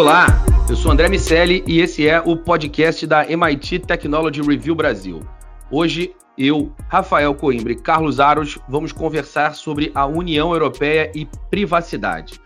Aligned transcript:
Olá, 0.00 0.28
eu 0.66 0.74
sou 0.76 0.90
André 0.90 1.10
Miceli 1.10 1.62
e 1.66 1.78
esse 1.78 2.08
é 2.08 2.18
o 2.22 2.34
podcast 2.34 3.06
da 3.06 3.30
MIT 3.30 3.80
Technology 3.80 4.40
Review 4.40 4.74
Brasil. 4.74 5.20
Hoje 5.70 6.16
eu, 6.38 6.74
Rafael 6.88 7.34
Coimbra 7.34 7.74
e 7.74 7.76
Carlos 7.76 8.18
Aros 8.18 8.58
vamos 8.66 8.92
conversar 8.92 9.54
sobre 9.54 9.92
a 9.94 10.06
União 10.06 10.54
Europeia 10.54 11.12
e 11.14 11.28
privacidade. 11.50 12.40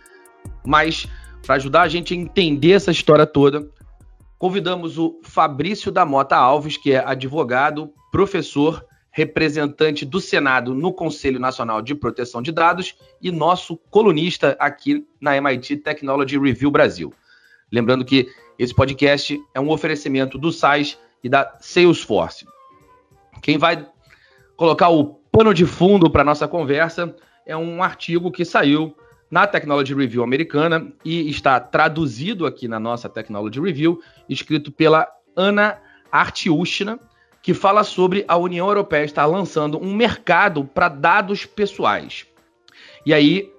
Mas, 0.66 1.06
para 1.46 1.54
ajudar 1.54 1.82
a 1.82 1.88
gente 1.88 2.12
a 2.12 2.16
entender 2.16 2.72
essa 2.72 2.90
história 2.90 3.25
toda, 3.25 3.64
convidamos 4.36 4.98
o 4.98 5.21
Fabrício 5.22 5.93
da 5.93 6.04
Mota 6.04 6.34
Alves, 6.34 6.76
que 6.76 6.90
é 6.90 7.04
advogado, 7.07 7.89
professor, 8.11 8.84
representante 9.12 10.04
do 10.04 10.21
Senado 10.21 10.75
no 10.75 10.93
Conselho 10.93 11.39
Nacional 11.39 11.80
de 11.80 11.94
Proteção 11.94 12.43
de 12.43 12.50
Dados 12.50 12.96
e 13.22 13.30
nosso 13.30 13.76
colunista 13.76 14.57
aqui 14.58 15.07
na 15.21 15.36
MIT 15.36 15.76
Technology 15.76 16.36
Review 16.36 16.68
Brasil. 16.68 17.14
Lembrando 17.74 18.04
que 18.04 18.28
esse 18.56 18.72
podcast 18.72 19.42
é 19.52 19.60
um 19.60 19.68
oferecimento 19.68 20.38
do 20.38 20.52
SAIS 20.52 20.96
e 21.24 21.28
da 21.28 21.56
Salesforce. 21.60 22.46
Quem 23.42 23.58
vai 23.58 23.84
colocar 24.56 24.90
o 24.90 25.04
pano 25.32 25.52
de 25.52 25.66
fundo 25.66 26.08
para 26.08 26.22
nossa 26.22 26.46
conversa 26.46 27.16
é 27.44 27.56
um 27.56 27.82
artigo 27.82 28.30
que 28.30 28.44
saiu 28.44 28.96
na 29.28 29.44
Technology 29.44 29.92
Review 29.92 30.22
americana 30.22 30.92
e 31.04 31.28
está 31.28 31.58
traduzido 31.58 32.47
aqui 32.47 32.69
na 32.69 32.78
nossa 32.78 33.08
Technology 33.08 33.60
Review, 33.60 34.00
escrito 34.28 34.70
pela 34.70 35.08
Ana 35.34 35.78
Artiushina, 36.12 37.00
que 37.42 37.53
fala 37.53 37.83
sobre 37.83 38.25
a 38.28 38.36
União 38.36 38.69
Europeia 38.69 39.05
estar 39.05 39.27
lançando 39.27 39.83
um 39.83 39.92
mercado 39.92 40.64
para 40.64 40.88
dados 40.88 41.44
pessoais. 41.44 42.25
E 43.05 43.12
aí 43.12 43.53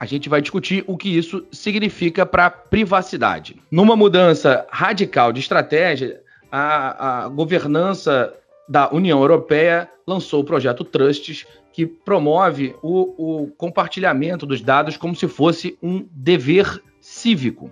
a 0.00 0.06
gente 0.06 0.30
vai 0.30 0.40
discutir 0.40 0.82
o 0.86 0.96
que 0.96 1.14
isso 1.14 1.46
significa 1.52 2.24
para 2.24 2.46
a 2.46 2.50
privacidade. 2.50 3.56
Numa 3.70 3.94
mudança 3.94 4.66
radical 4.70 5.30
de 5.30 5.40
estratégia, 5.40 6.22
a, 6.50 7.24
a 7.24 7.28
governança 7.28 8.34
da 8.66 8.90
União 8.90 9.20
Europeia 9.20 9.90
lançou 10.06 10.40
o 10.40 10.44
projeto 10.44 10.84
Trusts, 10.84 11.46
que 11.70 11.84
promove 11.86 12.74
o, 12.82 13.42
o, 13.42 13.46
compartilhamento 13.48 14.46
dos 14.46 14.62
dados 14.62 14.96
como 14.96 15.14
se 15.14 15.28
fosse 15.28 15.76
um 15.82 16.08
dever 16.10 16.82
cívico. 16.98 17.70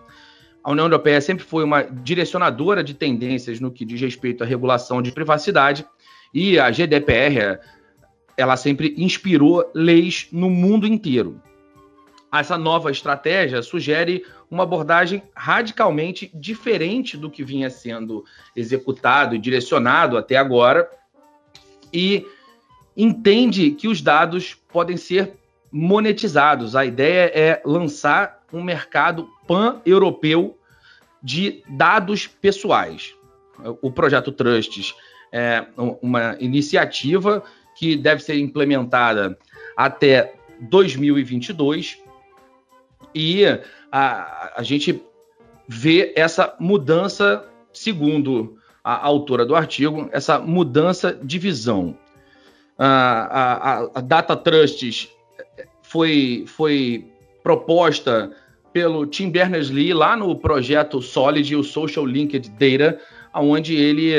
A 0.63 0.70
União 0.70 0.85
Europeia 0.85 1.23
sempre 1.23 1.45
foi 1.45 1.65
uma 1.65 1.83
direcionadora 1.83 2.85
de 2.85 2.92
tendências 2.92 3.59
no 3.59 3.70
que 3.70 3.87
diz 3.87 4.01
respeito 4.03 4.45
à 4.45 4.47
regulação 4.47 5.01
de 5.01 5.13
privacidade 5.13 5.87
e 6.35 6.59
a 6.59 6.70
GDPR 6.70 7.59
ela 8.37 8.57
sempre 8.57 8.95
inspirou 8.98 9.69
leis 9.75 10.29
no 10.31 10.51
mundo 10.51 10.87
inteiro. 10.87 11.41
Essa 12.33 12.59
nova 12.59 12.91
estratégia 12.91 13.62
sugere 13.62 14.25
uma 14.51 14.65
abordagem 14.65 15.23
radicalmente 15.34 16.31
diferente 16.35 17.17
do 17.17 17.31
que 17.31 17.43
vinha 17.43 17.70
sendo 17.70 18.25
executado 18.55 19.35
e 19.35 19.39
direcionado 19.39 20.17
até 20.17 20.37
agora, 20.37 20.89
e 21.93 22.27
entende 22.97 23.70
que 23.70 23.89
os 23.89 24.03
dados 24.03 24.55
podem 24.55 24.97
ser 24.97 25.33
monetizados. 25.73 26.77
A 26.77 26.85
ideia 26.85 27.31
é 27.35 27.62
lançar 27.65 28.42
um 28.53 28.63
mercado 28.63 29.29
pan-europeu 29.47 30.59
de 31.23 31.63
dados 31.69 32.27
pessoais. 32.27 33.15
O 33.81 33.91
projeto 33.91 34.31
Trusts 34.33 34.95
é 35.33 35.67
uma 35.77 36.37
iniciativa 36.41 37.42
que 37.77 37.97
deve 37.97 38.23
ser 38.23 38.39
implementada 38.39 39.39
até 39.77 40.35
2022 40.61 41.98
e 43.18 43.45
a, 43.90 44.52
a 44.56 44.62
gente 44.62 45.02
vê 45.67 46.12
essa 46.17 46.55
mudança, 46.61 47.45
segundo 47.73 48.56
a 48.84 49.05
autora 49.05 49.45
do 49.45 49.56
artigo, 49.56 50.08
essa 50.12 50.39
mudança 50.39 51.12
de 51.12 51.36
visão. 51.36 51.98
A, 52.78 52.86
a, 52.86 53.90
a 53.96 54.01
Data 54.01 54.36
Trusts 54.36 55.08
foi, 55.83 56.45
foi 56.46 57.11
proposta 57.42 58.30
pelo 58.73 59.05
Tim 59.05 59.30
Berners-Lee 59.30 59.92
lá 59.92 60.17
no 60.17 60.36
projeto 60.36 61.02
Solid, 61.02 61.57
o 61.57 61.64
Social 61.64 62.07
Linked 62.07 62.51
Data, 62.51 63.01
onde 63.34 63.74
ele 63.74 64.12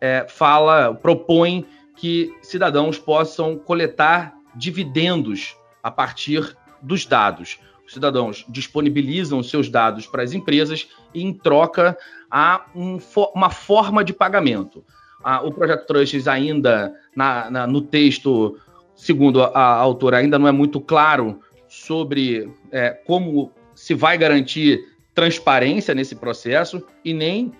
é, 0.00 0.26
fala, 0.28 0.94
propõe 0.94 1.64
que 1.96 2.30
cidadãos 2.42 2.98
possam 2.98 3.56
coletar 3.56 4.34
dividendos 4.54 5.56
a 5.82 5.90
partir 5.90 6.54
dos 6.82 7.06
dados 7.06 7.58
os 7.86 7.92
cidadãos 7.92 8.44
disponibilizam 8.48 9.42
seus 9.42 9.68
dados 9.68 10.06
para 10.06 10.22
as 10.22 10.32
empresas 10.32 10.88
e, 11.12 11.22
em 11.22 11.32
troca, 11.32 11.96
há 12.30 12.66
um, 12.74 12.98
uma 13.34 13.50
forma 13.50 14.02
de 14.02 14.12
pagamento. 14.12 14.84
Ah, 15.22 15.42
o 15.42 15.52
projeto 15.52 15.86
Trusts 15.86 16.26
ainda, 16.28 16.94
na, 17.14 17.50
na, 17.50 17.66
no 17.66 17.80
texto, 17.80 18.58
segundo 18.94 19.42
a, 19.42 19.48
a, 19.48 19.74
autora, 19.76 20.18
ainda 20.18 20.38
não 20.38 20.48
é 20.48 20.52
muito 20.52 20.80
claro 20.80 21.40
sobre 21.68 22.50
é, 22.70 22.90
como 22.90 23.50
se 23.74 23.94
vai 23.94 24.16
garantir 24.18 24.80
transparência 25.14 25.94
nesse 25.94 26.14
processo 26.14 26.84
e 27.04 27.12
nem 27.12 27.52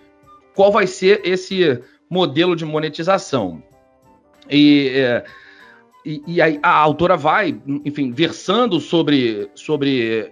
qual 0.53 0.71
vai 0.71 0.87
ser 0.87 1.21
esse 1.23 1.81
modelo 2.09 2.55
de 2.55 2.65
monetização. 2.65 3.63
E 4.49 4.91
é, 4.93 5.25
e, 6.05 6.21
e 6.27 6.41
a, 6.41 6.45
a, 6.61 6.69
autora 6.69 7.17
vai, 7.17 7.59
enfim, 7.83 8.11
versando 8.11 8.79
sobre, 8.79 9.49
sobre 9.55 10.31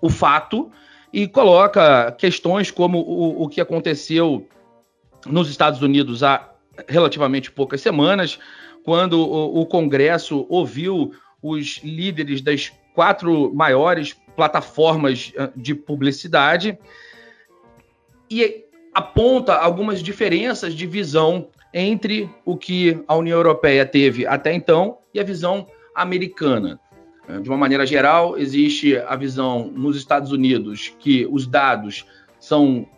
o 0.00 0.08
fato 0.08 0.70
e 1.12 1.26
coloca 1.26 2.12
questões 2.12 2.70
como 2.70 2.98
o, 3.00 3.42
o 3.42 3.48
que 3.48 3.60
aconteceu 3.60 4.46
nos 5.26 5.50
Estados 5.50 5.82
Unidos 5.82 6.22
há 6.22 6.52
relativamente 6.88 7.50
poucas 7.50 7.80
semanas, 7.80 8.38
quando 8.84 9.18
o, 9.18 9.60
o 9.60 9.66
Congresso 9.66 10.46
ouviu 10.48 11.12
os 11.42 11.80
líderes 11.82 12.40
das 12.40 12.72
quatro 12.94 13.52
maiores 13.54 14.14
plataformas 14.36 15.32
ah, 15.36 15.50
de 15.56 15.74
publicidade 15.74 16.78
e 18.30 18.64
aponta 18.94 19.54
algumas 19.54 20.02
diferenças 20.02 20.74
de 20.74 20.86
visão 20.86 21.48
entre 21.78 22.30
o 22.42 22.56
que 22.56 22.98
a 23.06 23.14
União 23.14 23.36
Europeia 23.36 23.84
teve 23.84 24.26
até 24.26 24.50
então 24.50 24.96
e 25.12 25.20
a 25.20 25.22
visão 25.22 25.66
americana. 25.94 26.80
É, 27.28 27.38
de 27.38 27.50
uma 27.50 27.58
maneira 27.58 27.84
geral, 27.84 28.38
existe 28.38 28.96
a 28.96 29.14
visão 29.14 29.70
nos 29.74 29.94
Estados 29.94 30.32
Unidos 30.32 30.94
que 30.98 31.28
os 31.30 31.46
dados 31.46 32.06
são, 32.40 32.88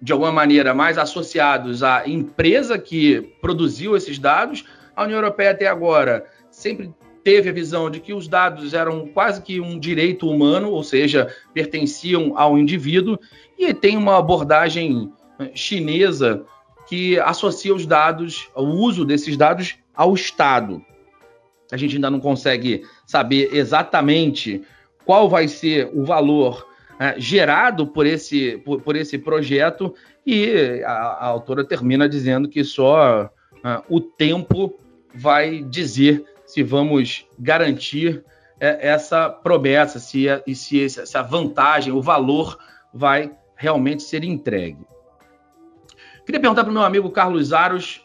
de 0.00 0.12
alguma 0.12 0.30
maneira, 0.30 0.74
mais 0.74 0.98
associados 0.98 1.82
à 1.82 2.06
empresa 2.06 2.78
que 2.78 3.22
produziu 3.40 3.96
esses 3.96 4.18
dados. 4.18 4.66
A 4.94 5.04
União 5.04 5.16
Europeia, 5.16 5.52
até 5.52 5.66
agora, 5.66 6.26
sempre 6.50 6.92
teve 7.24 7.48
a 7.48 7.52
visão 7.52 7.88
de 7.90 7.98
que 7.98 8.12
os 8.12 8.28
dados 8.28 8.74
eram 8.74 9.06
quase 9.06 9.40
que 9.40 9.58
um 9.58 9.78
direito 9.78 10.28
humano, 10.28 10.70
ou 10.70 10.84
seja, 10.84 11.34
pertenciam 11.54 12.36
ao 12.36 12.58
indivíduo, 12.58 13.18
e 13.58 13.72
tem 13.72 13.96
uma 13.96 14.18
abordagem 14.18 15.10
é, 15.38 15.50
chinesa 15.54 16.44
que 16.86 17.18
associa 17.20 17.74
os 17.74 17.86
dados, 17.86 18.48
o 18.54 18.62
uso 18.62 19.04
desses 19.04 19.36
dados 19.36 19.76
ao 19.94 20.14
Estado. 20.14 20.84
A 21.72 21.76
gente 21.76 21.96
ainda 21.96 22.10
não 22.10 22.20
consegue 22.20 22.84
saber 23.04 23.50
exatamente 23.52 24.62
qual 25.04 25.28
vai 25.28 25.48
ser 25.48 25.90
o 25.92 26.04
valor 26.04 26.66
é, 26.98 27.14
gerado 27.18 27.86
por 27.86 28.06
esse, 28.06 28.58
por, 28.58 28.80
por, 28.80 28.96
esse 28.96 29.18
projeto, 29.18 29.94
e 30.24 30.82
a, 30.84 30.92
a, 30.92 31.26
autora 31.26 31.64
termina 31.64 32.08
dizendo 32.08 32.48
que 32.48 32.64
só 32.64 33.30
é, 33.64 33.82
o 33.88 34.00
tempo 34.00 34.78
vai 35.14 35.62
dizer 35.62 36.24
se 36.46 36.62
vamos 36.62 37.26
garantir 37.38 38.24
é, 38.58 38.88
essa 38.88 39.28
promessa, 39.28 39.98
se, 39.98 40.26
se 40.54 40.84
essa 40.84 41.22
vantagem, 41.22 41.92
o 41.92 42.00
valor 42.00 42.58
vai 42.92 43.30
realmente 43.56 44.02
ser 44.02 44.24
entregue. 44.24 44.86
Queria 46.26 46.40
perguntar 46.40 46.64
para 46.64 46.70
o 46.72 46.74
meu 46.74 46.82
amigo 46.82 47.08
Carlos 47.08 47.52
Aros 47.52 48.04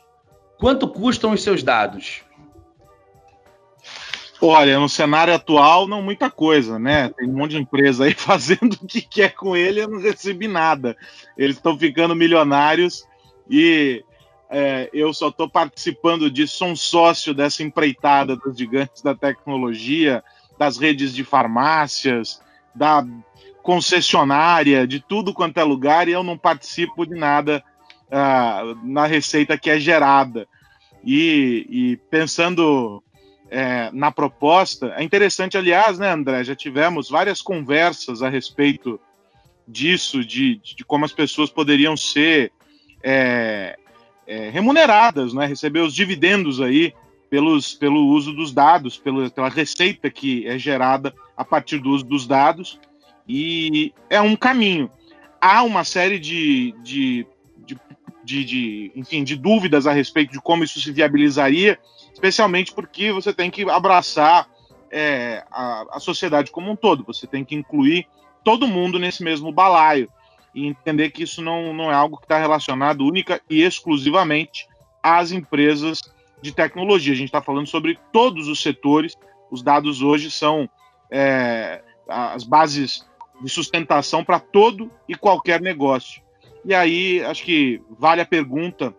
quanto 0.60 0.88
custam 0.88 1.32
os 1.32 1.42
seus 1.42 1.64
dados? 1.64 2.22
Olha, 4.40 4.80
no 4.80 4.88
cenário 4.88 5.34
atual, 5.34 5.88
não 5.88 6.04
muita 6.04 6.30
coisa, 6.30 6.78
né? 6.78 7.10
Tem 7.10 7.28
um 7.28 7.34
monte 7.34 7.52
de 7.52 7.58
empresa 7.58 8.06
aí 8.06 8.14
fazendo 8.16 8.74
o 8.74 8.88
que 8.88 9.02
quer 9.02 9.34
com 9.34 9.56
ele, 9.56 9.82
eu 9.82 9.88
não 9.88 10.00
recebi 10.00 10.48
nada. 10.48 10.96
Eles 11.36 11.56
estão 11.56 11.78
ficando 11.78 12.16
milionários 12.16 13.08
e 13.50 14.06
é, 14.52 14.88
eu 14.94 15.12
só 15.16 15.30
estou 15.30 15.50
participando 15.50 16.30
disso, 16.30 16.58
sou 16.58 16.68
um 16.68 16.76
sócio 16.76 17.34
dessa 17.34 17.64
empreitada 17.64 18.36
dos 18.36 18.56
gigantes 18.56 19.02
da 19.02 19.16
tecnologia, 19.16 20.24
das 20.60 20.78
redes 20.78 21.12
de 21.12 21.24
farmácias, 21.24 22.40
da 22.74 23.04
concessionária, 23.64 24.86
de 24.86 25.00
tudo 25.00 25.34
quanto 25.34 25.60
é 25.60 25.64
lugar, 25.64 26.08
e 26.08 26.12
eu 26.12 26.24
não 26.24 26.38
participo 26.38 27.06
de 27.06 27.16
nada 27.16 27.64
na 28.84 29.06
receita 29.06 29.58
que 29.58 29.70
é 29.70 29.80
gerada. 29.80 30.48
E, 31.04 31.66
e 31.70 31.98
pensando 32.10 33.02
é, 33.50 33.90
na 33.92 34.12
proposta, 34.12 34.94
é 34.96 35.04
interessante, 35.04 35.58
aliás, 35.58 35.98
né, 35.98 36.12
André? 36.12 36.44
Já 36.44 36.56
tivemos 36.56 37.10
várias 37.10 37.42
conversas 37.42 38.22
a 38.22 38.30
respeito 38.30 39.00
disso, 39.68 40.24
de, 40.24 40.58
de 40.58 40.84
como 40.86 41.06
as 41.06 41.14
pessoas 41.14 41.50
poderiam 41.50 41.96
ser 41.96 42.52
é, 43.04 43.78
é, 44.28 44.50
remuneradas, 44.50 45.34
né, 45.34 45.46
receber 45.46 45.80
os 45.80 45.94
dividendos 45.94 46.62
aí 46.62 46.94
pelos, 47.30 47.74
pelo 47.74 48.08
uso 48.08 48.34
dos 48.34 48.54
dados, 48.54 48.98
pela, 48.98 49.30
pela 49.30 49.50
receita 49.50 50.10
que 50.10 50.46
é 50.46 50.58
gerada 50.58 51.14
a 51.36 51.46
partir 51.46 51.80
do 51.80 51.90
uso 51.90 52.06
dos 52.06 52.28
dados, 52.28 52.80
e 53.28 53.94
é 54.10 54.20
um 54.20 54.36
caminho. 54.36 54.92
Há 55.40 55.64
uma 55.64 55.84
série 55.84 56.20
de, 56.20 56.76
de, 56.84 57.26
de, 58.24 58.46
de, 58.46 58.92
enfim, 58.96 59.24
de 59.24 59.36
dúvidas 59.36 59.88
a 59.88 59.92
respeito 59.92 60.32
de 60.32 60.42
como 60.42 60.64
isso 60.64 60.80
se 60.80 60.92
viabilizaria, 60.92 61.80
especialmente 62.14 62.74
porque 62.74 63.12
você 63.12 63.34
tem 63.34 63.50
que 63.50 63.70
abraçar 63.70 64.48
é, 64.92 65.44
a, 65.52 65.86
a 65.92 66.00
sociedade 66.00 66.52
como 66.52 66.72
um 66.72 66.76
todo, 66.76 67.04
você 67.04 67.26
tem 67.26 67.44
que 67.44 67.56
incluir 67.56 68.08
todo 68.44 68.68
mundo 68.68 69.00
nesse 69.00 69.24
mesmo 69.24 69.52
balaio 69.52 70.10
e 70.54 70.68
entender 70.68 71.12
que 71.12 71.24
isso 71.24 71.42
não, 71.42 71.74
não 71.74 71.90
é 71.90 71.94
algo 71.94 72.18
que 72.18 72.26
está 72.26 72.38
relacionado 72.38 73.06
única 73.06 73.42
e 73.50 73.64
exclusivamente 73.64 74.68
às 75.02 75.32
empresas 75.32 76.02
de 76.42 76.52
tecnologia. 76.52 77.14
A 77.14 77.16
gente 77.16 77.28
está 77.28 77.42
falando 77.42 77.68
sobre 77.68 77.98
todos 78.12 78.48
os 78.48 78.62
setores. 78.62 79.16
Os 79.50 79.62
dados 79.62 80.02
hoje 80.02 80.30
são 80.30 80.70
é, 81.10 81.82
as 82.08 82.44
bases 82.44 83.06
de 83.42 83.50
sustentação 83.50 84.24
para 84.24 84.40
todo 84.40 84.92
e 85.08 85.16
qualquer 85.16 85.62
negócio. 85.62 86.22
E 86.64 86.74
aí, 86.74 87.24
acho 87.24 87.44
que 87.44 87.82
vale 87.90 88.22
a 88.22 88.26
pergunta 88.26 88.94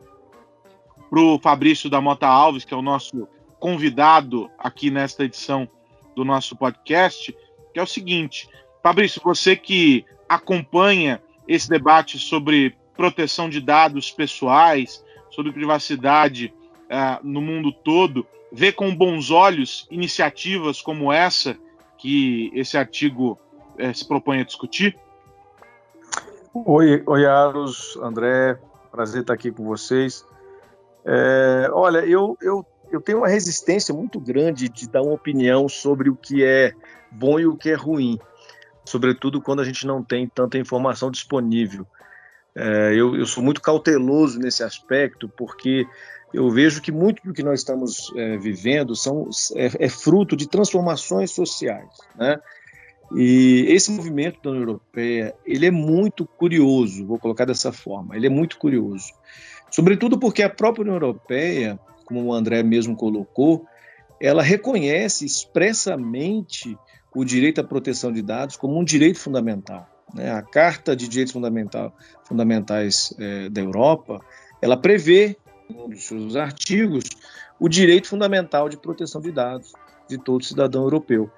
para 1.08 1.20
o 1.20 1.38
Fabrício 1.38 1.88
da 1.88 2.00
Mota 2.00 2.26
Alves, 2.26 2.64
que 2.64 2.74
é 2.74 2.76
o 2.76 2.82
nosso 2.82 3.28
convidado 3.60 4.50
aqui 4.58 4.90
nesta 4.90 5.24
edição 5.24 5.68
do 6.16 6.24
nosso 6.24 6.56
podcast, 6.56 7.36
que 7.72 7.78
é 7.78 7.82
o 7.82 7.86
seguinte: 7.86 8.48
Fabrício, 8.82 9.20
você 9.24 9.54
que 9.54 10.04
acompanha 10.28 11.22
esse 11.46 11.68
debate 11.68 12.18
sobre 12.18 12.76
proteção 12.96 13.48
de 13.48 13.60
dados 13.60 14.10
pessoais, 14.10 15.04
sobre 15.30 15.52
privacidade 15.52 16.52
uh, 16.84 17.26
no 17.26 17.40
mundo 17.40 17.72
todo, 17.72 18.26
vê 18.50 18.72
com 18.72 18.94
bons 18.94 19.30
olhos 19.30 19.86
iniciativas 19.90 20.82
como 20.82 21.12
essa 21.12 21.56
que 21.98 22.50
esse 22.54 22.76
artigo 22.76 23.38
uh, 23.78 23.94
se 23.94 24.06
propõe 24.06 24.40
a 24.40 24.44
discutir? 24.44 24.98
Oi, 26.54 27.02
oi 27.06 27.26
Aros, 27.26 27.96
André, 28.02 28.58
prazer 28.90 29.22
estar 29.22 29.34
aqui 29.34 29.50
com 29.50 29.64
vocês. 29.64 30.24
É, 31.04 31.68
olha, 31.72 31.98
eu, 32.00 32.36
eu 32.40 32.64
eu 32.92 33.00
tenho 33.00 33.18
uma 33.18 33.28
resistência 33.28 33.94
muito 33.94 34.20
grande 34.20 34.68
de 34.68 34.86
dar 34.86 35.00
uma 35.00 35.14
opinião 35.14 35.66
sobre 35.66 36.10
o 36.10 36.14
que 36.14 36.44
é 36.44 36.74
bom 37.10 37.40
e 37.40 37.46
o 37.46 37.56
que 37.56 37.70
é 37.70 37.74
ruim, 37.74 38.18
sobretudo 38.84 39.40
quando 39.40 39.60
a 39.60 39.64
gente 39.64 39.86
não 39.86 40.04
tem 40.04 40.28
tanta 40.28 40.58
informação 40.58 41.10
disponível. 41.10 41.86
É, 42.54 42.92
eu, 42.94 43.16
eu, 43.16 43.24
sou 43.24 43.42
muito 43.42 43.62
cauteloso 43.62 44.38
nesse 44.38 44.62
aspecto, 44.62 45.26
porque 45.26 45.86
eu 46.34 46.50
vejo 46.50 46.82
que 46.82 46.92
muito 46.92 47.22
do 47.24 47.32
que 47.32 47.42
nós 47.42 47.60
estamos 47.60 48.12
é, 48.14 48.36
vivendo 48.36 48.94
são, 48.94 49.30
é, 49.56 49.86
é, 49.86 49.88
fruto 49.88 50.36
de 50.36 50.46
transformações 50.46 51.30
sociais. 51.30 51.88
Né? 52.14 52.38
E 53.14 53.66
esse 53.68 53.90
movimento 53.90 54.40
da 54.42 54.50
União 54.50 54.62
Europeia, 54.62 55.34
ele 55.44 55.66
é 55.66 55.70
muito 55.70 56.24
curioso, 56.24 57.06
vou 57.06 57.18
colocar 57.18 57.44
dessa 57.44 57.72
forma, 57.72 58.16
ele 58.16 58.26
é 58.26 58.30
muito 58.30 58.58
curioso. 58.58 59.12
Sobretudo 59.70 60.18
porque 60.18 60.42
a 60.42 60.50
própria 60.50 60.82
União 60.82 60.96
Europeia, 60.96 61.78
como 62.04 62.24
o 62.24 62.32
André 62.32 62.62
mesmo 62.62 62.96
colocou, 62.96 63.66
ela 64.20 64.42
reconhece 64.42 65.24
expressamente 65.24 66.78
o 67.14 67.24
direito 67.24 67.60
à 67.60 67.64
proteção 67.64 68.12
de 68.12 68.22
dados 68.22 68.56
como 68.56 68.78
um 68.78 68.84
direito 68.84 69.18
fundamental. 69.18 69.88
Né? 70.14 70.30
A 70.30 70.42
Carta 70.42 70.94
de 70.94 71.08
Direitos 71.08 71.32
Fundamental, 71.32 71.94
Fundamentais 72.24 73.14
é, 73.18 73.48
da 73.48 73.60
Europa, 73.60 74.20
ela 74.60 74.76
prevê, 74.76 75.36
em 75.68 75.76
um 75.76 75.88
dos 75.88 76.04
seus 76.04 76.36
artigos, 76.36 77.04
o 77.58 77.68
direito 77.68 78.08
fundamental 78.08 78.68
de 78.68 78.76
proteção 78.76 79.20
de 79.20 79.32
dados 79.32 79.72
de 80.08 80.18
todo 80.18 80.44
cidadão 80.44 80.82
europeu. 80.82 81.30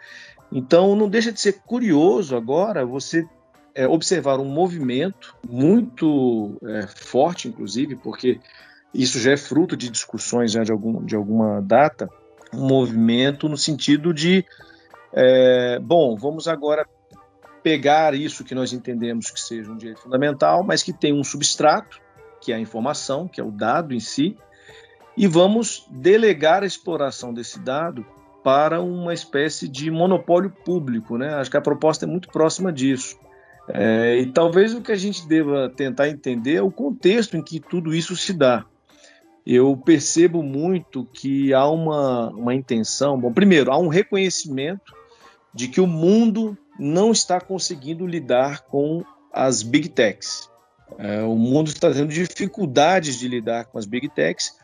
Então, 0.53 0.95
não 0.95 1.09
deixa 1.09 1.33
de 1.33 1.41
ser 1.41 1.61
curioso 1.67 2.37
agora 2.37 2.87
você 2.87 3.27
é, 3.75 3.89
observar 3.89 4.39
um 4.39 4.45
movimento 4.45 5.37
muito 5.49 6.57
é, 6.65 6.87
forte, 6.87 7.49
inclusive, 7.49 7.97
porque 7.97 8.41
isso 8.93 9.19
já 9.19 9.33
é 9.33 9.37
fruto 9.37 9.77
de 9.77 9.91
discussões 9.91 10.53
já 10.53 10.63
de, 10.63 10.71
algum, 10.71 11.05
de 11.05 11.17
alguma 11.17 11.61
data, 11.61 12.09
um 12.53 12.67
movimento 12.67 13.49
no 13.49 13.57
sentido 13.57 14.15
de, 14.15 14.45
é, 15.13 15.81
bom, 15.81 16.17
vamos 16.17 16.47
agora 16.47 16.87
pegar 17.63 18.15
isso 18.15 18.45
que 18.45 18.55
nós 18.55 18.73
entendemos 18.73 19.31
que 19.31 19.41
seja 19.41 19.73
um 19.73 19.77
direito 19.77 20.03
fundamental, 20.03 20.63
mas 20.63 20.83
que 20.83 20.93
tem 20.93 21.13
um 21.13 21.25
substrato, 21.25 22.01
que 22.41 22.53
é 22.53 22.57
a 22.57 22.61
informação, 22.61 23.27
que 23.27 23.41
é 23.41 23.45
o 23.45 23.51
dado 23.51 23.95
em 23.95 24.01
si, 24.01 24.37
e 25.17 25.27
vamos 25.27 25.87
delegar 25.91 26.63
a 26.63 26.67
exploração 26.67 27.33
desse 27.33 27.59
dado 27.59 28.07
para 28.45 28.81
uma 28.81 29.13
espécie 29.13 29.67
de 29.67 29.91
monopólio 29.91 30.51
público, 30.51 31.19
né? 31.19 31.35
Acho 31.35 31.51
que 31.51 31.57
a 31.57 31.63
proposta 31.63 32.05
é 32.05 32.09
muito 32.09 32.29
próxima 32.29 32.73
disso. 32.73 33.19
É, 33.67 34.19
e 34.19 34.27
talvez 34.27 34.75
o 34.75 34.83
que 34.83 34.93
a 34.93 34.97
gente 34.97 35.27
deva 35.27 35.73
tentar 35.75 36.09
entender 36.09 36.57
é 36.57 36.63
o 36.63 36.71
contexto 36.71 37.37
em 37.37 37.43
que 37.43 37.59
tudo 37.59 37.93
isso 37.95 38.15
se 38.15 38.33
dá 38.33 38.67
eu 39.47 39.77
percebo 39.77 40.43
muito 40.43 41.05
que 41.13 41.53
há 41.53 41.69
uma, 41.69 42.31
uma 42.31 42.55
intenção. 42.55 43.21
Bom, 43.21 43.33
primeiro, 43.33 43.71
há 43.71 43.79
um 43.79 43.89
reconhecimento 43.89 44.95
de 45.53 45.69
que 45.69 45.81
o 45.81 45.87
mundo 45.87 46.57
não 46.79 47.13
está 47.13 47.41
conseguindo 47.41 48.07
lidar 48.07 48.63
com 48.63 49.05
as 49.33 49.63
big 49.63 49.91
techs. 49.91 50.51
É, 50.99 51.23
o 51.23 51.35
mundo 51.35 51.69
está 51.69 51.91
tendo 51.91 52.13
dificuldades 52.13 53.19
de 53.19 53.27
lidar 53.29 53.67
com 53.67 53.79
as 53.79 53.87
big 53.87 54.09
techs 54.09 54.55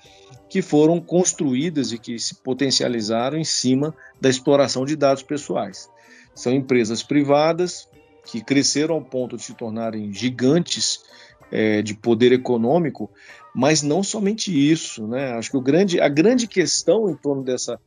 que 0.48 0.62
foram 0.62 1.00
construídas 1.00 1.92
e 1.92 1.98
que 1.98 2.18
se 2.18 2.34
potencializaram 2.36 3.38
em 3.38 3.44
cima 3.44 3.94
da 4.20 4.28
exploração 4.28 4.84
de 4.84 4.96
dados 4.96 5.22
pessoais. 5.22 5.88
São 6.34 6.52
empresas 6.52 7.02
privadas 7.02 7.88
que 8.24 8.42
cresceram 8.42 8.96
ao 8.96 9.02
ponto 9.02 9.36
de 9.36 9.42
se 9.42 9.54
tornarem 9.54 10.12
gigantes 10.12 11.02
é, 11.50 11.82
de 11.82 11.94
poder 11.94 12.32
econômico, 12.32 13.10
mas 13.54 13.82
não 13.82 14.02
somente 14.02 14.50
isso. 14.50 15.06
Né? 15.06 15.32
Acho 15.32 15.50
que 15.50 15.56
o 15.56 15.60
grande, 15.60 16.00
a 16.00 16.08
grande 16.08 16.46
questão 16.46 17.10
em 17.10 17.14
torno 17.14 17.42
dessa, 17.42 17.80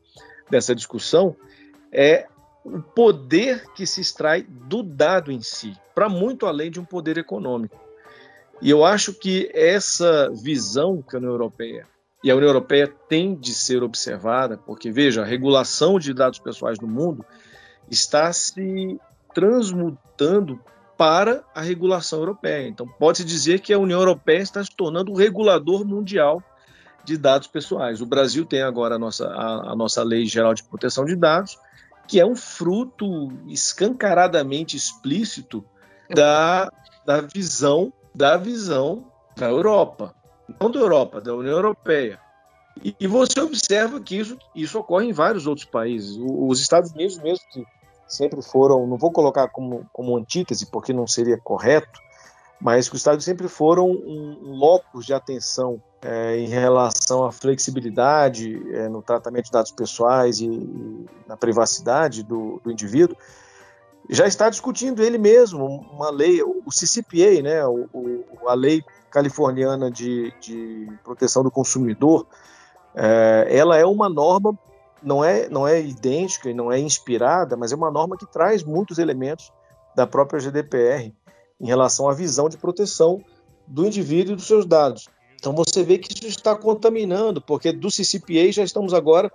dessa 0.50 0.75
discussão 0.75 1.36
é 1.92 2.28
o 2.66 2.82
poder 2.82 3.66
que 3.74 3.86
se 3.86 4.00
extrai 4.02 4.44
do 4.44 4.82
dado 4.82 5.32
em 5.32 5.42
si, 5.42 5.74
para 5.94 6.08
muito 6.08 6.46
além 6.46 6.72
de 6.72 6.80
um 6.80 6.86
poder 6.86 7.18
econômico. 7.18 7.83
E 8.62 8.70
eu 8.70 8.86
acho 8.86 9.14
que 9.14 9.50
essa 9.54 10.30
visão 10.32 11.02
que 11.02 11.16
a 11.16 11.20
União 11.20 11.32
Europeia 11.32 11.88
e 12.24 12.32
a 12.32 12.36
União 12.36 12.48
Europeia 12.48 12.88
tem 13.10 13.36
de 13.36 13.54
ser 13.54 13.84
observada, 13.84 14.58
porque 14.58 14.90
veja, 14.90 15.22
a 15.22 15.26
regulação 15.26 16.00
de 16.00 16.14
dados 16.14 16.40
pessoais 16.40 16.80
no 16.80 16.88
mundo 16.88 17.26
está 17.90 18.32
se 18.32 18.98
transmutando 19.34 20.60
para 20.98 21.44
a 21.54 21.62
regulação 21.62 22.20
europeia. 22.20 22.68
Então, 22.68 22.88
pode-se 22.88 23.26
dizer 23.26 23.60
que 23.60 23.74
a 23.74 23.80
União 23.80 24.00
Europeia 24.00 24.42
está 24.42 24.64
se 24.64 24.74
tornando 24.74 25.12
o 25.12 25.16
regulador 25.16 25.86
mundial 25.86 26.42
de 27.04 27.18
dados 27.18 27.48
pessoais. 27.48 28.00
O 28.00 28.06
Brasil 28.06 28.46
tem 28.46 28.62
agora 28.62 28.96
a 28.96 29.00
nossa, 29.00 29.28
a, 29.28 29.72
a 29.72 29.76
nossa 29.76 30.02
Lei 30.02 30.26
Geral 30.26 30.54
de 30.54 30.64
Proteção 30.64 31.04
de 31.04 31.16
Dados, 31.18 31.58
que 32.08 32.20
é 32.20 32.26
um 32.26 32.36
fruto 32.36 33.34
escancaradamente 33.48 34.78
explícito 34.78 35.66
da, 36.10 36.72
da 37.06 37.22
visão 37.22 37.92
da 38.13 38.38
visão 38.38 39.05
da 39.36 39.50
Europa, 39.50 40.13
não 40.60 40.70
da 40.70 40.79
Europa, 40.79 41.22
da 41.22 41.34
União 41.34 41.55
Europeia. 41.55 42.20
E, 42.84 42.96
e 43.00 43.08
você 43.08 43.39
observa 43.39 44.00
que 44.00 44.15
isso, 44.15 44.38
isso 44.55 44.79
ocorre 44.79 45.08
em 45.08 45.13
vários 45.13 45.48
outros 45.48 45.65
países. 45.65 46.17
O, 46.17 46.48
os 46.48 46.60
Estados 46.60 46.91
Unidos 46.91 47.17
mesmo, 47.17 47.46
que 47.51 47.65
sempre 48.08 48.41
foram, 48.41 48.86
não 48.88 48.98
vou 48.98 49.12
colocar 49.12 49.48
como, 49.50 49.86
como 49.91 50.17
antítese, 50.17 50.65
porque 50.67 50.93
não 50.93 51.08
seria 51.08 51.38
correto, 51.38 52.00
mas 52.60 52.88
que 52.88 52.96
os 52.96 53.01
Estados 53.01 53.25
sempre 53.25 53.48
foram 53.48 53.89
um, 53.89 54.39
um 54.43 54.55
locus 54.55 55.05
de 55.05 55.13
atenção 55.13 55.82
é, 56.01 56.38
em 56.38 56.48
relação 56.48 57.25
à 57.25 57.32
flexibilidade 57.32 58.62
é, 58.74 58.88
no 58.88 59.01
tratamento 59.01 59.46
de 59.46 59.51
dados 59.51 59.72
pessoais 59.72 60.39
e, 60.39 60.46
e 60.46 61.05
na 61.27 61.38
privacidade 61.38 62.24
do, 62.24 62.62
do, 62.63 62.72
indivíduo, 62.72 63.17
já 64.10 64.28
está 64.28 64.50
discutindo 64.50 65.02
ele 65.02 65.18
mesmo 65.18 65.66
uma 65.66 66.10
lei, 66.10 66.42
o 66.44 66.70
CCPA, 66.70 67.42
né, 67.42 67.66
o, 67.66 67.90
o, 67.94 68.26
a 68.48 68.54
lei 68.54 68.84
californiana 69.10 69.90
de, 69.90 70.34
de 70.42 70.88
proteção 71.04 71.44
do 71.44 71.52
consumidor, 71.52 72.28
é, 72.96 73.48
ela 73.50 73.78
é 73.78 73.86
uma 73.86 74.10
norma 74.10 74.58
não 75.04 75.24
é, 75.24 75.50
não 75.50 75.68
é 75.68 75.82
idêntica 75.82 76.50
e 76.50 76.54
não 76.54 76.72
é 76.72 76.80
inspirada, 76.80 77.58
mas 77.58 77.72
é 77.72 77.76
uma 77.76 77.92
norma 77.92 78.18
que 78.18 78.26
traz 78.26 78.64
muitos 78.64 78.98
elementos 78.98 79.52
da 79.96 80.08
própria 80.08 80.40
GDPR 80.40 81.14
em 81.60 81.68
relação 81.68 82.10
à 82.10 82.14
visão 82.14 82.48
de 82.48 82.58
proteção 82.58 83.22
do 83.68 83.86
indivíduo 83.86 84.34
e 84.34 84.36
dos 84.38 84.48
seus 84.48 84.66
dados. 84.66 85.08
Então 85.36 85.54
você 85.54 85.84
vê 85.84 85.98
que 85.98 86.14
isso 86.14 86.26
está 86.26 86.56
contaminando, 86.56 87.42
porque 87.42 87.72
do 87.72 87.90
CCPA 87.90 88.52
já 88.52 88.64
estamos 88.64 88.94
agora 88.94 89.32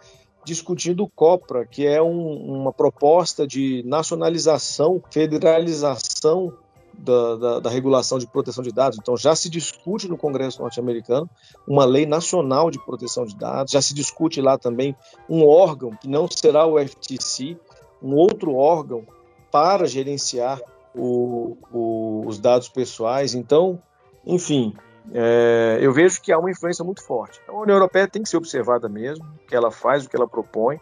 discutindo 0.48 1.04
o 1.04 1.08
COPRA, 1.08 1.66
que 1.66 1.86
é 1.86 2.00
um, 2.02 2.60
uma 2.60 2.72
proposta 2.72 3.46
de 3.46 3.82
nacionalização, 3.86 5.02
federalização 5.10 6.54
da, 6.94 7.36
da, 7.36 7.60
da, 7.60 7.70
regulação 7.70 8.18
de 8.18 8.26
proteção 8.26 8.64
de 8.64 8.72
dados. 8.72 8.98
Então, 8.98 9.16
já 9.16 9.36
se 9.36 9.50
discute 9.50 10.08
no 10.08 10.16
Congresso 10.16 10.62
norte-americano 10.62 11.28
uma 11.66 11.84
lei 11.84 12.06
nacional 12.06 12.70
de 12.70 12.82
proteção 12.84 13.26
de 13.26 13.36
dados, 13.36 13.72
já 13.72 13.82
se 13.82 13.94
discute 13.94 14.40
lá 14.40 14.56
também 14.56 14.96
um 15.28 15.46
órgão, 15.46 15.90
que 15.90 16.08
não 16.08 16.26
será 16.28 16.66
o 16.66 16.78
FTC, 16.78 17.56
um 18.02 18.14
outro 18.14 18.54
órgão 18.54 19.04
para 19.52 19.86
gerenciar 19.86 20.60
o, 20.94 21.58
o, 21.70 22.24
os 22.26 22.38
dados 22.38 22.68
pessoais. 22.68 23.34
Então, 23.34 23.80
enfim, 24.26 24.74
é, 25.12 25.78
eu 25.80 25.92
vejo 25.92 26.20
que 26.20 26.32
há 26.32 26.38
uma 26.38 26.50
influência 26.50 26.84
muito 26.84 27.02
forte. 27.02 27.40
Então, 27.42 27.56
a 27.56 27.62
União 27.62 27.76
Europeia 27.76 28.08
tem 28.08 28.22
que 28.22 28.28
ser 28.28 28.36
observada 28.36 28.88
mesmo, 28.88 29.24
o 29.24 29.46
que 29.46 29.54
ela 29.54 29.70
faz, 29.70 30.04
o 30.04 30.08
que 30.08 30.16
ela 30.16 30.28
propõe, 30.28 30.80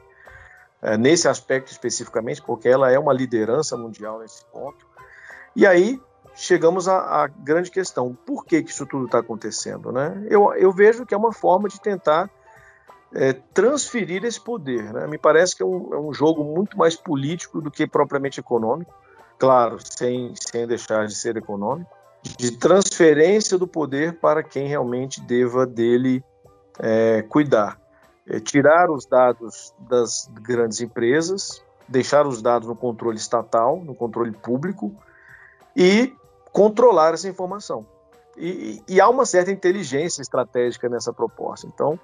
é, 0.82 0.96
nesse 0.96 1.28
aspecto 1.28 1.70
especificamente, 1.70 2.42
porque 2.42 2.68
ela 2.68 2.90
é 2.90 2.98
uma 2.98 3.12
liderança 3.12 3.76
mundial 3.76 4.18
nesse 4.18 4.44
ponto. 4.46 4.86
E 5.54 5.66
aí 5.66 6.00
chegamos 6.34 6.86
à, 6.86 7.24
à 7.24 7.26
grande 7.26 7.70
questão: 7.70 8.16
por 8.26 8.44
que, 8.44 8.62
que 8.62 8.70
isso 8.70 8.86
tudo 8.86 9.06
está 9.06 9.18
acontecendo? 9.18 9.90
Né? 9.90 10.26
Eu, 10.28 10.52
eu, 10.54 10.70
vejo 10.70 11.06
que 11.06 11.14
é 11.14 11.16
uma 11.16 11.32
forma 11.32 11.68
de 11.68 11.80
tentar 11.80 12.30
é, 13.14 13.32
transferir 13.32 14.24
esse 14.24 14.40
poder. 14.40 14.92
Né? 14.92 15.06
Me 15.06 15.18
parece 15.18 15.56
que 15.56 15.62
é 15.62 15.66
um, 15.66 15.94
é 15.94 15.98
um, 15.98 16.12
jogo 16.12 16.44
muito 16.44 16.76
mais 16.76 16.94
político 16.94 17.60
do 17.60 17.70
que 17.70 17.86
propriamente 17.86 18.38
econômico, 18.38 18.92
claro, 19.38 19.78
sem, 19.82 20.34
sem 20.34 20.66
deixar 20.66 21.06
de 21.06 21.14
ser 21.14 21.36
econômico, 21.36 21.95
de 22.38 22.52
transferência 22.52 23.58
do 23.58 23.66
poder 23.66 24.18
para 24.18 24.42
quem 24.42 24.66
realmente 24.66 25.20
deva 25.20 25.66
dele 25.66 26.24
é, 26.78 27.22
cuidar. 27.22 27.80
É, 28.28 28.40
tirar 28.40 28.90
os 28.90 29.06
dados 29.06 29.72
das 29.78 30.28
grandes 30.42 30.80
empresas, 30.80 31.62
deixar 31.86 32.26
os 32.26 32.42
dados 32.42 32.66
no 32.66 32.74
controle 32.74 33.16
estatal, 33.16 33.80
no 33.84 33.94
controle 33.94 34.32
público, 34.32 34.92
e 35.76 36.12
controlar 36.52 37.14
essa 37.14 37.28
informação. 37.28 37.86
E, 38.36 38.82
e, 38.86 39.00
há 39.00 39.08
uma 39.08 39.24
certa 39.24 39.50
inteligência 39.50 40.20
estratégica 40.20 40.88
nessa 40.88 41.12
proposta. 41.12 41.66
Então, 41.66 41.98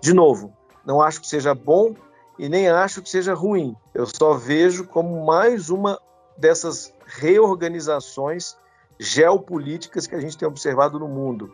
de 0.00 0.12
novo, 0.12 0.52
não 0.84 1.00
acho 1.00 1.20
que 1.20 1.26
seja 1.26 1.54
bom 1.54 1.94
e 2.38 2.48
nem 2.48 2.68
acho 2.68 3.00
que 3.00 3.08
seja 3.08 3.32
ruim. 3.32 3.74
Eu 3.94 4.06
só 4.06 4.34
vejo 4.34 4.86
como 4.86 5.24
mais 5.24 5.70
uma 5.70 5.98
dessas 6.36 6.92
reorganizações 7.06 8.56
geopolíticas 8.98 10.06
que 10.06 10.14
a 10.14 10.20
gente 10.20 10.36
tem 10.36 10.48
observado 10.48 10.98
no 10.98 11.08
mundo. 11.08 11.52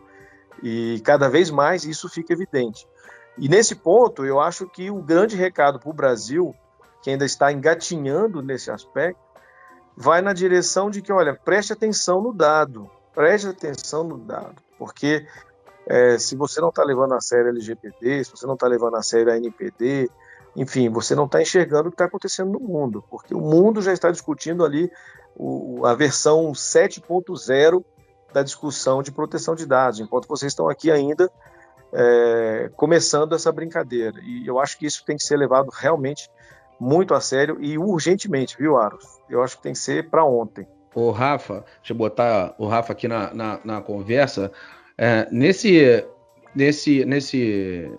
E 0.62 1.00
cada 1.04 1.28
vez 1.28 1.50
mais 1.50 1.84
isso 1.84 2.08
fica 2.08 2.32
evidente. 2.32 2.86
E 3.36 3.48
nesse 3.48 3.74
ponto, 3.74 4.24
eu 4.24 4.40
acho 4.40 4.66
que 4.66 4.90
o 4.90 5.02
grande 5.02 5.36
recado 5.36 5.78
para 5.78 5.90
o 5.90 5.94
Brasil, 5.94 6.54
que 7.02 7.10
ainda 7.10 7.24
está 7.24 7.52
engatinhando 7.52 8.40
nesse 8.40 8.70
aspecto, 8.70 9.20
vai 9.96 10.22
na 10.22 10.32
direção 10.32 10.90
de 10.90 11.02
que, 11.02 11.12
olha, 11.12 11.34
preste 11.34 11.72
atenção 11.72 12.20
no 12.20 12.32
dado, 12.32 12.90
preste 13.12 13.48
atenção 13.48 14.04
no 14.04 14.18
dado, 14.18 14.56
porque 14.78 15.26
é, 15.86 16.18
se 16.18 16.36
você 16.36 16.60
não 16.60 16.70
está 16.70 16.82
levando 16.82 17.14
a 17.14 17.20
sério 17.20 17.46
a 17.46 17.50
LGPD, 17.50 18.24
se 18.24 18.30
você 18.30 18.46
não 18.46 18.54
está 18.54 18.66
levando 18.66 18.96
a 18.96 19.02
sério 19.02 19.32
a 19.32 19.36
NPD, 19.36 20.10
enfim, 20.56 20.88
você 20.88 21.14
não 21.14 21.24
está 21.24 21.42
enxergando 21.42 21.88
o 21.88 21.90
que 21.90 21.94
está 21.94 22.04
acontecendo 22.04 22.52
no 22.52 22.60
mundo, 22.60 23.04
porque 23.10 23.34
o 23.34 23.40
mundo 23.40 23.82
já 23.82 23.92
está 23.92 24.10
discutindo 24.10 24.64
ali 24.64 24.90
o, 25.36 25.84
a 25.84 25.94
versão 25.94 26.52
7.0 26.52 27.84
da 28.32 28.42
discussão 28.42 29.02
de 29.02 29.12
proteção 29.12 29.54
de 29.54 29.66
dados, 29.66 30.00
enquanto 30.00 30.28
vocês 30.28 30.52
estão 30.52 30.68
aqui 30.68 30.90
ainda 30.90 31.30
é, 31.92 32.70
começando 32.76 33.34
essa 33.34 33.50
brincadeira. 33.52 34.20
E 34.22 34.46
eu 34.46 34.58
acho 34.58 34.78
que 34.78 34.86
isso 34.86 35.04
tem 35.04 35.16
que 35.16 35.24
ser 35.24 35.36
levado 35.36 35.70
realmente 35.72 36.28
muito 36.78 37.14
a 37.14 37.20
sério 37.20 37.58
e 37.60 37.78
urgentemente, 37.78 38.56
viu, 38.58 38.76
Aros? 38.76 39.06
Eu 39.30 39.42
acho 39.42 39.56
que 39.56 39.62
tem 39.62 39.72
que 39.72 39.78
ser 39.78 40.10
para 40.10 40.24
ontem. 40.24 40.66
O 40.94 41.10
Rafa, 41.10 41.64
deixa 41.78 41.92
eu 41.92 41.96
botar 41.96 42.54
o 42.58 42.66
Rafa 42.66 42.92
aqui 42.92 43.08
na, 43.08 43.32
na, 43.32 43.60
na 43.64 43.80
conversa. 43.80 44.52
É, 44.98 45.28
nesse, 45.30 46.04
nesse, 46.54 47.04
nesse 47.04 47.92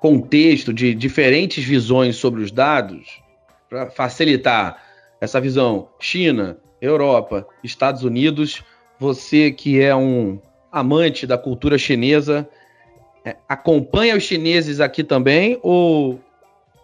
contexto 0.00 0.72
de 0.72 0.94
diferentes 0.94 1.64
visões 1.64 2.16
sobre 2.16 2.42
os 2.42 2.50
dados, 2.50 3.22
para 3.68 3.90
facilitar 3.90 4.82
essa 5.20 5.40
visão 5.40 5.88
China, 5.98 6.58
Europa, 6.80 7.46
Estados 7.62 8.04
Unidos, 8.04 8.62
você 8.98 9.50
que 9.50 9.80
é 9.80 9.94
um 9.94 10.38
amante 10.70 11.26
da 11.26 11.38
cultura 11.38 11.78
chinesa, 11.78 12.48
é, 13.24 13.36
acompanha 13.48 14.16
os 14.16 14.22
chineses 14.22 14.80
aqui 14.80 15.02
também 15.02 15.58
ou 15.62 16.20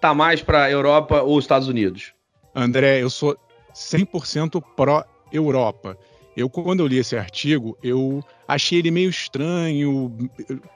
tá 0.00 0.14
mais 0.14 0.40
para 0.40 0.70
Europa 0.70 1.20
ou 1.22 1.38
Estados 1.38 1.68
Unidos? 1.68 2.12
André, 2.54 3.02
eu 3.02 3.10
sou 3.10 3.36
100% 3.74 4.62
pró-Europa. 4.74 5.96
Eu, 6.36 6.48
quando 6.48 6.80
eu 6.80 6.86
li 6.86 6.98
esse 6.98 7.16
artigo, 7.16 7.76
eu 7.82 8.24
achei 8.48 8.78
ele 8.78 8.90
meio 8.90 9.10
estranho, 9.10 10.16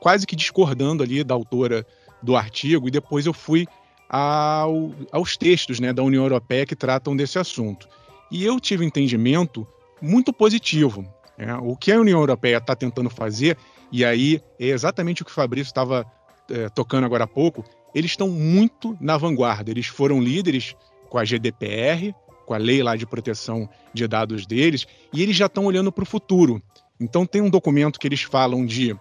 quase 0.00 0.26
que 0.26 0.36
discordando 0.36 1.02
ali 1.02 1.24
da 1.24 1.34
autora 1.34 1.86
do 2.24 2.36
artigo, 2.36 2.88
e 2.88 2.90
depois 2.90 3.26
eu 3.26 3.32
fui 3.32 3.66
ao, 4.08 4.92
aos 5.12 5.36
textos 5.36 5.78
né, 5.78 5.92
da 5.92 6.02
União 6.02 6.22
Europeia 6.22 6.66
que 6.66 6.74
tratam 6.74 7.16
desse 7.16 7.38
assunto. 7.38 7.88
E 8.30 8.44
eu 8.44 8.58
tive 8.58 8.84
um 8.84 8.86
entendimento 8.86 9.66
muito 10.00 10.32
positivo. 10.32 11.04
Né? 11.38 11.54
O 11.62 11.76
que 11.76 11.92
a 11.92 12.00
União 12.00 12.18
Europeia 12.18 12.56
está 12.56 12.74
tentando 12.74 13.10
fazer, 13.10 13.56
e 13.92 14.04
aí 14.04 14.40
é 14.58 14.66
exatamente 14.66 15.22
o 15.22 15.24
que 15.24 15.30
o 15.30 15.34
Fabrício 15.34 15.70
estava 15.70 16.06
é, 16.50 16.68
tocando 16.68 17.04
agora 17.04 17.24
há 17.24 17.28
pouco, 17.28 17.64
eles 17.94 18.10
estão 18.10 18.28
muito 18.28 18.96
na 19.00 19.16
vanguarda. 19.16 19.70
Eles 19.70 19.86
foram 19.86 20.20
líderes 20.20 20.74
com 21.08 21.18
a 21.18 21.24
GDPR, 21.24 22.14
com 22.44 22.54
a 22.54 22.58
lei 22.58 22.82
lá 22.82 22.96
de 22.96 23.06
proteção 23.06 23.68
de 23.92 24.06
dados 24.06 24.46
deles, 24.46 24.86
e 25.12 25.22
eles 25.22 25.36
já 25.36 25.46
estão 25.46 25.64
olhando 25.64 25.92
para 25.92 26.02
o 26.02 26.06
futuro. 26.06 26.62
Então 27.00 27.26
tem 27.26 27.40
um 27.40 27.50
documento 27.50 27.98
que 27.98 28.06
eles 28.06 28.22
falam 28.22 28.64
de 28.64 28.96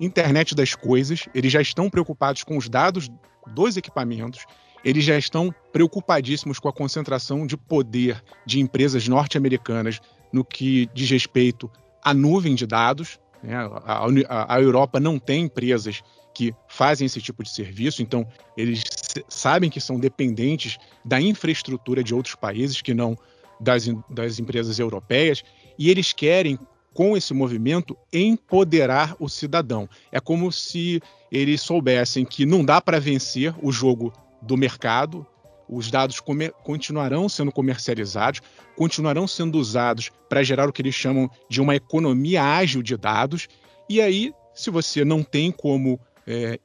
internet 0.00 0.54
das 0.54 0.74
coisas, 0.74 1.28
eles 1.34 1.52
já 1.52 1.60
estão 1.60 1.90
preocupados 1.90 2.44
com 2.44 2.56
os 2.56 2.68
dados 2.68 3.10
dos 3.46 3.76
equipamentos, 3.76 4.44
eles 4.84 5.04
já 5.04 5.18
estão 5.18 5.52
preocupadíssimos 5.72 6.58
com 6.58 6.68
a 6.68 6.72
concentração 6.72 7.46
de 7.46 7.56
poder 7.56 8.22
de 8.46 8.60
empresas 8.60 9.08
norte-americanas 9.08 10.00
no 10.32 10.44
que 10.44 10.88
diz 10.94 11.10
respeito 11.10 11.70
à 12.02 12.14
nuvem 12.14 12.54
de 12.54 12.66
dados. 12.66 13.18
Né? 13.42 13.56
A, 13.56 14.06
a, 14.28 14.54
a 14.54 14.60
Europa 14.60 15.00
não 15.00 15.18
tem 15.18 15.44
empresas 15.44 16.02
que 16.34 16.54
fazem 16.68 17.06
esse 17.06 17.20
tipo 17.20 17.42
de 17.42 17.50
serviço, 17.50 18.00
então 18.00 18.26
eles 18.56 18.84
sabem 19.28 19.68
que 19.68 19.80
são 19.80 19.98
dependentes 19.98 20.78
da 21.04 21.20
infraestrutura 21.20 22.02
de 22.04 22.14
outros 22.14 22.36
países 22.36 22.80
que 22.80 22.94
não 22.94 23.16
das, 23.60 23.88
das 24.08 24.38
empresas 24.38 24.78
europeias, 24.78 25.42
e 25.76 25.90
eles 25.90 26.12
querem, 26.12 26.56
com 26.94 27.16
esse 27.16 27.32
movimento, 27.32 27.96
empoderar 28.12 29.16
o 29.18 29.28
cidadão. 29.28 29.88
É 30.10 30.20
como 30.20 30.50
se 30.50 31.00
eles 31.30 31.60
soubessem 31.60 32.24
que 32.24 32.44
não 32.44 32.64
dá 32.64 32.80
para 32.80 32.98
vencer 32.98 33.54
o 33.62 33.70
jogo 33.70 34.12
do 34.42 34.56
mercado, 34.56 35.26
os 35.68 35.90
dados 35.90 36.20
continuarão 36.64 37.28
sendo 37.28 37.52
comercializados, 37.52 38.40
continuarão 38.74 39.28
sendo 39.28 39.58
usados 39.58 40.10
para 40.28 40.42
gerar 40.42 40.68
o 40.68 40.72
que 40.72 40.80
eles 40.80 40.94
chamam 40.94 41.30
de 41.48 41.60
uma 41.60 41.76
economia 41.76 42.42
ágil 42.42 42.82
de 42.82 42.96
dados, 42.96 43.48
e 43.88 44.00
aí, 44.00 44.32
se 44.54 44.70
você 44.70 45.04
não 45.04 45.22
tem 45.22 45.50
como 45.52 46.00
é, 46.26 46.58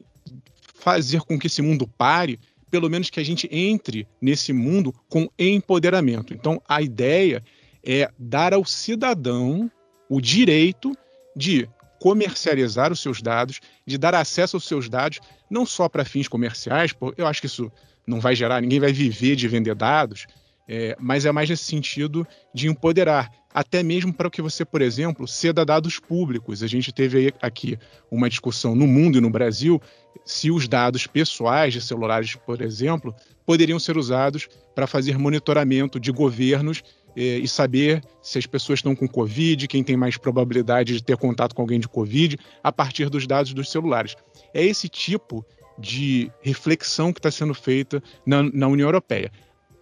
fazer 0.73 1.21
com 1.21 1.37
que 1.37 1.47
esse 1.47 1.61
mundo 1.61 1.87
pare, 1.87 2.39
pelo 2.69 2.89
menos 2.89 3.09
que 3.09 3.19
a 3.19 3.23
gente 3.23 3.47
entre 3.51 4.07
nesse 4.21 4.51
mundo 4.51 4.93
com 5.07 5.29
empoderamento. 5.37 6.33
Então, 6.33 6.61
a 6.67 6.81
ideia 6.81 7.43
é 7.83 8.09
dar 8.17 8.53
ao 8.53 8.65
cidadão 8.65 9.69
o 10.09 10.21
direito 10.21 10.95
de 11.35 11.67
comercializar 11.99 12.91
os 12.91 12.99
seus 12.99 13.21
dados, 13.21 13.61
de 13.85 13.97
dar 13.97 14.13
acesso 14.13 14.57
aos 14.57 14.67
seus 14.67 14.89
dados, 14.89 15.19
não 15.49 15.65
só 15.65 15.87
para 15.87 16.03
fins 16.03 16.27
comerciais, 16.27 16.91
porque 16.91 17.21
eu 17.21 17.27
acho 17.27 17.39
que 17.39 17.47
isso 17.47 17.71
não 18.05 18.19
vai 18.19 18.35
gerar, 18.35 18.61
ninguém 18.61 18.79
vai 18.79 18.91
viver 18.91 19.35
de 19.35 19.47
vender 19.47 19.73
dados, 19.73 20.27
é, 20.67 20.95
mas 20.99 21.25
é 21.25 21.31
mais 21.31 21.49
nesse 21.49 21.63
sentido 21.63 22.27
de 22.53 22.67
empoderar, 22.67 23.31
até 23.53 23.83
mesmo 23.83 24.13
para 24.13 24.29
que 24.29 24.41
você, 24.41 24.65
por 24.65 24.81
exemplo, 24.81 25.27
ceda 25.27 25.63
dados 25.65 25.99
públicos. 25.99 26.63
A 26.63 26.67
gente 26.67 26.91
teve 26.91 27.33
aqui 27.41 27.77
uma 28.09 28.29
discussão 28.29 28.75
no 28.75 28.87
mundo 28.87 29.17
e 29.17 29.21
no 29.21 29.29
Brasil 29.29 29.81
se 30.25 30.49
os 30.49 30.67
dados 30.67 31.05
pessoais 31.05 31.73
de 31.73 31.81
celulares, 31.81 32.35
por 32.35 32.61
exemplo, 32.61 33.13
poderiam 33.45 33.79
ser 33.79 33.97
usados 33.97 34.47
para 34.73 34.87
fazer 34.87 35.17
monitoramento 35.17 35.99
de 35.99 36.11
governos 36.11 36.83
e 37.15 37.47
saber 37.47 38.03
se 38.21 38.37
as 38.37 38.45
pessoas 38.45 38.79
estão 38.79 38.95
com 38.95 39.07
Covid, 39.07 39.67
quem 39.67 39.83
tem 39.83 39.95
mais 39.97 40.17
probabilidade 40.17 40.93
de 40.93 41.03
ter 41.03 41.17
contato 41.17 41.53
com 41.53 41.61
alguém 41.61 41.79
de 41.79 41.87
Covid, 41.87 42.37
a 42.63 42.71
partir 42.71 43.09
dos 43.09 43.27
dados 43.27 43.53
dos 43.53 43.69
celulares. 43.69 44.15
É 44.53 44.63
esse 44.63 44.89
tipo 44.89 45.45
de 45.77 46.31
reflexão 46.41 47.11
que 47.11 47.19
está 47.19 47.31
sendo 47.31 47.53
feita 47.53 48.01
na, 48.25 48.43
na 48.43 48.67
União 48.67 48.87
Europeia 48.87 49.31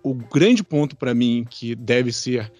o 0.03 0.13
grande 0.13 0.63
ponto 0.63 0.95
para 0.95 1.13
mim 1.13 1.45
que 1.50 1.75
deve 1.75 2.11
ser 2.11 2.51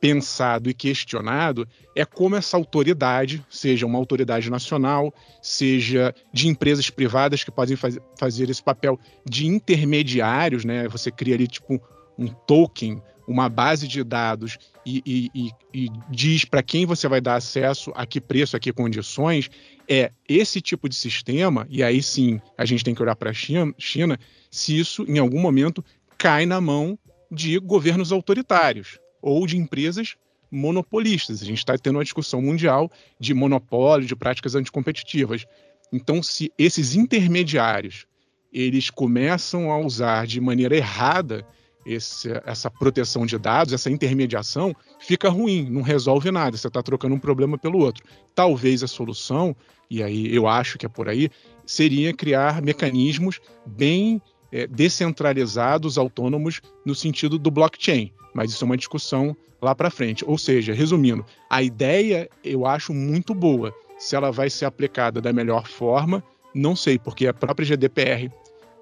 pensado 0.00 0.70
e 0.70 0.74
questionado 0.74 1.66
é 1.94 2.04
como 2.04 2.36
essa 2.36 2.56
autoridade, 2.56 3.44
seja 3.50 3.84
uma 3.84 3.98
autoridade 3.98 4.48
nacional, 4.48 5.12
seja 5.42 6.14
de 6.32 6.46
empresas 6.46 6.88
privadas 6.88 7.42
que 7.42 7.50
podem 7.50 7.76
faz, 7.76 7.98
fazer 8.16 8.48
esse 8.48 8.62
papel 8.62 8.98
de 9.28 9.46
intermediários, 9.46 10.64
né? 10.64 10.86
Você 10.88 11.10
cria 11.10 11.34
ali 11.34 11.48
tipo 11.48 11.80
um 12.16 12.28
token, 12.28 13.02
uma 13.28 13.46
base 13.50 13.86
de 13.86 14.02
dados 14.02 14.58
e, 14.86 15.02
e, 15.34 15.50
e 15.74 15.88
diz 16.10 16.46
para 16.46 16.62
quem 16.62 16.86
você 16.86 17.06
vai 17.06 17.20
dar 17.20 17.36
acesso, 17.36 17.92
a 17.94 18.06
que 18.06 18.22
preço, 18.22 18.56
a 18.56 18.60
que 18.60 18.72
condições, 18.72 19.50
é 19.86 20.10
esse 20.26 20.62
tipo 20.62 20.88
de 20.88 20.94
sistema, 20.94 21.66
e 21.68 21.82
aí 21.82 22.02
sim 22.02 22.40
a 22.56 22.64
gente 22.64 22.82
tem 22.82 22.94
que 22.94 23.02
olhar 23.02 23.14
para 23.14 23.28
a 23.28 23.34
China, 23.34 23.74
China, 23.76 24.18
se 24.50 24.78
isso 24.78 25.04
em 25.06 25.18
algum 25.18 25.40
momento 25.40 25.84
cai 26.16 26.46
na 26.46 26.58
mão 26.58 26.98
de 27.30 27.58
governos 27.58 28.12
autoritários 28.12 28.98
ou 29.20 29.46
de 29.46 29.58
empresas 29.58 30.16
monopolistas. 30.50 31.42
A 31.42 31.44
gente 31.44 31.58
está 31.58 31.76
tendo 31.76 31.96
uma 31.96 32.04
discussão 32.04 32.40
mundial 32.40 32.90
de 33.20 33.34
monopólio, 33.34 34.06
de 34.06 34.16
práticas 34.16 34.54
anticompetitivas. 34.54 35.44
Então, 35.92 36.22
se 36.22 36.50
esses 36.56 36.94
intermediários 36.94 38.06
eles 38.50 38.88
começam 38.88 39.70
a 39.70 39.78
usar 39.78 40.26
de 40.26 40.40
maneira 40.40 40.74
errada 40.74 41.46
esse, 41.84 42.28
essa 42.44 42.70
proteção 42.70 43.24
de 43.24 43.38
dados, 43.38 43.72
essa 43.72 43.90
intermediação, 43.90 44.74
fica 45.00 45.28
ruim, 45.28 45.68
não 45.70 45.82
resolve 45.82 46.30
nada. 46.30 46.56
Você 46.56 46.68
está 46.68 46.82
trocando 46.82 47.14
um 47.14 47.18
problema 47.18 47.56
pelo 47.56 47.78
outro. 47.78 48.04
Talvez 48.34 48.82
a 48.82 48.88
solução, 48.88 49.56
e 49.90 50.02
aí 50.02 50.34
eu 50.34 50.46
acho 50.46 50.78
que 50.78 50.86
é 50.86 50.88
por 50.88 51.08
aí, 51.08 51.30
seria 51.64 52.12
criar 52.12 52.60
mecanismos 52.62 53.40
bem 53.64 54.20
é, 54.52 54.66
descentralizados, 54.66 55.98
autônomos, 55.98 56.60
no 56.84 56.94
sentido 56.94 57.38
do 57.38 57.50
blockchain. 57.50 58.12
Mas 58.34 58.50
isso 58.50 58.64
é 58.64 58.66
uma 58.66 58.76
discussão 58.76 59.36
lá 59.60 59.74
para 59.74 59.90
frente. 59.90 60.24
Ou 60.26 60.38
seja, 60.38 60.72
resumindo, 60.72 61.24
a 61.50 61.62
ideia 61.62 62.28
eu 62.44 62.66
acho 62.66 62.92
muito 62.94 63.34
boa. 63.34 63.74
Se 63.98 64.14
ela 64.14 64.30
vai 64.30 64.48
ser 64.48 64.64
aplicada 64.64 65.20
da 65.20 65.32
melhor 65.32 65.66
forma, 65.66 66.22
não 66.54 66.76
sei, 66.76 66.98
porque 66.98 67.26
a 67.26 67.34
própria 67.34 67.66
GDPR 67.66 68.30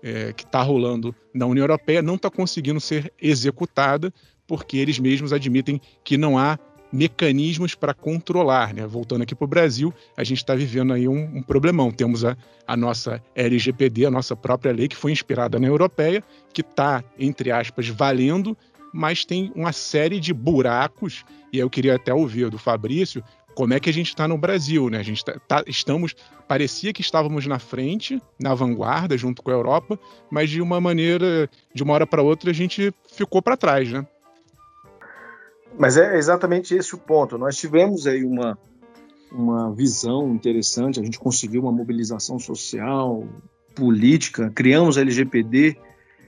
é, 0.07 0.33
que 0.33 0.45
está 0.45 0.63
rolando 0.63 1.13
na 1.35 1.47
União 1.47 1.65
Europeia 1.65 2.01
não 2.01 2.15
está 2.15 2.31
conseguindo 2.31 2.81
ser 2.81 3.13
executada, 3.21 4.15
porque 4.47 4.77
eles 4.77 5.01
mesmos 5.01 5.33
admitem 5.33 5.81
que 6.05 6.17
não 6.17 6.39
há 6.39 6.57
mecanismos 6.93 7.75
para 7.75 7.93
controlar. 7.93 8.73
Né? 8.73 8.87
Voltando 8.87 9.23
aqui 9.23 9.35
para 9.35 9.45
o 9.45 9.49
Brasil, 9.49 9.93
a 10.17 10.23
gente 10.23 10.39
está 10.39 10.55
vivendo 10.55 10.93
aí 10.93 11.09
um, 11.09 11.39
um, 11.39 11.43
problemão. 11.43 11.91
Temos 11.91 12.25
a, 12.25 12.37
a 12.65 12.77
nossa 12.77 13.21
LGPD, 13.35 14.07
a 14.07 14.11
nossa 14.11 14.37
própria 14.37 14.73
lei, 14.73 14.87
que 14.87 14.95
foi 14.95 15.11
inspirada 15.11 15.59
na 15.59 15.67
europeia, 15.67 16.23
que 16.55 16.61
está, 16.61 17.03
entre 17.19 17.51
aspas, 17.51 17.89
valendo, 17.89 18.57
mas 18.95 19.25
tem 19.25 19.51
uma 19.57 19.73
série 19.73 20.21
de 20.21 20.33
buracos, 20.33 21.25
e 21.53 21.59
eu 21.59 21.69
queria 21.69 21.97
até 21.97 22.15
ouvir 22.15 22.49
do 22.49 22.59
Fabrício 22.59 23.25
como 23.57 23.73
é 23.73 23.81
que 23.81 23.89
a 23.89 23.93
gente 23.93 24.09
está 24.09 24.29
no 24.29 24.37
Brasil, 24.37 24.91
né? 24.91 24.99
A 24.99 25.03
gente 25.03 25.25
tá, 25.25 25.41
tá, 25.49 25.65
estamos, 25.67 26.15
parecia 26.47 26.93
que 26.93 27.01
estávamos 27.01 27.47
na 27.47 27.59
frente, 27.59 28.23
na 28.39 28.55
vanguarda, 28.55 29.17
junto 29.17 29.43
com 29.43 29.51
a 29.51 29.55
Europa, 29.55 29.99
mas 30.31 30.51
de 30.51 30.61
uma 30.61 30.79
maneira, 30.79 31.49
de 31.73 31.83
uma 31.83 31.95
hora 31.95 32.07
para 32.07 32.23
outra, 32.23 32.51
a 32.51 32.55
gente 32.55 32.93
ficou 33.11 33.41
para 33.41 33.57
trás, 33.57 33.91
né? 33.91 34.07
Mas 35.79 35.97
é 35.97 36.19
exatamente 36.19 36.75
esse 36.75 36.95
o 36.95 36.99
ponto. 36.99 37.39
Nós 37.39 37.57
tivemos 37.57 38.07
aí 38.07 38.25
uma, 38.25 38.59
uma 39.33 39.75
visão 39.75 40.35
interessante, 40.35 41.01
a 41.01 41.03
gente 41.03 41.19
conseguiu 41.19 41.63
uma 41.63 41.73
mobilização 41.73 42.39
social, 42.39 43.27
política, 43.75 44.53
criamos 44.55 44.99
a 44.99 45.01
LGPD, 45.01 45.79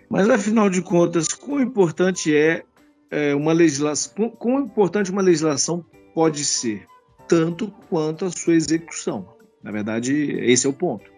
mas 0.09 0.31
afinal 0.31 0.71
de 0.71 0.81
contas, 0.81 1.29
quão 1.29 1.61
importante 1.61 2.35
é, 2.35 2.65
é 3.11 3.35
uma 3.35 3.53
legislação, 3.53 4.15
quão, 4.15 4.31
quão 4.31 4.61
importante 4.61 5.11
uma 5.11 5.21
legislação 5.21 5.85
pode 6.15 6.43
ser? 6.43 6.87
Tanto 7.29 7.71
quanto 7.89 8.25
a 8.25 8.31
sua 8.31 8.55
execução. 8.55 9.29
Na 9.63 9.71
verdade, 9.71 10.13
esse 10.41 10.67
é 10.67 10.71
o 10.71 10.73
ponto. 10.73 11.11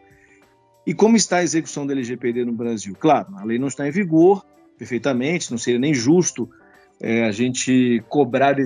E 0.87 0.95
como 0.95 1.17
está 1.17 1.39
a 1.39 1.43
execução 1.43 1.87
da 1.87 1.93
LGPD 1.93 2.45
no 2.45 2.53
Brasil? 2.53 2.97
Claro, 2.99 3.29
a 3.37 3.45
lei 3.45 3.59
não 3.59 3.69
está 3.69 3.87
em 3.87 3.91
vigor 3.91 4.45
perfeitamente, 4.77 5.51
não 5.51 5.59
seria 5.59 5.79
nem 5.79 5.93
justo 5.93 6.51
é, 7.01 7.25
a 7.25 7.33
gente 7.33 8.03
cobrar 8.09 8.57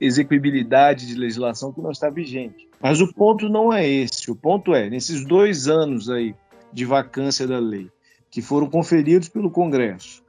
execuibilidade 0.00 1.06
de 1.06 1.14
legislação 1.14 1.72
que 1.72 1.80
não 1.80 1.90
está 1.90 2.08
vigente. 2.08 2.68
Mas 2.80 3.00
o 3.00 3.12
ponto 3.12 3.48
não 3.48 3.72
é 3.72 3.88
esse. 3.88 4.30
O 4.30 4.36
ponto 4.36 4.74
é, 4.74 4.88
nesses 4.88 5.24
dois 5.24 5.68
anos 5.68 6.08
aí 6.08 6.34
de 6.72 6.84
vacância 6.84 7.46
da 7.46 7.58
lei, 7.58 7.88
que 8.30 8.42
foram 8.42 8.68
conferidos 8.68 9.28
pelo 9.28 9.50
Congresso, 9.50 10.22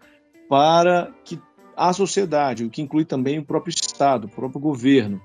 para 0.48 1.12
que 1.24 1.40
a 1.76 1.92
sociedade, 1.92 2.64
o 2.64 2.70
que 2.70 2.82
inclui 2.82 3.04
também 3.04 3.40
o 3.40 3.46
próprio 3.46 3.72
Estado, 3.72 4.26
o 4.26 4.30
próprio 4.30 4.62
governo, 4.62 5.22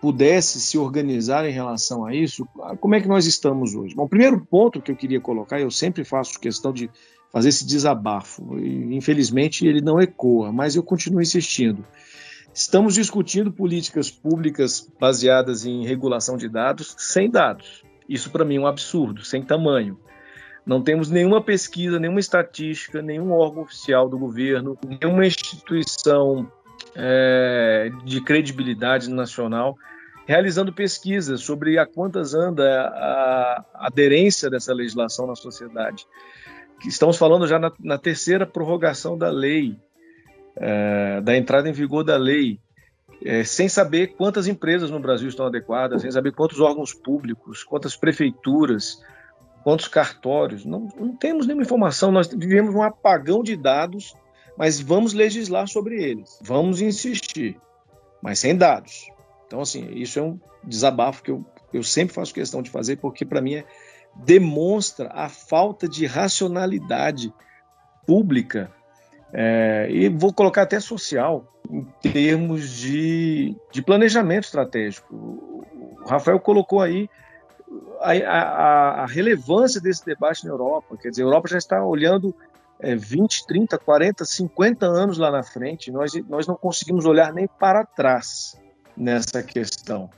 pudesse 0.00 0.60
se 0.60 0.78
organizar 0.78 1.46
em 1.46 1.52
relação 1.52 2.06
a 2.06 2.14
isso, 2.14 2.46
como 2.80 2.94
é 2.94 3.00
que 3.00 3.08
nós 3.08 3.26
estamos 3.26 3.74
hoje? 3.74 3.94
Bom, 3.94 4.04
o 4.04 4.08
primeiro 4.08 4.40
ponto 4.44 4.80
que 4.80 4.90
eu 4.90 4.96
queria 4.96 5.20
colocar, 5.20 5.60
eu 5.60 5.70
sempre 5.70 6.04
faço 6.04 6.40
questão 6.40 6.72
de 6.72 6.90
fazer 7.30 7.50
esse 7.50 7.66
desabafo, 7.66 8.58
e 8.58 8.96
infelizmente 8.96 9.66
ele 9.66 9.80
não 9.80 10.00
ecoa, 10.00 10.50
mas 10.50 10.74
eu 10.74 10.82
continuo 10.82 11.20
insistindo. 11.20 11.84
Estamos 12.52 12.94
discutindo 12.94 13.52
políticas 13.52 14.10
públicas 14.10 14.90
baseadas 14.98 15.64
em 15.64 15.86
regulação 15.86 16.36
de 16.36 16.48
dados 16.48 16.96
sem 16.98 17.30
dados. 17.30 17.84
Isso 18.08 18.30
para 18.30 18.44
mim 18.44 18.56
é 18.56 18.60
um 18.60 18.66
absurdo, 18.66 19.24
sem 19.24 19.42
tamanho. 19.42 19.96
Não 20.66 20.82
temos 20.82 21.08
nenhuma 21.10 21.40
pesquisa, 21.40 21.98
nenhuma 21.98 22.20
estatística, 22.20 23.00
nenhum 23.00 23.30
órgão 23.32 23.62
oficial 23.62 24.08
do 24.08 24.18
governo, 24.18 24.76
nenhuma 24.84 25.26
instituição 25.26 26.50
é, 26.94 27.90
de 28.04 28.20
credibilidade 28.20 29.08
nacional, 29.10 29.76
realizando 30.26 30.72
pesquisas 30.72 31.40
sobre 31.40 31.78
a 31.78 31.86
quantas 31.86 32.34
anda 32.34 32.82
a, 32.82 33.64
aderência 33.74 34.50
dessa 34.50 34.72
legislação 34.72 35.26
na 35.26 35.34
sociedade. 35.34 36.06
Estamos 36.86 37.16
falando 37.16 37.46
já 37.46 37.58
na, 37.58 37.72
na 37.80 37.98
terceira 37.98 38.46
prorrogação 38.46 39.16
da 39.16 39.30
lei, 39.30 39.76
é, 40.56 41.20
da 41.20 41.36
entrada 41.36 41.68
em 41.68 41.72
vigor 41.72 42.04
da 42.04 42.16
lei, 42.16 42.58
é, 43.24 43.44
sem 43.44 43.68
saber 43.68 44.08
quantas 44.08 44.46
empresas 44.46 44.90
no 44.90 44.98
Brasil 44.98 45.28
estão 45.28 45.46
adequadas, 45.46 46.02
sem 46.02 46.10
saber 46.10 46.32
quantos 46.32 46.60
órgãos 46.60 46.94
públicos, 46.94 47.62
quantas 47.62 47.96
prefeituras, 47.96 49.02
quantos 49.62 49.88
cartórios. 49.88 50.64
Não, 50.64 50.88
não 50.98 51.14
temos 51.14 51.46
nenhuma 51.46 51.64
informação, 51.64 52.10
nós 52.10 52.28
vivemos 52.28 52.74
um 52.74 52.82
apagão 52.82 53.42
de 53.42 53.56
dados 53.56 54.14
mas 54.60 54.78
vamos 54.78 55.14
legislar 55.14 55.66
sobre 55.68 56.04
eles, 56.04 56.38
vamos 56.42 56.82
insistir, 56.82 57.58
mas 58.20 58.40
sem 58.40 58.54
dados. 58.54 59.10
Então, 59.46 59.62
assim, 59.62 59.88
isso 59.94 60.18
é 60.18 60.22
um 60.22 60.38
desabafo 60.62 61.22
que 61.22 61.30
eu, 61.30 61.42
eu 61.72 61.82
sempre 61.82 62.14
faço 62.14 62.34
questão 62.34 62.60
de 62.60 62.68
fazer, 62.68 62.96
porque 62.96 63.24
para 63.24 63.40
mim 63.40 63.54
é, 63.54 63.64
demonstra 64.16 65.10
a 65.14 65.30
falta 65.30 65.88
de 65.88 66.04
racionalidade 66.04 67.32
pública 68.06 68.70
é, 69.32 69.88
e 69.90 70.10
vou 70.10 70.30
colocar 70.30 70.60
até 70.60 70.78
social 70.78 71.46
em 71.70 71.82
termos 72.12 72.68
de, 72.68 73.56
de 73.72 73.80
planejamento 73.80 74.44
estratégico. 74.44 75.08
O 75.10 76.04
Rafael 76.06 76.38
colocou 76.38 76.82
aí 76.82 77.08
a, 77.98 78.12
a, 78.12 79.02
a, 79.04 79.06
relevância 79.06 79.80
desse 79.80 80.04
debate 80.04 80.44
na 80.44 80.50
Europa. 80.50 80.98
Quer 81.00 81.08
dizer, 81.08 81.22
a 81.22 81.24
Europa 81.24 81.48
já 81.48 81.56
está 81.56 81.82
olhando 81.82 82.34
é, 82.82 82.94
20, 82.96 83.46
30, 83.46 83.78
40, 83.78 84.24
50 84.24 84.86
anos 84.86 85.18
lá 85.18 85.30
na 85.30 85.42
frente, 85.42 85.90
nós, 85.90 86.12
nós 86.28 86.46
não 86.46 86.54
conseguimos 86.54 87.04
olhar 87.04 87.32
nem 87.32 87.46
para 87.46 87.84
trás 87.84 88.58
nessa 88.96 89.42
questão. 89.42 90.10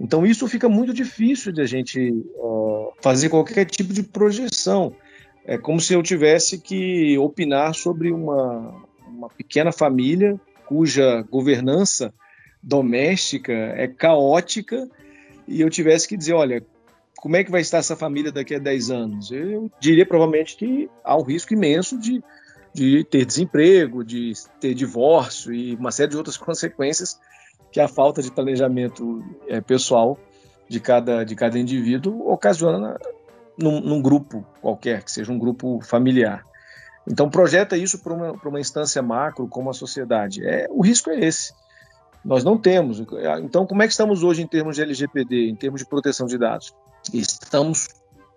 Então, 0.00 0.24
isso 0.24 0.46
fica 0.46 0.68
muito 0.68 0.94
difícil 0.94 1.52
de 1.52 1.60
a 1.60 1.66
gente 1.66 2.12
fazer 3.00 3.28
qualquer 3.28 3.64
tipo 3.64 3.92
de 3.92 4.02
projeção. 4.02 4.94
É 5.44 5.58
como 5.58 5.80
se 5.80 5.94
eu 5.94 6.02
tivesse 6.02 6.58
que 6.58 7.18
opinar 7.18 7.74
sobre 7.74 8.12
uma, 8.12 8.84
uma 9.06 9.28
pequena 9.28 9.72
família 9.72 10.38
cuja 10.66 11.22
governança 11.22 12.12
doméstica 12.62 13.52
é 13.52 13.88
caótica 13.88 14.88
e 15.46 15.60
eu 15.60 15.70
tivesse 15.70 16.06
que 16.06 16.16
dizer, 16.16 16.34
olha, 16.34 16.64
como 17.20 17.36
é 17.36 17.42
que 17.42 17.50
vai 17.50 17.60
estar 17.60 17.78
essa 17.78 17.96
família 17.96 18.30
daqui 18.30 18.54
a 18.54 18.58
10 18.58 18.90
anos? 18.90 19.30
Eu 19.32 19.70
diria 19.80 20.06
provavelmente 20.06 20.56
que 20.56 20.88
há 21.02 21.16
um 21.16 21.22
risco 21.22 21.52
imenso 21.52 21.98
de, 21.98 22.22
de 22.72 23.02
ter 23.04 23.24
desemprego, 23.24 24.04
de 24.04 24.32
ter 24.60 24.72
divórcio 24.72 25.52
e 25.52 25.74
uma 25.74 25.90
série 25.90 26.10
de 26.10 26.16
outras 26.16 26.36
consequências 26.36 27.18
que 27.72 27.80
a 27.80 27.88
falta 27.88 28.22
de 28.22 28.30
planejamento 28.30 29.22
é, 29.48 29.60
pessoal 29.60 30.16
de 30.68 30.78
cada, 30.78 31.24
de 31.24 31.34
cada 31.34 31.58
indivíduo 31.58 32.30
ocasiona 32.30 32.96
num, 33.58 33.80
num, 33.80 34.00
grupo 34.00 34.46
qualquer, 34.60 35.02
que 35.02 35.10
seja 35.10 35.32
um 35.32 35.38
grupo 35.38 35.80
familiar. 35.82 36.44
Então, 37.06 37.28
projeta 37.28 37.76
isso 37.76 37.98
para 37.98 38.14
uma, 38.14 38.32
uma 38.32 38.60
instância 38.60 39.02
macro, 39.02 39.48
como 39.48 39.70
a 39.70 39.74
sociedade. 39.74 40.46
É, 40.46 40.66
o 40.70 40.82
risco 40.82 41.10
é 41.10 41.18
esse. 41.18 41.52
Nós 42.24 42.44
não 42.44 42.56
temos. 42.56 43.02
Então, 43.42 43.66
como 43.66 43.82
é 43.82 43.86
que 43.86 43.92
estamos 43.92 44.22
hoje 44.22 44.42
em 44.42 44.46
termos 44.46 44.76
de 44.76 44.82
LGPD, 44.82 45.48
em 45.48 45.56
termos 45.56 45.80
de 45.80 45.86
proteção 45.86 46.26
de 46.26 46.38
dados? 46.38 46.72
Estamos 47.12 47.88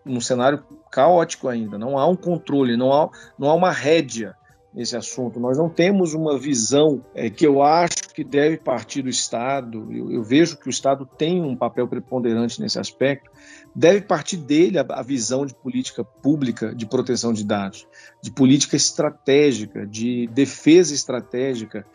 num 0.06 0.22
cenário 0.22 0.64
caótico 0.92 1.48
ainda, 1.48 1.78
não 1.78 1.98
há 1.98 2.08
um 2.08 2.16
controle, 2.16 2.76
não 2.76 2.92
há, 2.92 3.10
não 3.38 3.50
há 3.50 3.54
uma 3.54 3.72
rédea 3.72 4.36
nesse 4.74 4.96
assunto. 4.96 5.40
Nós 5.40 5.58
não 5.58 5.70
temos 5.70 6.14
uma 6.14 6.38
visão 6.38 7.04
é, 7.14 7.30
que 7.30 7.46
eu 7.46 7.62
acho 7.62 8.10
que 8.14 8.24
deve 8.24 8.58
partir 8.58 9.02
do 9.02 9.10
Estado. 9.10 9.88
Eu, 9.92 10.12
eu, 10.12 10.24
vejo 10.24 10.58
que 10.58 10.68
o 10.68 10.70
Estado 10.70 11.06
tem 11.06 11.42
um 11.42 11.56
papel 11.56 11.88
preponderante 11.88 12.62
nesse 12.62 12.80
aspecto. 12.80 13.30
Deve 13.76 14.02
partir 14.02 14.38
dele 14.38 14.80
a, 14.80 14.86
a 14.90 15.02
visão 15.02 15.46
de 15.46 15.54
política 15.54 16.04
pública 16.04 16.74
de 16.74 16.86
proteção 16.86 17.34
de 17.34 17.44
dados, 17.44 17.88
de 18.22 18.32
política 18.32 18.76
estratégica, 18.76 19.86
de 19.86 20.28
defesa 20.28 20.94
estratégica 20.94 21.86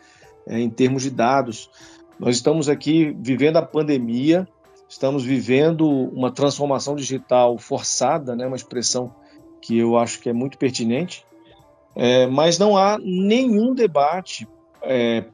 é, 0.45 0.59
em 0.59 0.69
termos 0.69 1.03
de 1.03 1.09
dados 1.09 1.69
Nós 2.19 2.35
estamos 2.37 2.69
aqui 2.69 3.15
vivendo 3.19 3.57
a 3.57 3.61
pandemia, 3.61 4.47
estamos 4.87 5.23
vivendo 5.23 5.87
uma 5.87 6.31
transformação 6.31 6.95
digital 6.95 7.57
forçada, 7.57 8.35
né, 8.35 8.45
uma 8.47 8.55
expressão 8.55 9.13
que 9.61 9.77
eu 9.77 9.97
acho 9.97 10.19
que 10.19 10.29
é 10.29 10.33
muito 10.33 10.57
pertinente, 10.57 11.25
é, 11.95 12.27
mas 12.27 12.59
não 12.59 12.77
há 12.77 12.97
nenhum 12.99 13.73
debate 13.73 14.47
é, 14.81 15.25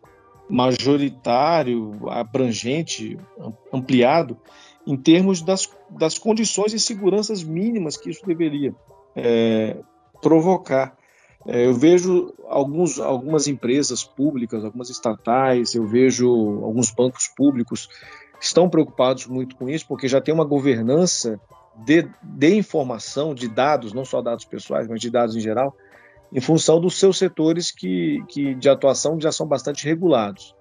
majoritário, 0.50 2.10
abrangente, 2.10 3.18
ampliado, 3.72 4.38
em 4.86 4.98
termos 4.98 5.42
das, 5.42 5.70
das 5.90 6.18
condições 6.18 6.72
de 6.72 6.80
seguranças 6.80 7.44
mínimas 7.44 7.98
que 7.98 8.10
isso 8.10 8.26
deveria 8.26 8.74
é, 9.16 9.78
provocar. 10.22 10.98
É, 11.46 11.66
eu 11.66 11.74
vejo 11.74 12.34
alguns, 12.48 13.00
algumas 13.00 13.48
empresas 13.48 14.04
públicas, 14.04 14.64
algumas 14.64 14.90
estatais, 14.90 15.76
eu 15.76 15.86
vejo 15.86 16.30
alguns 16.64 16.90
bancos 16.92 17.28
públicos 17.28 17.90
estão 18.44 18.70
preocupados 18.70 19.26
muito 19.26 19.56
com 19.56 19.70
isso, 19.70 19.88
porque 19.88 20.08
já 20.08 20.20
tem 20.20 20.34
uma 20.34 20.44
governança 20.44 21.40
de, 21.76 22.08
de 22.22 22.56
informação, 22.56 23.34
de 23.34 23.48
dados, 23.48 23.94
não 23.94 24.04
só 24.04 24.22
dados 24.22 24.46
pessoais, 24.46 24.88
mas 24.88 25.00
de 25.00 25.10
dados 25.10 25.36
em 25.36 25.40
geral, 25.40 25.76
em 26.32 26.42
função 26.42 26.80
dos 26.80 27.00
seus 27.00 27.18
setores 27.18 27.72
que, 27.72 28.22
que 28.28 28.54
de 28.56 28.70
atuação 28.70 29.20
já 29.20 29.32
são 29.32 29.48
bastante 29.48 29.86
regulados. 29.86 30.54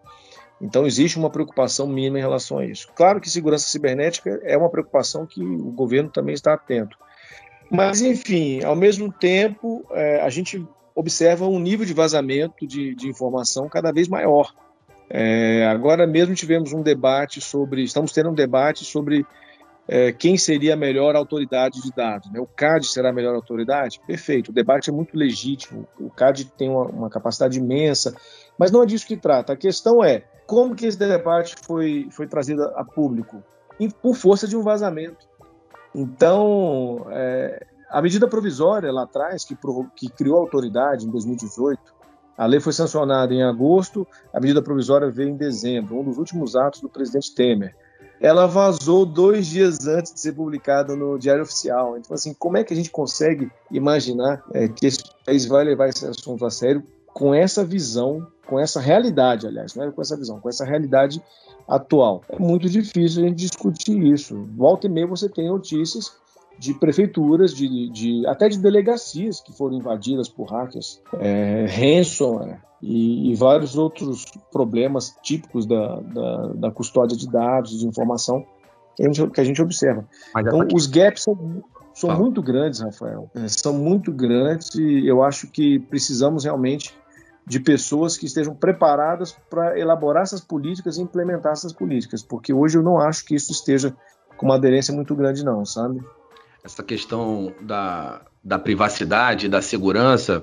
Então 0.60 0.86
existe 0.86 1.18
uma 1.18 1.28
preocupação 1.28 1.88
mínima 1.88 2.18
em 2.18 2.22
relação 2.22 2.58
a 2.58 2.64
isso. 2.64 2.88
Claro 2.94 3.20
que 3.20 3.28
segurança 3.28 3.66
cibernética 3.66 4.40
é 4.44 4.56
uma 4.56 4.70
preocupação 4.70 5.26
que 5.26 5.42
o 5.42 5.72
governo 5.72 6.08
também 6.08 6.34
está 6.34 6.54
atento. 6.54 6.96
Mas, 7.68 8.00
enfim, 8.00 8.62
ao 8.62 8.76
mesmo 8.76 9.10
tempo, 9.10 9.84
é, 9.90 10.20
a 10.20 10.28
gente 10.28 10.64
observa 10.94 11.48
um 11.48 11.58
nível 11.58 11.86
de 11.86 11.94
vazamento 11.94 12.66
de, 12.66 12.94
de 12.94 13.08
informação 13.08 13.68
cada 13.68 13.90
vez 13.90 14.06
maior. 14.06 14.54
É, 15.14 15.66
agora 15.66 16.06
mesmo 16.06 16.34
tivemos 16.34 16.72
um 16.72 16.80
debate 16.80 17.38
sobre, 17.38 17.82
estamos 17.84 18.12
tendo 18.12 18.30
um 18.30 18.34
debate 18.34 18.82
sobre 18.82 19.26
é, 19.86 20.10
quem 20.10 20.38
seria 20.38 20.72
a 20.72 20.76
melhor 20.76 21.14
autoridade 21.14 21.82
de 21.82 21.92
dados. 21.92 22.32
Né? 22.32 22.40
O 22.40 22.46
CAD 22.46 22.86
será 22.86 23.10
a 23.10 23.12
melhor 23.12 23.34
autoridade? 23.34 24.00
Perfeito, 24.06 24.48
o 24.48 24.54
debate 24.54 24.88
é 24.88 24.92
muito 24.92 25.14
legítimo, 25.14 25.86
o 26.00 26.08
CAD 26.08 26.46
tem 26.56 26.70
uma, 26.70 26.86
uma, 26.86 27.10
capacidade 27.10 27.58
imensa, 27.58 28.16
mas 28.58 28.70
não 28.70 28.82
é 28.82 28.86
disso 28.86 29.06
que 29.06 29.18
trata. 29.18 29.52
A 29.52 29.56
questão 29.56 30.02
é 30.02 30.24
como 30.46 30.74
que 30.74 30.86
esse 30.86 30.98
debate 30.98 31.56
foi, 31.62 32.08
foi 32.10 32.26
trazido 32.26 32.62
a 32.74 32.82
público? 32.82 33.42
Por 34.00 34.14
força 34.14 34.48
de 34.48 34.56
um 34.56 34.62
vazamento. 34.62 35.28
Então, 35.94 37.06
é, 37.10 37.66
a 37.90 38.00
medida 38.00 38.26
provisória 38.26 38.90
lá 38.90 39.02
atrás, 39.02 39.44
que, 39.44 39.54
que 39.94 40.08
criou 40.08 40.38
a 40.38 40.40
autoridade 40.40 41.06
em 41.06 41.10
2018, 41.10 42.01
a 42.36 42.46
lei 42.46 42.60
foi 42.60 42.72
sancionada 42.72 43.32
em 43.32 43.42
agosto, 43.42 44.06
a 44.32 44.40
medida 44.40 44.62
provisória 44.62 45.10
veio 45.10 45.28
em 45.28 45.36
dezembro, 45.36 45.98
um 45.98 46.04
dos 46.04 46.18
últimos 46.18 46.56
atos 46.56 46.80
do 46.80 46.88
presidente 46.88 47.34
Temer. 47.34 47.74
Ela 48.20 48.46
vazou 48.46 49.04
dois 49.04 49.46
dias 49.46 49.86
antes 49.86 50.14
de 50.14 50.20
ser 50.20 50.32
publicada 50.32 50.94
no 50.94 51.18
Diário 51.18 51.42
Oficial. 51.42 51.98
Então, 51.98 52.14
assim, 52.14 52.32
como 52.32 52.56
é 52.56 52.62
que 52.62 52.72
a 52.72 52.76
gente 52.76 52.90
consegue 52.90 53.50
imaginar 53.70 54.44
é, 54.54 54.68
que 54.68 54.86
esse 54.86 55.00
país 55.26 55.44
vai 55.44 55.64
levar 55.64 55.88
esse 55.88 56.06
assunto 56.06 56.46
a 56.46 56.50
sério 56.50 56.84
com 57.12 57.34
essa 57.34 57.64
visão, 57.64 58.26
com 58.46 58.60
essa 58.60 58.80
realidade, 58.80 59.46
aliás, 59.46 59.74
não 59.74 59.84
é 59.84 59.90
com 59.90 60.00
essa 60.00 60.16
visão, 60.16 60.40
com 60.40 60.48
essa 60.48 60.64
realidade 60.64 61.20
atual? 61.68 62.22
É 62.28 62.38
muito 62.38 62.68
difícil 62.68 63.24
a 63.24 63.26
gente 63.26 63.38
discutir 63.38 63.98
isso. 64.00 64.48
Volta 64.56 64.86
e 64.86 64.90
meia 64.90 65.06
você 65.06 65.28
tem 65.28 65.48
notícias 65.48 66.21
de 66.58 66.74
prefeituras, 66.74 67.54
de, 67.54 67.88
de, 67.90 68.26
até 68.26 68.48
de 68.48 68.58
delegacias 68.58 69.40
que 69.40 69.52
foram 69.52 69.76
invadidas 69.76 70.28
por 70.28 70.48
hackers, 70.48 71.00
é, 71.18 71.66
ransomware 71.66 72.60
e, 72.80 73.30
e, 73.30 73.34
vários 73.34 73.76
outros 73.76 74.24
problemas 74.50 75.16
típicos 75.22 75.66
da, 75.66 76.00
da, 76.00 76.46
da, 76.54 76.70
custódia 76.70 77.16
de 77.16 77.28
dados, 77.28 77.78
de 77.78 77.86
informação 77.86 78.44
que 78.96 79.02
a 79.02 79.06
gente, 79.06 79.30
que 79.30 79.40
a 79.40 79.44
gente 79.44 79.62
observa. 79.62 80.06
Então, 80.36 80.66
os 80.72 80.86
gaps 80.86 81.22
são, 81.22 81.64
são 81.94 82.16
muito 82.16 82.42
grandes, 82.42 82.80
Rafael, 82.80 83.30
é, 83.34 83.48
são 83.48 83.72
muito 83.72 84.12
grandes 84.12 84.74
e 84.74 85.06
eu 85.06 85.22
acho 85.22 85.48
que 85.48 85.78
precisamos 85.78 86.44
realmente 86.44 86.94
de 87.46 87.58
pessoas 87.58 88.16
que 88.16 88.26
estejam 88.26 88.54
preparadas 88.54 89.36
para 89.50 89.78
elaborar 89.78 90.22
essas 90.22 90.40
políticas 90.40 90.96
e 90.96 91.02
implementar 91.02 91.52
essas 91.52 91.72
políticas, 91.72 92.22
porque 92.22 92.52
hoje 92.52 92.78
eu 92.78 92.82
não 92.82 92.98
acho 92.98 93.24
que 93.24 93.34
isso 93.34 93.50
esteja 93.50 93.94
com 94.36 94.46
uma 94.46 94.54
aderência 94.54 94.94
muito 94.94 95.14
grande, 95.14 95.44
não, 95.44 95.64
sabe? 95.64 96.00
Essa 96.64 96.82
questão 96.82 97.52
da, 97.60 98.22
da 98.42 98.58
privacidade, 98.58 99.48
da 99.48 99.60
segurança 99.62 100.42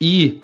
e 0.00 0.42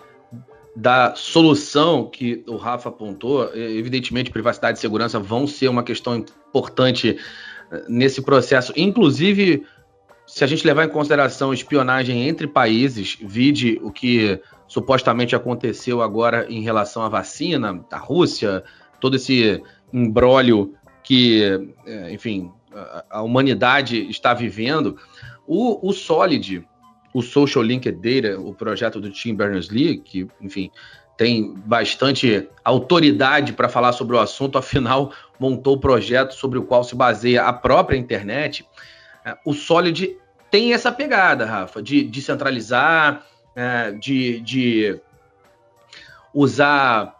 da 0.75 1.15
solução 1.15 2.09
que 2.09 2.43
o 2.47 2.57
Rafa 2.57 2.89
apontou, 2.89 3.49
evidentemente 3.55 4.29
privacidade 4.29 4.77
e 4.77 4.81
segurança 4.81 5.19
vão 5.19 5.47
ser 5.47 5.69
uma 5.69 5.83
questão 5.83 6.15
importante 6.17 7.17
eh, 7.71 7.85
nesse 7.87 8.21
processo, 8.21 8.73
inclusive 8.75 9.65
se 10.27 10.43
a 10.43 10.47
gente 10.47 10.65
levar 10.65 10.85
em 10.85 10.89
consideração 10.89 11.53
espionagem 11.53 12.27
entre 12.27 12.47
países, 12.47 13.17
vide 13.21 13.79
o 13.83 13.91
que 13.91 14.41
supostamente 14.67 15.35
aconteceu 15.35 16.01
agora 16.01 16.47
em 16.49 16.61
relação 16.61 17.03
à 17.03 17.09
vacina 17.09 17.85
da 17.89 17.97
Rússia, 17.97 18.63
todo 18.99 19.15
esse 19.15 19.61
embrólio 19.93 20.73
que, 21.03 21.43
eh, 21.85 22.11
enfim, 22.11 22.51
a 23.09 23.21
humanidade 23.21 24.09
está 24.09 24.33
vivendo, 24.33 24.97
o, 25.47 25.87
o 25.87 25.93
Solid, 25.93 26.67
o 27.13 27.21
Social 27.21 27.63
Linked 27.63 27.97
Data, 27.97 28.39
o 28.39 28.53
projeto 28.53 28.99
do 28.99 29.09
Tim 29.09 29.35
Berners-Lee, 29.35 29.99
que, 29.99 30.27
enfim, 30.41 30.71
tem 31.17 31.53
bastante 31.53 32.47
autoridade 32.63 33.53
para 33.53 33.69
falar 33.69 33.93
sobre 33.93 34.15
o 34.15 34.19
assunto, 34.19 34.57
afinal, 34.57 35.13
montou 35.39 35.75
o 35.75 35.79
projeto 35.79 36.33
sobre 36.33 36.59
o 36.59 36.63
qual 36.63 36.83
se 36.83 36.95
baseia 36.95 37.43
a 37.43 37.53
própria 37.53 37.97
internet. 37.97 38.67
É, 39.23 39.35
o 39.45 39.53
Solid 39.53 40.17
tem 40.51 40.73
essa 40.73 40.91
pegada, 40.91 41.45
Rafa, 41.45 41.81
de 41.81 42.03
descentralizar, 42.03 43.25
é, 43.55 43.91
de, 43.91 44.41
de 44.41 44.99
usar 46.33 47.15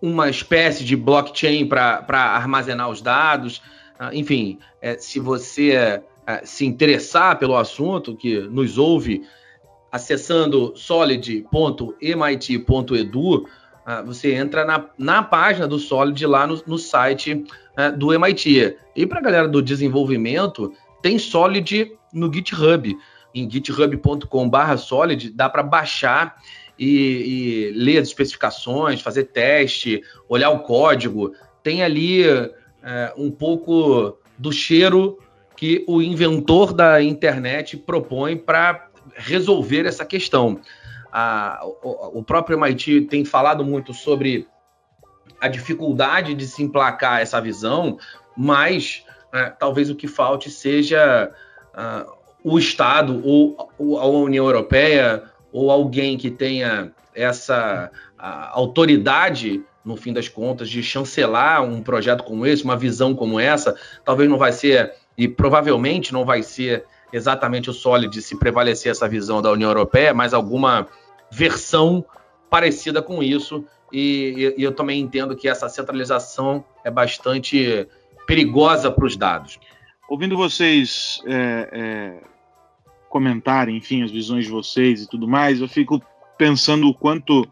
uma 0.00 0.28
espécie 0.28 0.84
de 0.84 0.94
blockchain 0.94 1.66
para 1.66 2.04
armazenar 2.10 2.88
os 2.88 3.00
dados. 3.00 3.62
Ah, 3.98 4.14
enfim, 4.14 4.58
é, 4.80 4.96
se 4.98 5.18
você 5.20 5.72
é, 5.72 6.02
se 6.44 6.66
interessar 6.66 7.38
pelo 7.38 7.56
assunto, 7.56 8.16
que 8.16 8.40
nos 8.40 8.78
ouve 8.78 9.22
acessando 9.90 10.72
solid.mit.edu, 10.76 11.44
ah, 13.86 14.02
você 14.02 14.34
entra 14.34 14.64
na, 14.64 14.88
na 14.98 15.22
página 15.22 15.68
do 15.68 15.78
Solid 15.78 16.26
lá 16.26 16.46
no, 16.46 16.60
no 16.66 16.78
site 16.78 17.44
é, 17.76 17.90
do 17.90 18.12
MIT. 18.12 18.76
E 18.96 19.06
para 19.06 19.18
a 19.18 19.22
galera 19.22 19.46
do 19.46 19.60
desenvolvimento, 19.60 20.72
tem 21.02 21.18
Solid 21.18 21.92
no 22.12 22.32
GitHub. 22.32 22.96
Em 23.34 23.50
github.com/solid 23.50 25.30
dá 25.30 25.48
para 25.48 25.62
baixar 25.62 26.36
e, 26.78 26.86
e, 26.86 27.72
ler 27.72 27.98
as 27.98 28.08
especificações, 28.08 29.00
fazer 29.00 29.24
teste, 29.24 30.02
olhar 30.28 30.50
o 30.50 30.60
código. 30.60 31.32
Tem 31.62 31.82
ali 31.82 32.22
é, 32.84 33.12
um 33.16 33.30
pouco 33.30 34.18
do 34.38 34.52
cheiro 34.52 35.18
que 35.56 35.84
o 35.88 36.02
inventor 36.02 36.72
da 36.72 37.02
internet 37.02 37.76
propõe 37.76 38.36
para 38.36 38.88
resolver 39.14 39.86
essa 39.86 40.04
questão. 40.04 40.60
A, 41.12 41.60
o, 41.82 42.18
o, 42.18 42.24
próprio 42.24 42.58
MIT 42.58 43.02
tem 43.02 43.24
falado 43.24 43.64
muito 43.64 43.94
sobre 43.94 44.46
a 45.40 45.48
dificuldade 45.48 46.34
de 46.34 46.46
se 46.46 46.62
emplacar 46.62 47.20
essa 47.20 47.40
visão, 47.40 47.98
mas 48.36 49.04
é, 49.32 49.50
talvez 49.50 49.88
o 49.88 49.94
que 49.94 50.08
falte 50.08 50.50
seja 50.50 51.32
uh, 51.72 52.12
o 52.42 52.58
Estado 52.58 53.22
ou, 53.24 53.70
ou, 53.78 53.98
a 53.98 54.06
União 54.06 54.44
Europeia 54.44 55.22
ou 55.52 55.70
alguém 55.70 56.18
que 56.18 56.30
tenha 56.30 56.92
essa 57.14 57.90
autoridade 58.52 59.62
no 59.84 59.96
fim 59.96 60.12
das 60.12 60.28
contas, 60.28 60.70
de 60.70 60.82
chancelar 60.82 61.62
um 61.62 61.82
projeto 61.82 62.24
como 62.24 62.46
esse, 62.46 62.64
uma 62.64 62.76
visão 62.76 63.14
como 63.14 63.38
essa, 63.38 63.76
talvez 64.04 64.28
não 64.28 64.38
vai 64.38 64.52
ser 64.52 64.94
e 65.16 65.28
provavelmente 65.28 66.12
não 66.12 66.24
vai 66.24 66.42
ser 66.42 66.84
exatamente 67.12 67.70
o 67.70 67.72
Solid 67.72 68.20
se 68.20 68.36
prevalecer 68.38 68.90
essa 68.90 69.08
visão 69.08 69.40
da 69.40 69.52
União 69.52 69.70
Europeia, 69.70 70.12
mas 70.12 70.34
alguma 70.34 70.88
versão 71.30 72.04
parecida 72.50 73.00
com 73.00 73.22
isso. 73.22 73.64
E, 73.92 74.54
e 74.56 74.62
eu 74.62 74.72
também 74.72 75.00
entendo 75.00 75.36
que 75.36 75.48
essa 75.48 75.68
centralização 75.68 76.64
é 76.82 76.90
bastante 76.90 77.86
perigosa 78.26 78.90
para 78.90 79.04
os 79.04 79.16
dados. 79.16 79.60
Ouvindo 80.08 80.36
vocês 80.36 81.20
é, 81.26 81.68
é, 81.72 82.22
comentarem, 83.08 83.76
enfim, 83.76 84.02
as 84.02 84.10
visões 84.10 84.44
de 84.44 84.50
vocês 84.50 85.02
e 85.02 85.08
tudo 85.08 85.28
mais, 85.28 85.60
eu 85.60 85.68
fico 85.68 86.02
pensando 86.36 86.88
o 86.88 86.94
quanto 86.94 87.46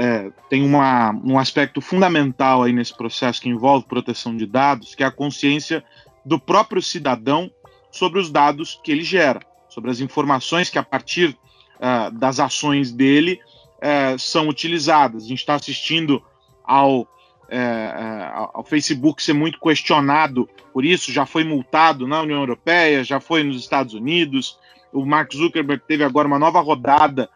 é, 0.00 0.30
tem 0.48 0.62
uma, 0.62 1.10
um 1.24 1.36
aspecto 1.36 1.80
fundamental 1.80 2.62
aí 2.62 2.72
nesse 2.72 2.96
processo 2.96 3.42
que 3.42 3.48
envolve 3.48 3.84
proteção 3.84 4.36
de 4.36 4.46
dados, 4.46 4.94
que 4.94 5.02
é 5.02 5.06
a 5.06 5.10
consciência 5.10 5.82
do 6.24 6.38
próprio 6.38 6.80
cidadão 6.80 7.50
sobre 7.90 8.20
os 8.20 8.30
dados 8.30 8.80
que 8.84 8.92
ele 8.92 9.02
gera, 9.02 9.40
sobre 9.68 9.90
as 9.90 9.98
informações 9.98 10.70
que 10.70 10.78
a 10.78 10.84
partir 10.84 11.30
uh, 11.30 12.12
das 12.12 12.38
ações 12.38 12.92
dele 12.92 13.40
uh, 13.78 14.16
são 14.16 14.46
utilizadas. 14.46 15.24
A 15.24 15.26
gente 15.26 15.40
está 15.40 15.56
assistindo 15.56 16.22
ao 16.64 17.06
é, 17.50 18.30
ao 18.52 18.62
Facebook 18.62 19.22
ser 19.22 19.32
muito 19.32 19.58
questionado 19.58 20.46
por 20.70 20.84
isso, 20.84 21.10
já 21.10 21.24
foi 21.24 21.44
multado 21.44 22.06
na 22.06 22.20
União 22.20 22.40
Europeia, 22.40 23.02
já 23.02 23.20
foi 23.20 23.42
nos 23.42 23.58
Estados 23.58 23.94
Unidos. 23.94 24.58
O 24.92 25.06
Mark 25.06 25.32
Zuckerberg 25.32 25.82
teve 25.88 26.04
agora 26.04 26.28
uma 26.28 26.38
nova 26.38 26.60
rodada 26.60 27.30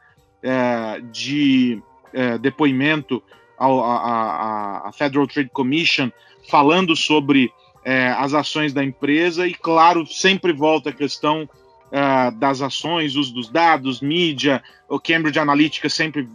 de 1.11 1.83
é, 2.13 2.39
depoimento 2.39 3.23
à 3.59 4.91
Federal 4.95 5.27
Trade 5.27 5.51
Commission 5.51 6.11
falando 6.49 6.97
sobre 6.97 7.53
é, 7.85 8.09
as 8.09 8.35
ações 8.35 8.73
da 8.73 8.83
empresa 8.83 9.47
e, 9.47 9.55
claro, 9.55 10.07
sempre 10.07 10.53
volta 10.53 10.91
a 10.91 10.93
questão 10.93 11.49
é, 11.91 12.31
das 12.33 12.61
ações, 12.61 13.15
uso 13.15 13.33
dos 13.35 13.49
dados, 13.49 14.01
mídia, 14.01 14.63
o 14.89 14.99
Cambridge 14.99 15.39
Analytica 15.39 15.89
sempre 15.89 16.29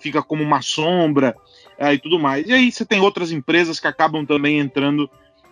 fica 0.00 0.22
como 0.22 0.42
uma 0.42 0.62
sombra 0.62 1.36
é, 1.78 1.94
e 1.94 1.98
tudo 1.98 2.18
mais. 2.18 2.46
E 2.46 2.52
aí 2.52 2.70
você 2.70 2.84
tem 2.84 3.00
outras 3.00 3.32
empresas 3.32 3.80
que 3.80 3.86
acabam 3.86 4.26
também 4.26 4.58
entrando 4.58 5.08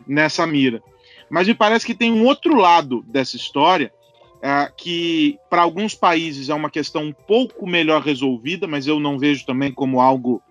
nessa 0.07 0.47
mira. 0.47 0.83
Mas 1.31 1.49
me 1.49 1.55
parece 1.55 1.87
que 1.87 1.95
tem 1.95 2.13
um 2.13 2.25
outro 2.25 2.55
lado 2.55 3.03
dessa 3.07 3.37
história 3.37 3.93
é, 4.41 4.71
que 4.77 5.39
para 5.51 5.63
alguns 5.63 5.95
países 5.95 6.49
é 6.49 6.55
uma 6.55 6.71
questão 6.71 7.03
um 7.03 7.13
pouco 7.13 7.67
melhor 7.67 8.03
resolvida, 8.03 8.67
mas 8.67 8.87
eu 8.87 9.01
não 9.01 9.19
vejo 9.19 9.45
também 9.45 9.73
como 9.73 10.01
algo 10.01 10.43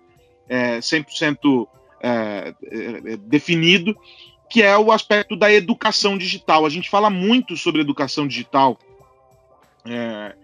é, 0.48 0.78
100% 0.78 1.66
é, 2.00 2.54
é, 2.62 3.16
definido, 3.16 3.96
que 4.48 4.62
é 4.62 4.76
o 4.76 4.92
aspecto 4.92 5.36
da 5.36 5.52
educação 5.52 6.16
digital. 6.16 6.64
A 6.64 6.70
gente 6.70 6.88
fala 6.88 7.10
muito 7.10 7.56
sobre 7.56 7.80
educação 7.80 8.26
digital, 8.26 8.78
é, 9.86 10.34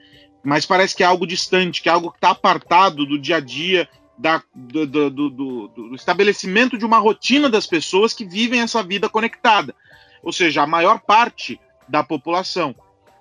mas 0.43 0.67
parece 0.67 0.95
que 0.95 1.03
é 1.03 1.07
algo 1.07 1.27
distante, 1.27 1.83
que 1.83 1.89
é 1.89 1.93
algo 1.93 2.11
que 2.11 2.19
está 2.19 2.31
apartado 2.31 3.07
do 3.07 3.19
dia 3.19 3.37
a 3.37 3.41
dia 3.41 3.89
da, 4.17 4.43
do, 4.55 4.87
do, 4.87 5.11
do, 5.11 5.69
do, 5.69 5.95
estabelecimento 5.95 6.79
de 6.79 6.85
uma 6.85 6.99
rotina 6.99 7.49
das 7.49 7.67
pessoas 7.67 8.13
que 8.13 8.25
vivem 8.25 8.61
essa 8.61 8.83
vida 8.83 9.09
conectada. 9.09 9.75
Ou 10.23 10.33
seja, 10.33 10.63
a 10.63 10.67
maior 10.67 11.01
parte 11.01 11.61
da 11.89 12.03
população. 12.03 12.75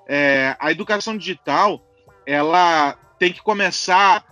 É, 0.07 0.55
a 0.59 0.71
educação 0.71 1.17
digital 1.17 1.81
ela 2.25 2.93
tem 3.17 3.31
que 3.31 3.41
começar 3.41 4.25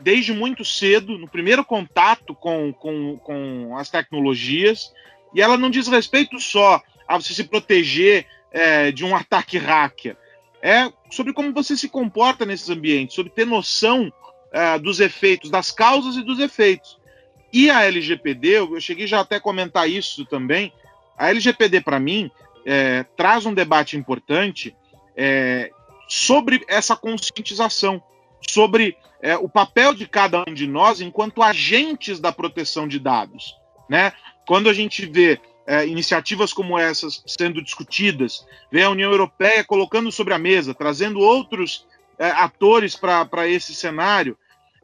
desde 0.00 0.32
muito 0.32 0.64
cedo, 0.64 1.16
no 1.16 1.28
primeiro 1.28 1.64
contato 1.64 2.34
com, 2.34 2.72
com, 2.72 3.16
com 3.18 3.76
as 3.76 3.88
tecnologias, 3.88 4.92
e 5.34 5.40
ela 5.40 5.56
não 5.56 5.70
diz 5.70 5.86
respeito 5.86 6.40
só 6.40 6.82
a 7.06 7.16
você 7.16 7.32
se 7.32 7.44
proteger 7.44 8.26
é, 8.50 8.90
de 8.90 9.04
um 9.04 9.14
ataque 9.14 9.58
hacker. 9.58 10.16
É 10.60 10.92
sobre 11.10 11.32
como 11.32 11.52
você 11.52 11.76
se 11.76 11.88
comporta 11.88 12.44
nesses 12.44 12.68
ambientes, 12.68 13.14
sobre 13.14 13.32
ter 13.32 13.46
noção 13.46 14.12
uh, 14.52 14.78
dos 14.80 15.00
efeitos, 15.00 15.50
das 15.50 15.70
causas 15.70 16.16
e 16.16 16.22
dos 16.22 16.38
efeitos. 16.38 16.98
E 17.52 17.68
a 17.68 17.84
LGPD, 17.84 18.48
eu 18.58 18.80
cheguei 18.80 19.06
já 19.06 19.20
até 19.20 19.36
a 19.36 19.40
comentar 19.40 19.88
isso 19.88 20.24
também, 20.24 20.72
a 21.18 21.30
LGPD, 21.30 21.80
para 21.80 22.00
mim, 22.00 22.30
é, 22.64 23.04
traz 23.16 23.44
um 23.44 23.52
debate 23.52 23.96
importante 23.96 24.74
é, 25.16 25.70
sobre 26.08 26.64
essa 26.68 26.96
conscientização, 26.96 28.02
sobre 28.48 28.96
é, 29.20 29.36
o 29.36 29.48
papel 29.48 29.94
de 29.94 30.06
cada 30.06 30.44
um 30.48 30.52
de 30.52 30.66
nós 30.66 31.00
enquanto 31.00 31.42
agentes 31.42 32.20
da 32.20 32.32
proteção 32.32 32.88
de 32.88 32.98
dados. 32.98 33.56
Né? 33.88 34.12
Quando 34.46 34.68
a 34.68 34.72
gente 34.72 35.06
vê 35.06 35.40
é, 35.66 35.86
iniciativas 35.86 36.52
como 36.52 36.78
essas 36.78 37.22
sendo 37.26 37.62
discutidas, 37.62 38.46
vê 38.70 38.82
a 38.82 38.90
União 38.90 39.10
Europeia 39.10 39.64
colocando 39.64 40.10
sobre 40.10 40.34
a 40.34 40.38
mesa, 40.38 40.74
trazendo 40.74 41.20
outros 41.20 41.86
é, 42.18 42.30
atores 42.30 42.96
para 42.96 43.48
esse 43.48 43.74
cenário, 43.74 44.36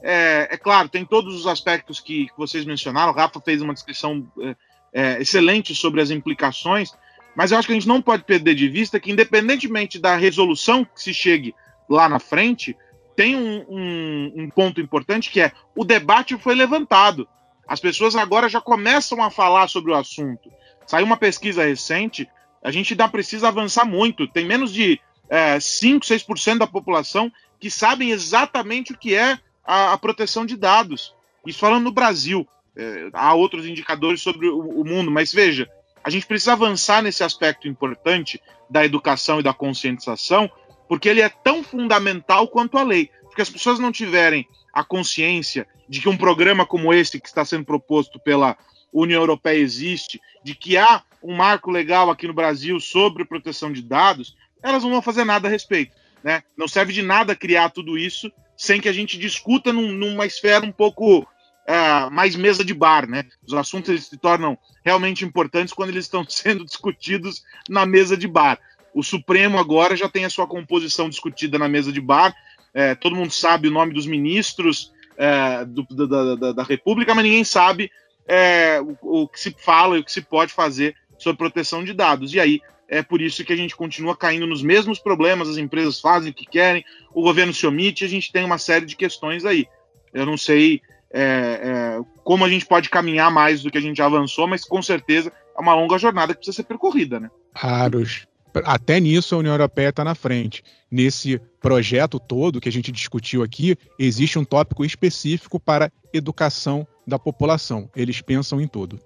é, 0.02 0.48
é, 0.50 0.56
claro, 0.56 0.88
tem 0.88 1.04
todos 1.04 1.34
os 1.34 1.46
aspectos 1.46 2.00
que, 2.00 2.26
que, 2.26 2.36
vocês 2.36 2.64
mencionaram. 2.64 3.12
O 3.12 3.16
Rafa 3.16 3.40
fez 3.40 3.60
uma 3.60 3.74
descrição 3.74 4.26
é, 4.40 4.56
é, 4.92 5.20
excelente 5.20 5.74
sobre 5.74 6.00
as 6.00 6.10
implicações, 6.10 6.92
mas 7.34 7.50
eu 7.50 7.58
acho 7.58 7.66
que 7.66 7.72
a 7.72 7.76
gente 7.76 7.88
não 7.88 8.02
pode 8.02 8.24
perder 8.24 8.54
de 8.54 8.68
vista 8.68 8.98
que, 8.98 9.10
independentemente 9.10 9.98
da 9.98 10.16
resolução 10.16 10.84
que 10.84 11.02
se 11.02 11.14
chegue 11.14 11.54
lá 11.88 12.08
na 12.08 12.18
frente, 12.18 12.76
tem 13.14 13.34
um, 13.34 13.64
um, 13.68 14.32
um 14.36 14.50
ponto 14.50 14.80
importante 14.80 15.30
que 15.30 15.40
é 15.40 15.52
o 15.74 15.84
debate 15.84 16.38
foi 16.38 16.54
levantado. 16.54 17.28
As 17.66 17.80
pessoas 17.80 18.16
agora 18.16 18.48
já 18.48 18.60
começam 18.60 19.22
a 19.22 19.30
falar 19.30 19.68
sobre 19.68 19.92
o 19.92 19.94
assunto. 19.94 20.50
Saiu 20.86 21.04
uma 21.04 21.16
pesquisa 21.16 21.64
recente, 21.64 22.28
a 22.62 22.70
gente 22.70 22.94
ainda 22.94 23.08
precisa 23.08 23.48
avançar 23.48 23.84
muito. 23.84 24.26
Tem 24.26 24.44
menos 24.44 24.72
de 24.72 25.00
é, 25.28 25.60
5, 25.60 26.04
6% 26.06 26.58
da 26.58 26.66
população 26.66 27.30
que 27.60 27.70
sabem 27.70 28.10
exatamente 28.10 28.92
o 28.92 28.98
que 28.98 29.14
é 29.14 29.38
a, 29.64 29.92
a 29.92 29.98
proteção 29.98 30.46
de 30.46 30.56
dados. 30.56 31.14
Isso 31.46 31.58
falando 31.58 31.84
no 31.84 31.92
Brasil. 31.92 32.48
É, 32.76 33.10
há 33.12 33.34
outros 33.34 33.66
indicadores 33.66 34.22
sobre 34.22 34.48
o, 34.48 34.60
o 34.60 34.84
mundo, 34.84 35.10
mas 35.10 35.32
veja, 35.32 35.68
a 36.08 36.10
gente 36.10 36.24
precisa 36.24 36.54
avançar 36.54 37.02
nesse 37.02 37.22
aspecto 37.22 37.68
importante 37.68 38.40
da 38.70 38.82
educação 38.82 39.40
e 39.40 39.42
da 39.42 39.52
conscientização, 39.52 40.50
porque 40.88 41.06
ele 41.06 41.20
é 41.20 41.28
tão 41.28 41.62
fundamental 41.62 42.48
quanto 42.48 42.78
a 42.78 42.82
lei. 42.82 43.10
Porque 43.24 43.42
as 43.42 43.50
pessoas 43.50 43.78
não 43.78 43.92
tiverem 43.92 44.48
a 44.72 44.82
consciência 44.82 45.68
de 45.86 46.00
que 46.00 46.08
um 46.08 46.16
programa 46.16 46.64
como 46.64 46.94
esse 46.94 47.20
que 47.20 47.28
está 47.28 47.44
sendo 47.44 47.66
proposto 47.66 48.18
pela 48.18 48.56
União 48.90 49.20
Europeia 49.20 49.58
existe, 49.58 50.18
de 50.42 50.54
que 50.54 50.78
há 50.78 51.02
um 51.22 51.36
marco 51.36 51.70
legal 51.70 52.08
aqui 52.08 52.26
no 52.26 52.32
Brasil 52.32 52.80
sobre 52.80 53.26
proteção 53.26 53.70
de 53.70 53.82
dados, 53.82 54.34
elas 54.62 54.82
não 54.82 54.90
vão 54.90 55.02
fazer 55.02 55.24
nada 55.24 55.46
a 55.46 55.50
respeito. 55.50 55.94
Né? 56.24 56.42
Não 56.56 56.66
serve 56.66 56.90
de 56.90 57.02
nada 57.02 57.36
criar 57.36 57.68
tudo 57.68 57.98
isso 57.98 58.32
sem 58.56 58.80
que 58.80 58.88
a 58.88 58.94
gente 58.94 59.18
discuta 59.18 59.74
num, 59.74 59.92
numa 59.92 60.24
esfera 60.24 60.64
um 60.64 60.72
pouco 60.72 61.28
uh, 61.68 62.10
mais 62.10 62.34
mesa 62.34 62.64
de 62.64 62.72
bar, 62.72 63.08
né? 63.08 63.24
Os 63.46 63.52
assuntos 63.52 63.90
eles 63.90 64.06
se 64.06 64.16
tornam 64.16 64.56
realmente 64.84 65.24
importantes 65.24 65.74
quando 65.74 65.90
eles 65.90 66.06
estão 66.06 66.24
sendo 66.28 66.64
discutidos 66.64 67.44
na 67.68 67.84
mesa 67.84 68.16
de 68.16 68.26
bar. 68.26 68.58
O 68.94 69.02
Supremo 69.02 69.58
agora 69.58 69.94
já 69.94 70.08
tem 70.08 70.24
a 70.24 70.30
sua 70.30 70.46
composição 70.46 71.08
discutida 71.08 71.58
na 71.58 71.68
mesa 71.68 71.92
de 71.92 72.00
bar. 72.00 72.34
É, 72.72 72.94
todo 72.94 73.14
mundo 73.14 73.30
sabe 73.30 73.68
o 73.68 73.70
nome 73.70 73.92
dos 73.92 74.06
ministros 74.06 74.92
é, 75.16 75.64
do, 75.64 75.86
da, 75.90 76.34
da, 76.34 76.52
da, 76.52 76.62
República, 76.62 77.14
mas 77.14 77.24
ninguém 77.24 77.44
sabe 77.44 77.90
é, 78.26 78.80
o, 78.80 79.22
o 79.22 79.28
que 79.28 79.40
se 79.40 79.54
fala 79.58 79.96
e 79.96 80.00
o 80.00 80.04
que 80.04 80.12
se 80.12 80.22
pode 80.22 80.52
fazer 80.52 80.96
sobre 81.18 81.38
proteção 81.38 81.84
de 81.84 81.92
dados. 81.92 82.32
E 82.32 82.40
aí 82.40 82.60
é 82.88 83.02
por 83.02 83.20
isso 83.20 83.44
que 83.44 83.52
a 83.52 83.56
gente 83.56 83.76
continua 83.76 84.16
caindo 84.16 84.46
nos 84.46 84.62
mesmos 84.62 84.98
problemas, 84.98 85.48
as 85.48 85.58
empresas 85.58 86.00
fazem 86.00 86.30
o 86.30 86.34
que 86.34 86.46
querem, 86.46 86.84
o 87.12 87.22
governo 87.22 87.52
se 87.52 87.66
omite, 87.66 88.04
a 88.04 88.08
gente 88.08 88.32
tem 88.32 88.44
uma 88.44 88.58
série 88.58 88.86
de 88.86 88.96
questões 88.96 89.44
aí. 89.44 89.66
Eu 90.12 90.24
não 90.24 90.38
sei 90.38 90.80
é, 91.10 91.20
é, 91.20 92.00
como 92.22 92.44
a 92.44 92.48
gente 92.48 92.66
pode 92.66 92.90
caminhar 92.90 93.30
mais 93.30 93.62
do 93.62 93.70
que 93.70 93.78
a 93.78 93.80
gente 93.80 93.96
já 93.96 94.06
avançou, 94.06 94.46
mas 94.46 94.64
com 94.64 94.82
certeza 94.82 95.32
é 95.56 95.60
uma 95.60 95.74
longa 95.74 95.98
jornada 95.98 96.32
que 96.32 96.38
precisa 96.38 96.56
ser 96.56 96.64
percorrida, 96.64 97.18
né? 97.18 97.30
Raros. 97.54 98.26
Até 98.64 98.98
nisso 98.98 99.34
a 99.34 99.38
União 99.38 99.52
Europeia 99.54 99.90
está 99.90 100.04
na 100.04 100.14
frente. 100.14 100.62
Nesse 100.90 101.40
projeto 101.60 102.18
todo 102.18 102.60
que 102.60 102.68
a 102.68 102.72
gente 102.72 102.90
discutiu 102.90 103.42
aqui, 103.42 103.76
existe 103.98 104.38
um 104.38 104.44
tópico 104.44 104.84
específico 104.84 105.60
para 105.60 105.92
educação 106.12 106.86
da 107.06 107.18
população. 107.18 107.90
Eles 107.94 108.20
pensam 108.20 108.60
em 108.60 108.66
tudo. 108.66 108.98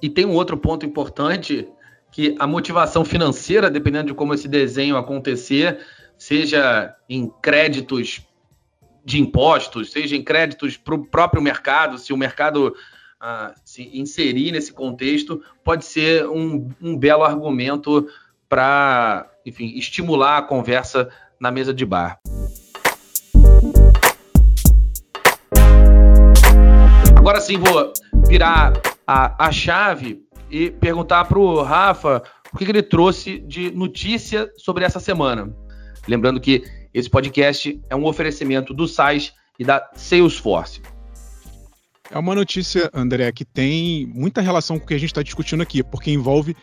E 0.00 0.08
tem 0.08 0.26
um 0.26 0.32
outro 0.32 0.56
ponto 0.56 0.84
importante 0.84 1.68
que 2.10 2.34
a 2.38 2.46
motivação 2.46 3.04
financeira, 3.04 3.70
dependendo 3.70 4.08
de 4.08 4.14
como 4.14 4.34
esse 4.34 4.48
desenho 4.48 4.96
acontecer, 4.96 5.78
seja 6.18 6.94
em 7.08 7.30
créditos 7.40 8.22
de 9.04 9.20
impostos, 9.20 9.90
seja 9.90 10.16
em 10.16 10.22
créditos 10.22 10.76
para 10.76 10.94
o 10.94 11.04
próprio 11.06 11.42
mercado, 11.42 11.98
se 11.98 12.12
o 12.12 12.16
mercado 12.16 12.74
ah, 13.20 13.54
se 13.64 13.88
inserir 13.96 14.52
nesse 14.52 14.72
contexto, 14.72 15.42
pode 15.64 15.84
ser 15.84 16.26
um, 16.28 16.68
um 16.80 16.96
belo 16.96 17.22
argumento 17.22 18.08
para, 18.48 19.30
enfim, 19.46 19.76
estimular 19.76 20.38
a 20.38 20.42
conversa 20.42 21.08
na 21.40 21.50
mesa 21.50 21.72
de 21.72 21.86
bar. 21.86 22.18
Agora 27.16 27.40
sim, 27.40 27.58
vou 27.58 27.92
virar 28.26 28.72
a, 29.06 29.46
a 29.46 29.52
chave 29.52 30.20
e 30.50 30.70
perguntar 30.70 31.24
para 31.24 31.38
o 31.38 31.62
Rafa 31.62 32.22
o 32.52 32.58
que, 32.58 32.64
que 32.64 32.70
ele 32.72 32.82
trouxe 32.82 33.38
de 33.38 33.70
notícia 33.70 34.50
sobre 34.56 34.84
essa 34.84 34.98
semana. 34.98 35.54
Lembrando 36.08 36.40
que 36.40 36.64
esse 36.94 37.08
podcast 37.08 37.80
é 37.88 37.96
um 37.96 38.04
oferecimento 38.04 38.74
do 38.74 38.86
SAIS 38.86 39.32
e 39.58 39.64
da 39.64 39.90
Salesforce. 39.94 40.82
É 42.10 42.18
uma 42.18 42.34
notícia, 42.34 42.90
André, 42.92 43.32
que 43.32 43.44
tem 43.44 44.06
muita 44.06 44.40
relação 44.40 44.78
com 44.78 44.84
o 44.84 44.88
que 44.88 44.94
a 44.94 44.98
gente 44.98 45.10
está 45.10 45.22
discutindo 45.22 45.62
aqui, 45.62 45.82
porque 45.82 46.10
envolve 46.10 46.54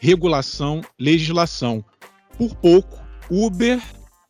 regulação, 0.00 0.80
legislação. 0.98 1.84
Por 2.36 2.54
pouco, 2.56 2.98
Uber 3.30 3.80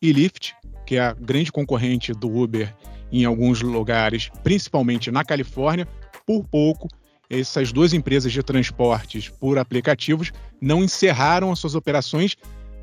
e 0.01 0.11
Lyft, 0.11 0.53
que 0.85 0.97
é 0.97 0.99
a 0.99 1.13
grande 1.13 1.51
concorrente 1.51 2.13
do 2.13 2.29
Uber 2.29 2.75
em 3.11 3.25
alguns 3.25 3.61
lugares, 3.61 4.29
principalmente 4.43 5.09
na 5.09 5.23
Califórnia, 5.23 5.87
por 6.25 6.43
pouco 6.43 6.87
essas 7.31 7.71
duas 7.71 7.93
empresas 7.93 8.31
de 8.31 8.43
transportes 8.43 9.29
por 9.29 9.57
aplicativos 9.57 10.33
não 10.59 10.83
encerraram 10.83 11.51
as 11.51 11.59
suas 11.59 11.75
operações 11.75 12.35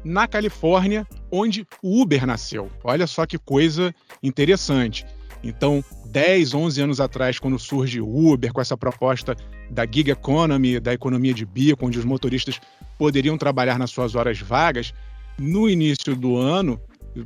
na 0.03 0.27
Califórnia 0.27 1.07
onde 1.31 1.67
o 1.83 2.01
Uber 2.01 2.27
nasceu. 2.27 2.71
Olha 2.83 3.07
só 3.07 3.27
que 3.27 3.39
coisa 3.39 3.95
interessante. 4.23 5.07
Então, 5.43 5.85
10, 6.07 6.55
11 6.55 6.83
anos 6.83 7.01
atrás, 7.01 7.39
quando 7.39 7.59
surge 7.59 8.01
o 8.01 8.33
Uber 8.33 8.53
com 8.53 8.61
essa 8.61 8.77
proposta 8.77 9.37
da 9.71 9.85
gig 9.85 10.11
economy, 10.11 10.81
da 10.81 10.93
economia 10.93 11.35
de 11.35 11.45
bico, 11.45 11.87
onde 11.87 11.99
os 11.99 12.05
motoristas 12.05 12.61
poderiam 12.99 13.39
trabalhar 13.39 13.79
nas 13.79 13.91
suas 13.91 14.15
horas 14.15 14.41
vagas, 14.41 14.93
no 15.39 15.69
início 15.69 16.17
do 16.17 16.37
ano 16.37 16.81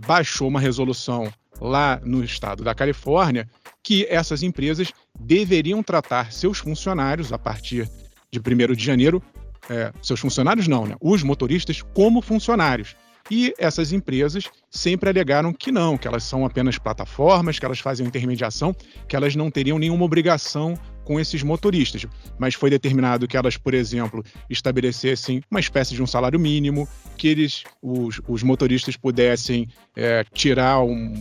baixou 0.06 0.48
uma 0.48 0.60
resolução 0.60 1.32
lá 1.60 2.00
no 2.04 2.22
estado 2.24 2.64
da 2.64 2.74
Califórnia 2.74 3.48
que 3.82 4.06
essas 4.08 4.42
empresas 4.42 4.92
deveriam 5.18 5.82
tratar 5.82 6.32
seus 6.32 6.58
funcionários 6.58 7.32
a 7.32 7.38
partir 7.38 7.88
de 8.30 8.38
1 8.38 8.74
de 8.74 8.84
janeiro, 8.84 9.22
é, 9.68 9.92
seus 10.02 10.20
funcionários 10.20 10.68
não, 10.68 10.86
né? 10.86 10.96
Os 11.00 11.22
motoristas 11.22 11.82
como 11.94 12.22
funcionários. 12.22 12.96
E 13.30 13.54
essas 13.58 13.92
empresas 13.92 14.50
sempre 14.70 15.08
alegaram 15.08 15.52
que 15.52 15.70
não, 15.70 15.96
que 15.96 16.08
elas 16.08 16.24
são 16.24 16.44
apenas 16.44 16.78
plataformas, 16.78 17.58
que 17.58 17.64
elas 17.64 17.78
fazem 17.78 18.06
intermediação, 18.06 18.74
que 19.08 19.16
elas 19.16 19.36
não 19.36 19.50
teriam 19.50 19.78
nenhuma 19.78 20.04
obrigação 20.04 20.78
com 21.04 21.18
esses 21.18 21.42
motoristas. 21.42 22.06
Mas 22.38 22.54
foi 22.54 22.70
determinado 22.70 23.26
que 23.26 23.36
elas, 23.36 23.56
por 23.56 23.74
exemplo, 23.74 24.24
estabelecessem 24.48 25.42
uma 25.50 25.60
espécie 25.60 25.94
de 25.94 26.02
um 26.02 26.06
salário 26.06 26.38
mínimo, 26.38 26.88
que 27.16 27.28
eles, 27.28 27.64
os, 27.80 28.20
os 28.28 28.42
motoristas 28.42 28.96
pudessem 28.96 29.68
é, 29.96 30.24
tirar 30.32 30.82
um, 30.82 31.12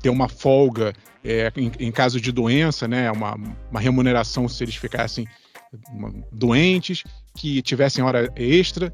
ter 0.00 0.10
uma 0.10 0.28
folga 0.28 0.92
é, 1.24 1.52
em, 1.56 1.70
em, 1.78 1.92
caso 1.92 2.20
de 2.20 2.32
doença, 2.32 2.88
né, 2.88 3.10
uma, 3.10 3.36
uma 3.70 3.80
remuneração 3.80 4.48
se 4.48 4.64
eles 4.64 4.76
ficassem 4.76 5.26
doentes, 6.30 7.02
que 7.34 7.62
tivessem 7.62 8.04
hora 8.04 8.30
extra. 8.36 8.92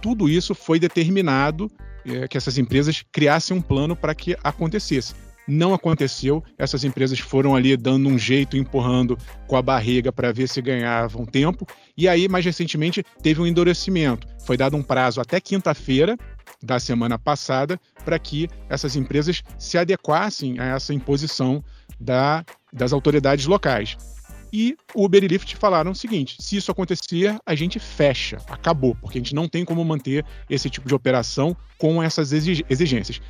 Tudo 0.00 0.28
isso 0.28 0.54
foi 0.54 0.78
determinado 0.78 1.70
é, 2.04 2.28
que 2.28 2.36
essas 2.36 2.58
empresas 2.58 3.04
criassem 3.10 3.56
um 3.56 3.60
plano 3.60 3.96
para 3.96 4.14
que 4.14 4.36
acontecesse. 4.42 5.14
Não 5.48 5.72
aconteceu, 5.72 6.42
essas 6.58 6.82
empresas 6.82 7.20
foram 7.20 7.54
ali 7.54 7.76
dando 7.76 8.08
um 8.08 8.18
jeito, 8.18 8.56
empurrando 8.56 9.16
com 9.46 9.56
a 9.56 9.62
barriga 9.62 10.10
para 10.10 10.32
ver 10.32 10.48
se 10.48 10.60
ganhavam 10.60 11.24
tempo. 11.24 11.64
E 11.96 12.08
aí, 12.08 12.28
mais 12.28 12.44
recentemente, 12.44 13.04
teve 13.22 13.40
um 13.40 13.46
endurecimento. 13.46 14.26
Foi 14.44 14.56
dado 14.56 14.76
um 14.76 14.82
prazo 14.82 15.20
até 15.20 15.40
quinta-feira 15.40 16.16
da 16.60 16.80
semana 16.80 17.16
passada 17.16 17.78
para 18.04 18.18
que 18.18 18.48
essas 18.68 18.96
empresas 18.96 19.42
se 19.56 19.78
adequassem 19.78 20.58
a 20.58 20.64
essa 20.64 20.92
imposição 20.92 21.62
da, 22.00 22.44
das 22.72 22.92
autoridades 22.92 23.46
locais. 23.46 23.96
E 24.58 24.74
Uber 24.94 25.22
e 25.22 25.28
Lyft 25.28 25.54
falaram 25.54 25.90
o 25.90 25.94
seguinte: 25.94 26.38
se 26.40 26.56
isso 26.56 26.70
acontecer, 26.70 27.38
a 27.44 27.54
gente 27.54 27.78
fecha, 27.78 28.38
acabou, 28.48 28.94
porque 28.94 29.18
a 29.18 29.20
gente 29.20 29.34
não 29.34 29.46
tem 29.46 29.66
como 29.66 29.84
manter 29.84 30.24
esse 30.48 30.70
tipo 30.70 30.88
de 30.88 30.94
operação 30.94 31.54
com 31.76 32.02
essas 32.02 32.32
exigências. 32.32 33.20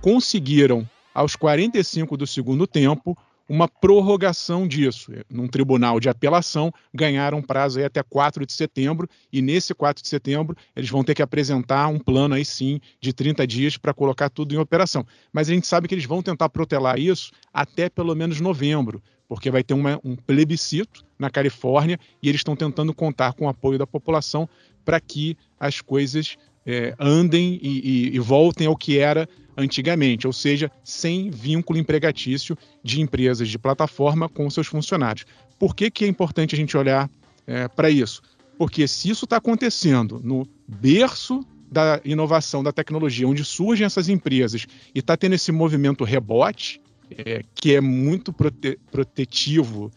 Conseguiram, 0.00 0.84
aos 1.14 1.36
45 1.36 2.16
do 2.16 2.26
segundo 2.26 2.66
tempo, 2.66 3.16
uma 3.48 3.68
prorrogação 3.68 4.66
disso. 4.66 5.12
Num 5.30 5.46
tribunal 5.46 6.00
de 6.00 6.08
apelação, 6.08 6.72
ganharam 6.92 7.38
um 7.38 7.42
prazo 7.42 7.78
aí 7.78 7.84
até 7.84 8.02
4 8.02 8.44
de 8.44 8.52
setembro, 8.52 9.08
e 9.32 9.40
nesse 9.40 9.72
4 9.74 10.02
de 10.02 10.08
setembro 10.08 10.56
eles 10.74 10.90
vão 10.90 11.04
ter 11.04 11.14
que 11.14 11.22
apresentar 11.22 11.86
um 11.86 11.98
plano 12.00 12.34
aí 12.34 12.44
sim 12.44 12.80
de 13.00 13.12
30 13.12 13.46
dias 13.46 13.76
para 13.76 13.94
colocar 13.94 14.28
tudo 14.28 14.52
em 14.52 14.58
operação. 14.58 15.06
Mas 15.32 15.48
a 15.48 15.54
gente 15.54 15.68
sabe 15.68 15.86
que 15.86 15.94
eles 15.94 16.06
vão 16.06 16.24
tentar 16.24 16.48
protelar 16.48 16.98
isso 16.98 17.30
até 17.54 17.88
pelo 17.88 18.16
menos 18.16 18.40
novembro, 18.40 19.00
porque 19.32 19.50
vai 19.50 19.64
ter 19.64 19.72
uma, 19.72 19.98
um 20.04 20.14
plebiscito 20.14 21.02
na 21.18 21.30
Califórnia 21.30 21.98
e 22.22 22.28
eles 22.28 22.40
estão 22.40 22.54
tentando 22.54 22.92
contar 22.92 23.32
com 23.32 23.46
o 23.46 23.48
apoio 23.48 23.78
da 23.78 23.86
população 23.86 24.46
para 24.84 25.00
que 25.00 25.38
as 25.58 25.80
coisas 25.80 26.36
é, 26.66 26.94
andem 27.00 27.58
e, 27.62 28.10
e, 28.10 28.14
e 28.14 28.18
voltem 28.18 28.66
ao 28.66 28.76
que 28.76 28.98
era 28.98 29.26
antigamente, 29.56 30.26
ou 30.26 30.34
seja, 30.34 30.70
sem 30.84 31.30
vínculo 31.30 31.78
empregatício 31.78 32.58
de 32.84 33.00
empresas 33.00 33.48
de 33.48 33.58
plataforma 33.58 34.28
com 34.28 34.50
seus 34.50 34.66
funcionários. 34.66 35.24
Por 35.58 35.74
que, 35.74 35.90
que 35.90 36.04
é 36.04 36.08
importante 36.08 36.54
a 36.54 36.58
gente 36.58 36.76
olhar 36.76 37.10
é, 37.46 37.68
para 37.68 37.88
isso? 37.88 38.20
Porque 38.58 38.86
se 38.86 39.08
isso 39.08 39.24
está 39.24 39.38
acontecendo 39.38 40.20
no 40.22 40.46
berço 40.68 41.40
da 41.70 42.02
inovação, 42.04 42.62
da 42.62 42.70
tecnologia, 42.70 43.26
onde 43.26 43.46
surgem 43.46 43.86
essas 43.86 44.10
empresas 44.10 44.66
e 44.94 44.98
está 44.98 45.16
tendo 45.16 45.36
esse 45.36 45.50
movimento 45.50 46.04
rebote, 46.04 46.82
é, 47.18 47.42
que 47.54 47.74
é 47.74 47.80
muito 47.80 48.32
prote 48.32 48.78
protetivo 48.90 49.90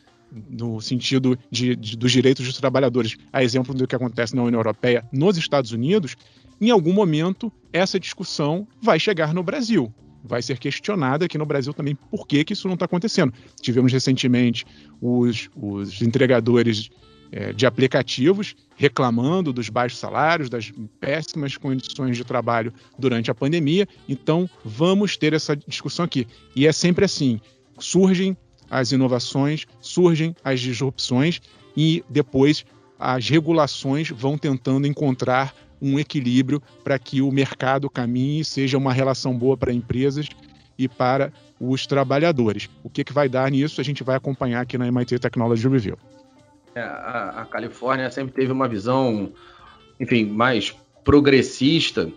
no 0.50 0.82
sentido 0.82 1.38
de, 1.50 1.76
de, 1.76 1.96
dos 1.96 2.12
direitos 2.12 2.46
dos 2.46 2.58
trabalhadores, 2.58 3.16
a 3.32 3.44
exemplo 3.44 3.74
do 3.74 3.88
que 3.88 3.96
acontece 3.96 4.36
na 4.36 4.44
União 4.44 4.60
Europeia, 4.60 5.08
nos 5.12 5.38
Estados 5.38 5.72
Unidos, 5.72 6.18
em 6.60 6.70
algum 6.70 6.94
momento 6.94 7.52
essa 7.72 8.00
discussão 8.00 8.68
vai 8.82 9.00
chegar 9.00 9.34
no 9.34 9.44
Brasil. 9.44 9.94
Vai 10.24 10.42
ser 10.42 10.58
questionada 10.58 11.26
aqui 11.26 11.38
no 11.38 11.46
Brasil 11.46 11.74
também 11.74 11.96
por 11.96 12.28
que, 12.28 12.44
que 12.44 12.54
isso 12.54 12.68
não 12.68 12.74
está 12.74 12.86
acontecendo. 12.86 13.32
Tivemos 13.62 13.94
recentemente 13.94 14.66
os, 15.00 15.50
os 15.56 16.02
entregadores 16.02 16.90
é, 17.32 17.54
de 17.54 17.66
aplicativos 17.66 18.56
reclamando 18.76 19.54
dos 19.54 19.70
baixos 19.70 20.00
salários, 20.00 20.50
das 20.50 20.72
péssimas 21.00 21.58
condições 21.58 22.18
de 22.18 22.24
trabalho 22.24 22.74
durante 23.00 23.32
a 23.32 23.36
pandemia. 23.36 23.88
Então, 24.08 24.50
vamos 24.64 25.18
ter 25.18 25.34
essa 25.34 25.56
discussão 25.56 26.06
aqui. 26.06 26.28
E 26.56 26.68
é 26.68 26.72
sempre 26.72 27.06
assim: 27.06 27.40
surgem 27.80 28.36
as 28.70 28.92
inovações, 28.92 29.66
surgem 29.80 30.36
as 30.44 30.60
disrupções 30.60 31.42
e 31.76 32.04
depois 32.10 32.66
as 33.00 33.28
regulações 33.28 34.10
vão 34.10 34.38
tentando 34.38 34.88
encontrar 34.88 35.54
um 35.82 36.00
equilíbrio 36.00 36.62
para 36.84 36.98
que 36.98 37.22
o 37.22 37.32
mercado 37.32 37.90
caminhe 37.90 38.42
e 38.42 38.46
seja 38.46 38.78
uma 38.78 38.94
relação 38.94 39.38
boa 39.38 39.58
para 39.58 39.74
empresas 39.74 40.28
e 40.78 40.88
para 40.88 41.32
os 41.60 41.86
trabalhadores. 41.86 42.70
O 42.84 42.90
que, 42.90 43.04
que 43.04 43.14
vai 43.14 43.30
dar 43.30 43.50
nisso 43.52 43.80
a 43.80 43.84
gente 43.84 44.04
vai 44.04 44.16
acompanhar 44.16 44.62
aqui 44.62 44.78
na 44.78 44.88
MIT 44.88 45.20
Technology 45.20 45.68
Review. 45.68 45.98
É, 46.76 46.82
a, 46.82 47.34
a, 47.38 47.46
Califórnia 47.46 48.12
sempre 48.12 48.34
teve 48.34 48.52
uma 48.52 48.68
visão, 48.68 49.32
enfim, 49.98 50.26
mais 50.26 50.76
progressista 51.06 52.12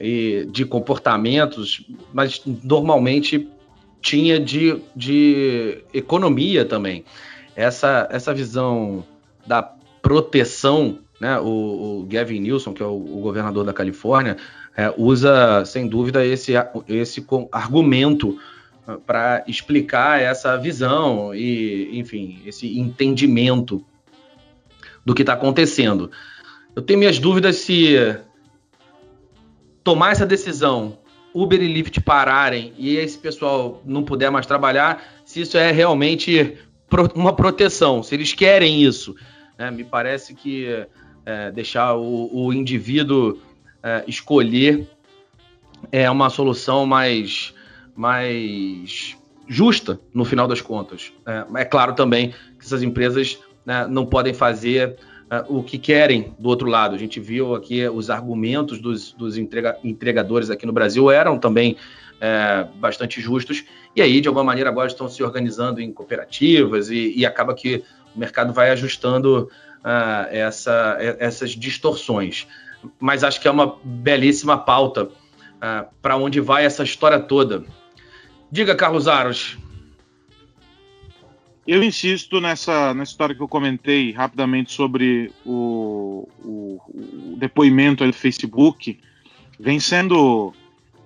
e 0.00 0.44
de 0.50 0.64
comportamentos, 0.64 1.86
mas 2.12 2.42
normalmente 2.64 3.48
tinha 4.00 4.40
de, 4.40 4.82
de 4.96 5.84
economia 5.94 6.64
também. 6.64 7.04
Essa, 7.54 8.08
essa 8.10 8.34
visão 8.34 9.04
da 9.46 9.62
proteção, 10.02 10.98
né? 11.20 11.38
O, 11.38 12.00
o 12.00 12.06
Gavin 12.10 12.40
Newsom, 12.40 12.72
que 12.72 12.82
é 12.82 12.86
o, 12.86 12.90
o 12.90 13.20
governador 13.20 13.64
da 13.64 13.72
Califórnia, 13.72 14.36
é, 14.76 14.92
usa 14.98 15.64
sem 15.64 15.86
dúvida 15.86 16.26
esse, 16.26 16.54
esse 16.88 17.24
argumento 17.52 18.36
para 19.06 19.44
explicar 19.46 20.20
essa 20.20 20.56
visão 20.56 21.34
e, 21.34 21.98
enfim, 21.98 22.40
esse 22.46 22.78
entendimento 22.78 23.84
do 25.04 25.14
que 25.14 25.22
está 25.22 25.32
acontecendo. 25.32 26.10
Eu 26.74 26.82
tenho 26.82 26.98
minhas 26.98 27.18
dúvidas 27.18 27.56
se 27.56 27.96
tomar 29.82 30.12
essa 30.12 30.26
decisão, 30.26 30.98
Uber 31.32 31.60
e 31.60 31.68
Lyft 31.68 32.00
pararem 32.00 32.72
e 32.76 32.96
esse 32.96 33.18
pessoal 33.18 33.82
não 33.84 34.02
puder 34.02 34.30
mais 34.30 34.46
trabalhar, 34.46 35.02
se 35.24 35.40
isso 35.40 35.56
é 35.56 35.70
realmente 35.70 36.56
uma 37.14 37.34
proteção, 37.34 38.02
se 38.02 38.14
eles 38.14 38.32
querem 38.32 38.82
isso. 38.82 39.14
Né? 39.58 39.70
Me 39.70 39.84
parece 39.84 40.34
que 40.34 40.66
é, 41.24 41.50
deixar 41.50 41.94
o, 41.94 42.30
o 42.32 42.52
indivíduo 42.52 43.38
é, 43.82 44.04
escolher 44.06 44.86
é 45.92 46.10
uma 46.10 46.30
solução 46.30 46.86
mais 46.86 47.54
mais 47.96 49.16
justa 49.48 50.00
no 50.12 50.24
final 50.24 50.46
das 50.46 50.60
contas. 50.60 51.12
É, 51.26 51.62
é 51.62 51.64
claro 51.64 51.94
também 51.94 52.30
que 52.30 52.64
essas 52.64 52.82
empresas 52.82 53.38
né, 53.64 53.86
não 53.88 54.04
podem 54.04 54.34
fazer 54.34 54.96
é, 55.30 55.44
o 55.48 55.62
que 55.62 55.78
querem 55.78 56.34
do 56.38 56.48
outro 56.48 56.68
lado. 56.68 56.94
A 56.94 56.98
gente 56.98 57.18
viu 57.18 57.54
aqui 57.54 57.88
os 57.88 58.10
argumentos 58.10 58.80
dos, 58.80 59.12
dos 59.12 59.36
entrega, 59.38 59.78
entregadores 59.82 60.50
aqui 60.50 60.66
no 60.66 60.72
Brasil 60.72 61.10
eram 61.10 61.38
também 61.38 61.76
é, 62.20 62.66
bastante 62.76 63.20
justos, 63.20 63.64
e 63.96 64.02
aí, 64.02 64.20
de 64.20 64.28
alguma 64.28 64.44
maneira, 64.44 64.68
agora 64.68 64.88
estão 64.88 65.08
se 65.08 65.22
organizando 65.22 65.80
em 65.80 65.90
cooperativas 65.90 66.90
e, 66.90 67.14
e 67.16 67.24
acaba 67.24 67.54
que 67.54 67.82
o 68.14 68.18
mercado 68.18 68.52
vai 68.52 68.70
ajustando 68.70 69.50
uh, 69.86 70.28
essa, 70.30 70.96
essas 71.18 71.52
distorções. 71.52 72.46
Mas 73.00 73.24
acho 73.24 73.40
que 73.40 73.48
é 73.48 73.50
uma 73.50 73.78
belíssima 73.82 74.58
pauta 74.58 75.04
uh, 75.04 75.86
para 76.02 76.16
onde 76.16 76.40
vai 76.40 76.66
essa 76.66 76.82
história 76.84 77.18
toda. 77.18 77.64
Diga, 78.56 78.74
Carlos 78.74 79.06
Aros. 79.06 79.58
Eu 81.66 81.84
insisto 81.84 82.40
nessa, 82.40 82.94
nessa 82.94 83.10
história 83.10 83.34
que 83.34 83.42
eu 83.42 83.46
comentei 83.46 84.12
rapidamente 84.12 84.72
sobre 84.72 85.30
o, 85.44 86.26
o, 86.42 86.80
o 86.88 87.36
depoimento 87.36 88.06
do 88.06 88.14
Facebook. 88.14 88.98
Vem 89.60 89.78
sendo. 89.78 90.54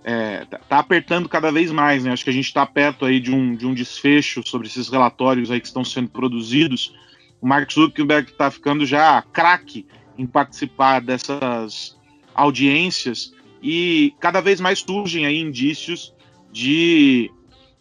É, 0.05 0.45
tá, 0.45 0.59
tá 0.59 0.79
apertando 0.79 1.29
cada 1.29 1.51
vez 1.51 1.73
mais, 1.73 2.05
né? 2.05 2.13
Acho 2.13 2.23
que 2.23 2.31
a 2.31 2.33
gente 2.33 2.47
está 2.47 2.65
perto 2.65 3.05
aí 3.05 3.19
de 3.19 3.33
um, 3.33 3.57
de 3.57 3.67
um 3.67 3.75
desfecho 3.75 4.47
sobre 4.47 4.69
esses 4.69 4.89
relatórios 4.89 5.51
aí 5.51 5.61
que 5.61 5.67
estão 5.67 5.85
sendo 5.85 6.09
produzidos. 6.09 6.95
O 7.41 7.49
Mark 7.49 7.69
Zuckerberg 7.73 8.31
está 8.31 8.49
ficando 8.49 8.87
já 8.87 9.23
craque 9.33 9.85
em 10.17 10.25
participar 10.25 11.01
dessas 11.01 11.99
audiências 12.33 13.35
e 13.61 14.15
cada 14.21 14.41
vez 14.41 14.61
mais 14.61 14.79
surgem 14.79 15.27
aí 15.27 15.41
indícios 15.41 16.15
de, 16.53 17.31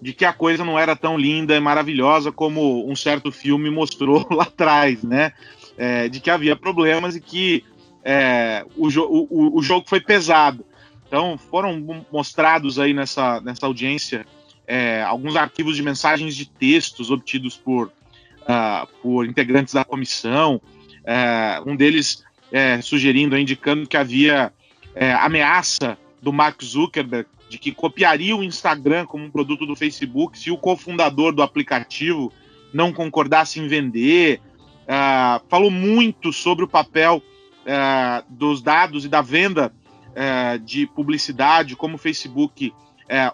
de 0.02 0.14
que 0.14 0.24
a 0.26 0.34
coisa 0.34 0.64
não 0.64 0.80
era 0.80 0.95
tão 0.95 1.18
linda 1.18 1.56
e 1.56 1.60
maravilhosa 1.60 2.32
como 2.32 2.89
um 2.89 2.95
certo 2.95 3.32
filme 3.32 3.70
mostrou 3.70 4.26
lá 4.32 4.43
atrás, 4.43 5.04
né? 5.04 5.34
É, 5.78 6.10
de 6.10 6.20
que 6.20 6.30
havia 6.30 6.56
problemas 6.56 7.16
e 7.16 7.22
que 7.22 7.64
é, 8.04 8.66
o, 8.76 8.89
jo 8.89 9.04
o, 9.04 9.58
o, 9.58 9.62
jogo 9.62 9.86
foi 9.88 10.02
pesado. 10.02 10.66
Então 11.08 11.38
foram 11.38 12.06
mostrados 12.12 12.78
aí 12.78 12.93
nessa, 12.93 13.39
nessa 13.41 13.66
audiência 13.66 14.26
é, 14.68 15.02
alguns 15.02 15.36
arquivos 15.36 15.76
de 15.76 15.82
mensagens 15.82 16.36
de 16.36 16.45
textos 16.45 17.10
obtidos 17.10 17.58
por, 17.58 17.88
uh, 17.88 18.88
por 19.02 19.26
integrantes 19.26 19.74
da 19.74 19.84
comissão, 19.84 20.62
é, 21.04 21.60
um 21.66 21.76
deles 21.76 22.24
é, 22.52 22.80
sugerindo, 22.80 23.36
indicando 23.36 23.88
que 23.88 23.97
havia 23.97 24.54
é, 24.93 25.12
ameaça 25.14 25.97
do 26.22 26.32
Mark 26.32 26.64
Zuckerberg 26.64 27.28
de 27.50 27.58
que 27.58 27.72
copiaria 27.72 28.36
o 28.36 28.43
Instagram 28.43 29.06
como 29.06 29.26
um 29.26 29.32
produto 29.32 29.66
do 29.66 29.76
Facebook 29.76 30.38
se 30.38 30.52
o 30.52 30.58
cofundador 30.58 31.34
do 31.34 31.41
aplicativo 31.41 32.32
não 32.74 32.93
concordasse 32.93 33.60
em 33.60 33.68
vender. 33.68 34.39
Uh, 34.84 35.43
falou 35.47 35.70
muito 35.70 36.32
sobre 36.32 36.66
o 36.66 36.68
papel 36.68 37.22
uh, 37.62 38.26
dos 38.30 38.62
dados 38.62 39.06
e 39.06 39.08
da 39.08 39.22
venda 39.22 39.74
uh, 40.10 40.60
de 40.60 40.88
publicidade, 40.88 41.76
como 41.76 41.95
o 41.95 42.00
Facebook 42.00 42.74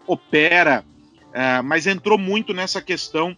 opera, 0.08 0.86
mas 1.66 1.86
entrou 1.86 2.18
muito 2.18 2.54
nessa 2.54 2.82
questão 2.82 3.36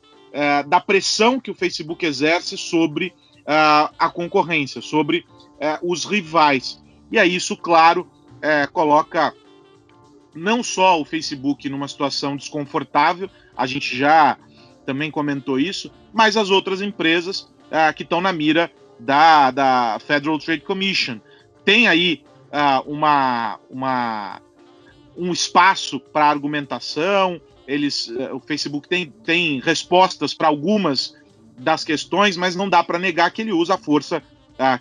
da 0.67 0.79
pressão 0.79 1.39
que 1.39 1.49
o 1.49 1.55
Facebook 1.55 2.05
exerce 2.05 2.55
sobre 2.55 3.11
a 3.43 4.07
concorrência, 4.13 4.79
sobre 4.79 5.25
os 5.81 6.05
rivais. 6.05 6.79
E 7.11 7.17
aí 7.17 7.35
isso, 7.35 7.57
claro, 7.57 8.07
coloca 8.71 9.33
não 10.37 10.63
só 10.63 11.01
o 11.01 11.05
Facebook 11.05 11.67
numa 11.69 11.87
situação 11.87 12.37
desconfortável, 12.37 13.29
a 13.55 13.65
gente 13.65 13.97
já 13.97 14.37
também 14.85 15.11
comentou 15.11 15.59
isso, 15.59 15.91
mas 16.13 16.37
as 16.37 16.49
outras 16.49 16.81
empresas 16.81 17.41
uh, 17.41 17.93
que 17.95 18.03
estão 18.03 18.21
na 18.21 18.31
mira 18.31 18.71
da, 18.99 19.51
da 19.51 19.99
Federal 19.99 20.39
Trade 20.39 20.61
Commission. 20.61 21.19
Tem 21.65 21.87
aí 21.87 22.23
uh, 22.47 22.89
uma, 22.89 23.59
uma, 23.69 24.41
um 25.17 25.31
espaço 25.33 25.99
para 25.99 26.29
argumentação, 26.29 27.41
eles, 27.67 28.07
uh, 28.07 28.35
o 28.35 28.39
Facebook 28.39 28.87
tem, 28.87 29.07
tem 29.25 29.59
respostas 29.59 30.33
para 30.33 30.47
algumas 30.47 31.15
das 31.57 31.83
questões, 31.83 32.37
mas 32.37 32.55
não 32.55 32.69
dá 32.69 32.83
para 32.83 32.99
negar 32.99 33.31
que 33.31 33.41
ele 33.41 33.51
usa 33.51 33.73
a 33.73 33.77
força 33.77 34.21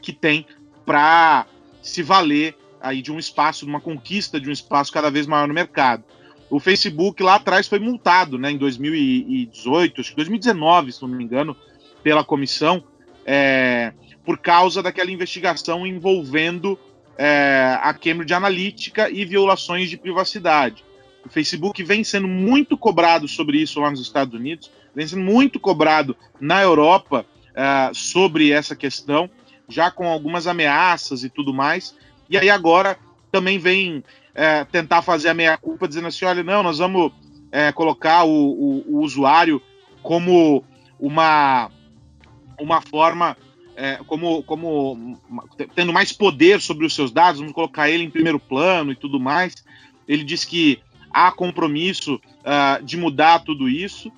que 0.01 0.11
tem 0.11 0.47
para 0.87 1.47
se 1.83 2.03
valer 2.03 2.57
aí 2.81 3.03
de 3.03 3.13
um 3.13 3.19
espaço, 3.19 3.65
de 3.65 3.71
uma 3.71 3.81
conquista 3.81 4.41
de 4.41 4.49
um 4.49 4.53
espaço 4.53 4.93
cada 4.93 5.11
vez 5.11 5.27
maior 5.27 5.49
no 5.49 5.55
mercado. 5.55 6.05
O 6.49 6.61
Facebook 6.61 7.23
lá 7.23 7.37
atrás 7.37 7.67
foi 7.67 7.79
multado, 7.79 8.39
né, 8.39 8.51
em 8.51 8.57
2018, 8.57 10.01
acho 10.01 10.11
que 10.11 10.17
2019, 10.17 10.93
se 10.93 11.03
não 11.03 11.09
me 11.09 11.25
engano, 11.25 11.57
pela 12.03 12.23
comissão, 12.23 12.85
é, 13.25 13.93
por 14.25 14.39
causa 14.39 14.83
daquela 14.83 15.11
investigação 15.11 15.87
envolvendo 15.87 16.79
é, 17.19 17.79
a 17.83 17.93
Cambridge 17.93 18.33
Analytica 18.33 19.11
e 19.11 19.25
violações 19.25 19.91
de 19.91 19.97
privacidade. 19.97 20.85
O 21.25 21.29
Facebook 21.29 21.83
vem 21.83 22.05
sendo 22.05 22.29
muito 22.29 22.79
cobrado 22.79 23.27
sobre 23.27 23.59
isso 23.59 23.81
lá 23.81 23.91
nos 23.91 24.01
Estados 24.01 24.33
Unidos, 24.33 24.71
vem 24.95 25.07
sendo 25.07 25.23
muito 25.23 25.59
cobrado 25.59 26.17
na 26.41 26.63
Europa 26.63 27.27
é, 27.55 27.91
sobre 27.93 28.53
essa 28.53 28.77
questão, 28.77 29.29
já 29.69 29.91
com 29.91 30.07
algumas 30.07 30.47
ameaças 30.47 31.25
e 31.25 31.29
tudo 31.29 31.53
mais. 31.53 31.97
E 32.29 32.37
aí 32.37 32.51
agora 32.51 32.99
também 33.31 33.59
vem 33.59 34.03
é, 34.35 34.65
tentar 34.65 35.03
fazer 35.03 35.29
a 35.29 35.35
meia-culpa, 35.35 35.89
dizendo 35.89 36.09
assim: 36.09 36.25
olha, 36.25 36.43
não, 36.43 36.63
nós 36.63 36.79
vamos 36.79 37.13
é, 37.51 37.73
colocar 37.73 38.25
o, 38.25 38.31
o, 38.31 38.85
o, 38.87 39.01
usuário 39.01 39.61
como 40.03 40.65
uma, 40.99 41.71
uma 42.61 42.81
forma, 42.81 43.37
é, 43.75 43.99
como, 44.07 44.43
como 44.43 45.19
tendo 45.75 45.93
mais 45.93 46.13
poder 46.13 46.61
sobre 46.61 46.87
os 46.87 46.95
seus 46.95 47.11
dados, 47.11 47.41
vamos 47.41 47.55
colocar 47.55 47.89
ele 47.89 48.05
em 48.05 48.11
primeiro 48.11 48.39
plano 48.39 48.93
e 48.93 48.97
tudo 48.97 49.19
mais. 49.19 49.65
Ele 50.07 50.23
diz 50.23 50.45
que 50.45 50.81
há 51.11 51.33
compromisso 51.33 52.17
uh, 52.17 52.83
de 52.85 52.97
mudar 52.97 53.41
tudo 53.41 53.69
isso. 53.69 54.13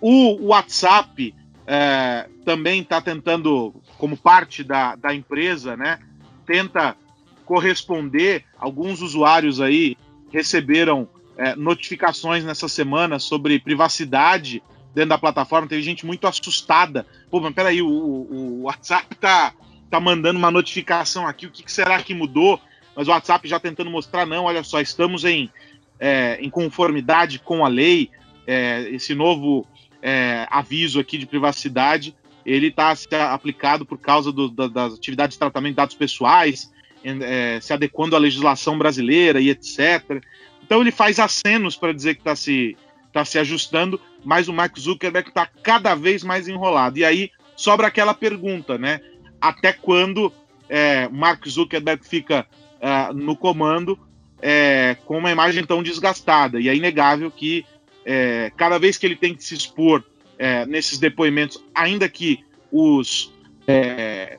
O 0.00 0.48
WhatsApp 0.48 1.34
é, 1.66 2.28
também 2.44 2.82
está 2.82 3.00
tentando, 3.00 3.74
como 3.96 4.16
parte 4.16 4.62
da, 4.62 4.96
da 4.96 5.14
empresa, 5.14 5.76
né, 5.76 5.98
tenta 6.44 6.96
corresponder. 7.44 8.44
Alguns 8.58 9.00
usuários 9.00 9.60
aí 9.60 9.96
receberam 10.32 11.08
é, 11.36 11.54
notificações 11.56 12.44
nessa 12.44 12.68
semana 12.68 13.18
sobre 13.18 13.58
privacidade 13.58 14.62
dentro 14.94 15.10
da 15.10 15.18
plataforma. 15.18 15.68
Teve 15.68 15.82
gente 15.82 16.06
muito 16.06 16.26
assustada. 16.26 17.06
Pô, 17.30 17.40
mas 17.40 17.54
peraí, 17.54 17.82
o, 17.82 17.88
o 17.88 18.62
WhatsApp 18.62 19.14
tá, 19.16 19.54
tá 19.90 20.00
mandando 20.00 20.38
uma 20.38 20.50
notificação 20.50 21.26
aqui. 21.26 21.46
O 21.46 21.50
que, 21.50 21.62
que, 21.62 21.72
será 21.72 22.02
que 22.02 22.14
mudou? 22.14 22.60
Mas 22.94 23.08
o 23.08 23.10
WhatsApp 23.10 23.48
já 23.48 23.58
tentando 23.58 23.90
mostrar, 23.90 24.26
não, 24.26 24.44
olha 24.44 24.62
só, 24.62 24.80
estamos 24.80 25.24
em, 25.24 25.50
é, 25.98 26.38
em 26.40 26.50
conformidade 26.50 27.38
com 27.38 27.64
a 27.64 27.68
lei. 27.68 28.10
É, 28.46 28.88
esse 28.90 29.14
novo 29.14 29.66
é, 30.02 30.46
aviso 30.50 31.00
aqui 31.00 31.16
de 31.16 31.26
privacidade 31.26 32.14
ele 32.44 32.68
está 32.68 33.32
aplicado 33.32 33.86
por 33.86 33.98
causa 33.98 34.32
do, 34.32 34.48
da, 34.48 34.66
das 34.66 34.94
atividades 34.94 35.34
de 35.34 35.38
tratamento 35.38 35.72
de 35.72 35.76
dados 35.76 35.94
pessoais 35.94 36.72
é, 37.04 37.60
se 37.60 37.72
adequando 37.72 38.16
à 38.16 38.18
legislação 38.18 38.78
brasileira 38.78 39.40
e 39.40 39.50
etc. 39.50 40.22
Então 40.64 40.80
ele 40.80 40.90
faz 40.90 41.18
acenos 41.18 41.76
para 41.76 41.92
dizer 41.92 42.14
que 42.14 42.20
está 42.20 42.36
se, 42.36 42.76
tá 43.12 43.24
se 43.24 43.38
ajustando, 43.38 44.00
mas 44.24 44.48
o 44.48 44.52
Mark 44.52 44.78
Zuckerberg 44.78 45.28
está 45.28 45.46
cada 45.46 45.94
vez 45.94 46.22
mais 46.22 46.48
enrolado. 46.48 46.98
E 46.98 47.04
aí 47.04 47.30
sobra 47.56 47.88
aquela 47.88 48.14
pergunta, 48.14 48.78
né? 48.78 49.00
Até 49.40 49.72
quando 49.72 50.32
é, 50.68 51.08
Mark 51.08 51.46
Zuckerberg 51.46 52.06
fica 52.06 52.46
é, 52.80 53.12
no 53.12 53.36
comando 53.36 53.98
é, 54.40 54.96
com 55.04 55.18
uma 55.18 55.30
imagem 55.30 55.64
tão 55.64 55.82
desgastada? 55.82 56.60
E 56.60 56.68
é 56.68 56.74
inegável 56.74 57.30
que 57.30 57.66
é, 58.04 58.50
cada 58.56 58.78
vez 58.78 58.96
que 58.96 59.06
ele 59.06 59.16
tem 59.16 59.34
que 59.34 59.44
se 59.44 59.54
expor 59.54 60.02
é, 60.38 60.66
nesses 60.66 60.98
depoimentos, 60.98 61.62
ainda 61.74 62.08
que 62.08 62.44
os 62.70 63.32
é, 63.66 64.38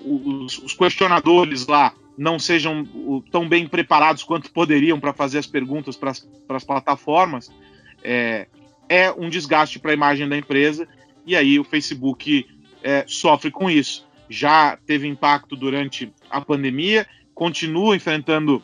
os, 0.00 0.58
os 0.58 0.72
questionadores 0.72 1.66
lá 1.66 1.92
não 2.16 2.38
sejam 2.38 2.84
tão 3.30 3.48
bem 3.48 3.66
preparados 3.66 4.22
quanto 4.22 4.50
poderiam 4.50 4.98
para 4.98 5.12
fazer 5.12 5.38
as 5.38 5.46
perguntas 5.46 5.96
para 5.96 6.12
as 6.56 6.64
plataformas, 6.64 7.52
é, 8.02 8.46
é, 8.88 9.12
um 9.12 9.28
desgaste 9.28 9.78
para 9.78 9.90
a 9.90 9.94
imagem 9.94 10.28
da 10.28 10.36
empresa 10.36 10.88
e 11.26 11.36
aí 11.36 11.58
o 11.58 11.64
Facebook 11.64 12.46
é, 12.82 13.04
sofre 13.06 13.50
com 13.50 13.68
isso. 13.68 14.06
Já 14.28 14.78
teve 14.86 15.06
impacto 15.06 15.54
durante 15.56 16.12
a 16.30 16.40
pandemia, 16.40 17.06
continua 17.34 17.94
enfrentando 17.94 18.62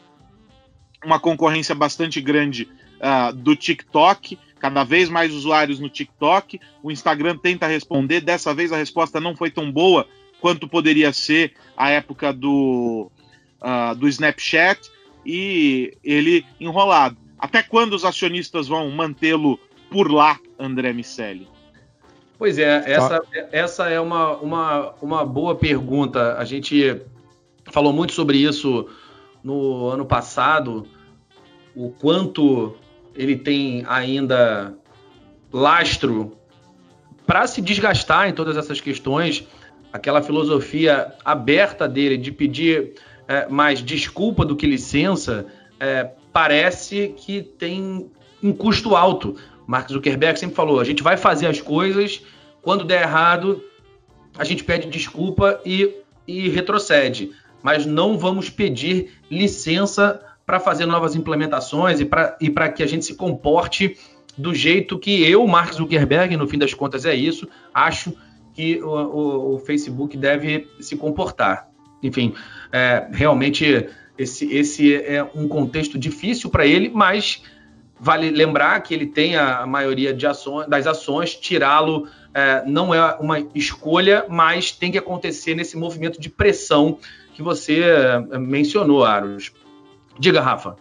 uma 1.04 1.18
concorrência 1.18 1.74
bastante 1.74 2.20
grande 2.20 2.68
uh, 2.98 3.32
do 3.32 3.56
TikTok, 3.56 4.38
cada 4.58 4.84
vez 4.84 5.08
mais 5.08 5.32
usuários 5.32 5.80
no 5.80 5.88
TikTok. 5.88 6.60
O 6.82 6.90
Instagram 6.90 7.36
tenta 7.36 7.66
responder, 7.66 8.20
dessa 8.20 8.54
vez 8.54 8.72
a 8.72 8.76
resposta 8.76 9.20
não 9.20 9.36
foi 9.36 9.50
tão 9.50 9.70
boa 9.70 10.06
quanto 10.42 10.66
poderia 10.66 11.12
ser 11.12 11.54
a 11.76 11.88
época 11.90 12.32
do, 12.32 13.08
uh, 13.62 13.94
do 13.94 14.08
Snapchat 14.08 14.90
e 15.24 15.96
ele 16.02 16.44
enrolado. 16.58 17.16
Até 17.38 17.62
quando 17.62 17.92
os 17.92 18.04
acionistas 18.04 18.66
vão 18.66 18.90
mantê-lo 18.90 19.58
por 19.88 20.10
lá, 20.10 20.40
André 20.58 20.92
Miceli? 20.92 21.48
Pois 22.36 22.58
é, 22.58 22.82
essa, 22.90 23.22
essa 23.52 23.88
é 23.88 24.00
uma, 24.00 24.36
uma, 24.38 24.94
uma 25.00 25.24
boa 25.24 25.54
pergunta. 25.54 26.36
A 26.36 26.44
gente 26.44 27.00
falou 27.70 27.92
muito 27.92 28.12
sobre 28.12 28.38
isso 28.38 28.88
no 29.44 29.86
ano 29.88 30.04
passado, 30.04 30.88
o 31.72 31.90
quanto 31.90 32.74
ele 33.14 33.36
tem 33.36 33.84
ainda 33.86 34.74
lastro 35.52 36.36
para 37.24 37.46
se 37.46 37.60
desgastar 37.60 38.28
em 38.28 38.32
todas 38.32 38.56
essas 38.56 38.80
questões 38.80 39.46
aquela 39.92 40.22
filosofia 40.22 41.12
aberta 41.24 41.86
dele 41.86 42.16
de 42.16 42.32
pedir 42.32 42.94
é, 43.28 43.46
mais 43.48 43.80
desculpa 43.80 44.44
do 44.44 44.56
que 44.56 44.66
licença, 44.66 45.46
é, 45.78 46.10
parece 46.32 47.14
que 47.16 47.42
tem 47.42 48.10
um 48.42 48.52
custo 48.52 48.96
alto. 48.96 49.36
Mark 49.66 49.90
Zuckerberg 49.90 50.38
sempre 50.38 50.56
falou: 50.56 50.80
a 50.80 50.84
gente 50.84 51.02
vai 51.02 51.16
fazer 51.16 51.46
as 51.46 51.60
coisas, 51.60 52.22
quando 52.62 52.84
der 52.84 53.02
errado, 53.02 53.62
a 54.38 54.44
gente 54.44 54.64
pede 54.64 54.88
desculpa 54.88 55.60
e, 55.64 55.94
e 56.26 56.48
retrocede, 56.48 57.32
mas 57.62 57.84
não 57.84 58.18
vamos 58.18 58.48
pedir 58.48 59.12
licença 59.30 60.20
para 60.44 60.58
fazer 60.58 60.86
novas 60.86 61.14
implementações 61.14 62.00
e 62.00 62.50
para 62.50 62.68
que 62.70 62.82
a 62.82 62.86
gente 62.86 63.04
se 63.04 63.14
comporte 63.14 63.96
do 64.36 64.54
jeito 64.54 64.98
que 64.98 65.22
eu, 65.30 65.46
Mark 65.46 65.72
Zuckerberg, 65.74 66.36
no 66.36 66.48
fim 66.48 66.58
das 66.58 66.74
contas 66.74 67.04
é 67.04 67.14
isso, 67.14 67.46
acho 67.72 68.16
que 68.54 68.82
o, 68.82 68.88
o, 68.88 69.54
o 69.54 69.58
Facebook 69.58 70.16
deve 70.16 70.68
se 70.80 70.96
comportar. 70.96 71.68
Enfim, 72.02 72.34
é, 72.70 73.06
realmente 73.12 73.88
esse, 74.18 74.52
esse 74.52 74.94
é 74.94 75.22
um 75.34 75.48
contexto 75.48 75.98
difícil 75.98 76.50
para 76.50 76.66
ele, 76.66 76.90
mas 76.92 77.42
vale 77.98 78.30
lembrar 78.30 78.80
que 78.80 78.92
ele 78.92 79.06
tem 79.06 79.36
a 79.36 79.66
maioria 79.66 80.16
ações, 80.28 80.68
das 80.68 80.86
ações, 80.86 81.34
tirá-lo 81.34 82.08
é, 82.34 82.64
não 82.66 82.94
é 82.94 83.14
uma 83.20 83.38
escolha, 83.54 84.26
mas 84.28 84.72
tem 84.72 84.90
que 84.90 84.98
acontecer 84.98 85.54
nesse 85.54 85.76
movimento 85.76 86.20
de 86.20 86.30
pressão 86.30 86.98
que 87.34 87.42
você 87.42 87.82
é, 87.82 88.38
mencionou, 88.38 89.04
Aros. 89.04 89.52
Diga, 90.18 90.40
Rafa. 90.40 90.76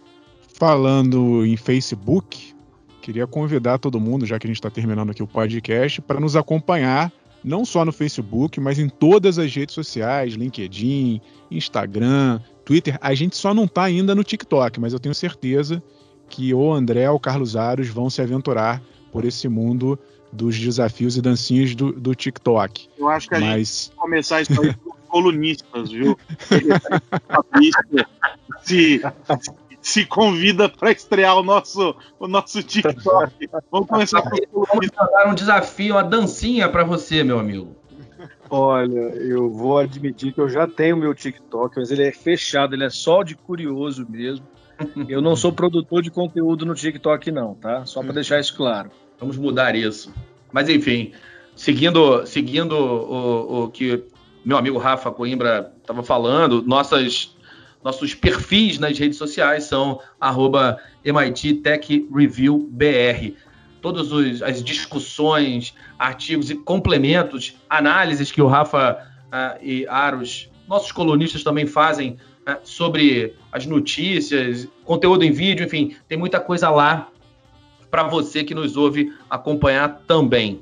Falando 0.58 1.44
em 1.44 1.56
Facebook, 1.56 2.54
queria 3.00 3.26
convidar 3.26 3.78
todo 3.78 4.00
mundo, 4.00 4.24
já 4.24 4.38
que 4.38 4.46
a 4.46 4.48
gente 4.48 4.56
está 4.56 4.70
terminando 4.70 5.10
aqui 5.10 5.22
o 5.22 5.26
podcast, 5.26 6.00
para 6.00 6.20
nos 6.20 6.36
acompanhar 6.36 7.12
não 7.44 7.64
só 7.64 7.84
no 7.84 7.92
Facebook, 7.92 8.60
mas 8.60 8.78
em 8.78 8.88
todas 8.88 9.38
as 9.38 9.54
redes 9.54 9.74
sociais, 9.74 10.34
LinkedIn, 10.34 11.20
Instagram, 11.50 12.40
Twitter. 12.64 12.98
A 13.00 13.14
gente 13.14 13.36
só 13.36 13.52
não 13.52 13.64
está 13.64 13.84
ainda 13.84 14.14
no 14.14 14.24
TikTok, 14.24 14.80
mas 14.80 14.92
eu 14.92 15.00
tenho 15.00 15.14
certeza 15.14 15.82
que 16.28 16.54
o 16.54 16.72
André 16.72 17.10
ou 17.10 17.16
o 17.16 17.20
Carlos 17.20 17.56
Aros 17.56 17.88
vão 17.88 18.08
se 18.08 18.22
aventurar 18.22 18.82
por 19.10 19.24
esse 19.24 19.48
mundo 19.48 19.98
dos 20.32 20.58
desafios 20.58 21.16
e 21.16 21.22
dancinhas 21.22 21.74
do, 21.74 21.92
do 21.92 22.14
TikTok. 22.14 22.88
Eu 22.96 23.08
acho 23.08 23.28
que 23.28 23.34
a 23.34 23.40
Mas... 23.40 23.84
gente 23.84 23.96
começar 23.96 24.40
isso 24.40 24.62
aí 24.62 24.74
com 24.74 24.90
colunistas, 25.08 25.90
viu? 25.90 26.18
se, 28.62 29.02
se 29.40 29.50
convida 30.06 30.68
para 30.68 30.92
estrear 30.92 31.36
o 31.36 31.42
nosso, 31.42 31.94
o 32.18 32.28
nosso 32.28 32.62
TikTok. 32.62 33.48
Vamos 33.70 33.88
começar 33.88 34.22
com 34.22 34.30
Vamos 34.52 34.90
dar 34.90 35.28
um 35.28 35.34
desafio, 35.34 35.94
uma 35.94 36.04
dancinha 36.04 36.68
para 36.68 36.84
você, 36.84 37.24
meu 37.24 37.38
amigo. 37.38 37.76
Olha, 38.48 39.00
eu 39.16 39.50
vou 39.50 39.78
admitir 39.78 40.32
que 40.32 40.40
eu 40.40 40.48
já 40.48 40.66
tenho 40.66 40.96
meu 40.96 41.14
TikTok, 41.14 41.78
mas 41.78 41.90
ele 41.90 42.02
é 42.02 42.12
fechado, 42.12 42.74
ele 42.74 42.84
é 42.84 42.90
só 42.90 43.22
de 43.22 43.34
curioso 43.34 44.06
mesmo. 44.08 44.46
Eu 45.08 45.20
não 45.20 45.34
sou 45.34 45.52
produtor 45.52 46.02
de 46.02 46.10
conteúdo 46.10 46.66
no 46.66 46.74
TikTok, 46.74 47.30
não, 47.30 47.54
tá? 47.54 47.86
Só 47.86 48.02
para 48.02 48.12
deixar 48.12 48.40
isso 48.40 48.56
claro. 48.56 48.90
Vamos 49.18 49.36
mudar 49.36 49.74
isso. 49.74 50.12
Mas 50.52 50.68
enfim, 50.68 51.12
seguindo, 51.56 52.26
seguindo 52.26 52.72
o, 52.72 53.64
o 53.64 53.68
que 53.70 54.04
meu 54.44 54.56
amigo 54.56 54.78
Rafa 54.78 55.10
Coimbra 55.10 55.72
estava 55.80 56.02
falando, 56.02 56.62
nossas, 56.62 57.34
nossos 57.82 58.14
perfis 58.14 58.78
nas 58.78 58.98
redes 58.98 59.18
sociais 59.18 59.64
são 59.64 60.00
arroba 60.20 60.78
MIT 61.04 61.54
Tech 61.54 62.08
Review 62.14 62.68
BR. 62.70 63.34
Todas 63.80 64.42
as 64.42 64.62
discussões, 64.62 65.74
artigos 65.98 66.50
e 66.50 66.54
complementos, 66.54 67.56
análises 67.68 68.30
que 68.30 68.40
o 68.40 68.46
Rafa 68.46 69.04
uh, 69.26 69.58
e 69.60 69.86
Aros, 69.88 70.48
nossos 70.68 70.92
colunistas 70.92 71.42
também 71.42 71.66
fazem 71.66 72.16
uh, 72.46 72.56
sobre 72.62 73.34
as 73.50 73.66
notícias, 73.66 74.68
conteúdo 74.84 75.24
em 75.24 75.32
vídeo, 75.32 75.66
enfim, 75.66 75.96
tem 76.06 76.16
muita 76.16 76.38
coisa 76.38 76.70
lá 76.70 77.08
para 77.90 78.04
você 78.04 78.44
que 78.44 78.54
nos 78.54 78.76
ouve 78.76 79.12
acompanhar 79.28 80.02
também. 80.06 80.60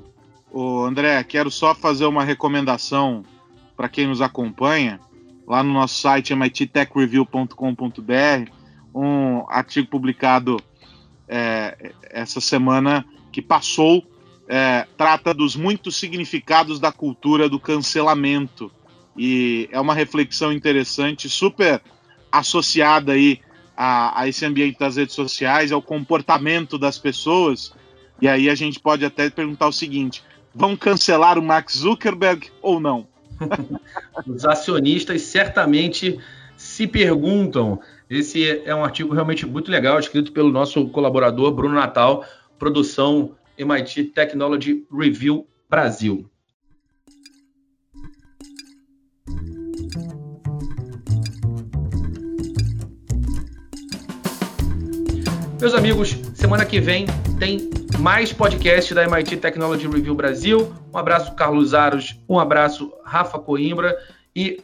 O 0.51 0.83
André, 0.83 1.23
quero 1.23 1.49
só 1.49 1.73
fazer 1.73 2.05
uma 2.05 2.23
recomendação 2.23 3.23
para 3.77 3.87
quem 3.87 4.07
nos 4.07 4.21
acompanha. 4.21 4.99
Lá 5.51 5.61
no 5.61 5.73
nosso 5.73 5.99
site 5.99 6.33
mittechreview.com.br, 6.33 8.51
um 8.95 9.43
artigo 9.49 9.89
publicado 9.89 10.55
é, 11.27 11.91
essa 12.09 12.39
semana 12.39 13.05
que 13.33 13.41
passou 13.41 14.01
é, 14.47 14.87
trata 14.95 15.33
dos 15.33 15.57
muitos 15.57 15.97
significados 15.97 16.79
da 16.79 16.89
cultura 16.89 17.49
do 17.49 17.59
cancelamento 17.59 18.71
e 19.17 19.67
é 19.73 19.81
uma 19.81 19.93
reflexão 19.93 20.53
interessante, 20.53 21.27
super 21.27 21.81
associada 22.31 23.11
aí 23.11 23.41
a, 23.75 24.21
a 24.21 24.29
esse 24.29 24.45
ambiente 24.45 24.79
das 24.79 24.95
redes 24.95 25.15
sociais, 25.15 25.73
ao 25.73 25.81
comportamento 25.81 26.77
das 26.77 26.97
pessoas. 26.97 27.73
E 28.21 28.27
aí 28.29 28.49
a 28.49 28.55
gente 28.55 28.79
pode 28.79 29.03
até 29.03 29.29
perguntar 29.29 29.67
o 29.67 29.73
seguinte: 29.73 30.23
vão 30.55 30.77
cancelar 30.77 31.37
o 31.37 31.43
Mark 31.43 31.69
Zuckerberg 31.69 32.49
ou 32.61 32.79
não? 32.79 33.10
Os 34.27 34.45
acionistas 34.45 35.21
certamente 35.23 36.19
se 36.57 36.87
perguntam. 36.87 37.79
Esse 38.09 38.61
é 38.65 38.75
um 38.75 38.83
artigo 38.83 39.13
realmente 39.13 39.45
muito 39.45 39.71
legal, 39.71 39.99
escrito 39.99 40.31
pelo 40.31 40.51
nosso 40.51 40.87
colaborador 40.89 41.51
Bruno 41.51 41.75
Natal, 41.75 42.25
produção 42.59 43.31
MIT 43.57 44.05
Technology 44.05 44.85
Review 44.91 45.47
Brasil. 45.69 46.29
Meus 55.59 55.75
amigos, 55.75 56.17
semana 56.33 56.65
que 56.65 56.79
vem 56.79 57.05
tem 57.37 57.80
mais 57.99 58.31
podcast 58.33 58.93
da 58.93 59.03
MIT 59.03 59.37
Technology 59.37 59.87
Review 59.87 60.15
Brasil. 60.15 60.73
Um 60.93 60.97
abraço, 60.97 61.33
Carlos 61.35 61.73
Aros. 61.73 62.19
Um 62.27 62.39
abraço, 62.39 62.91
Rafa 63.03 63.39
Coimbra. 63.39 63.97
E 64.35 64.61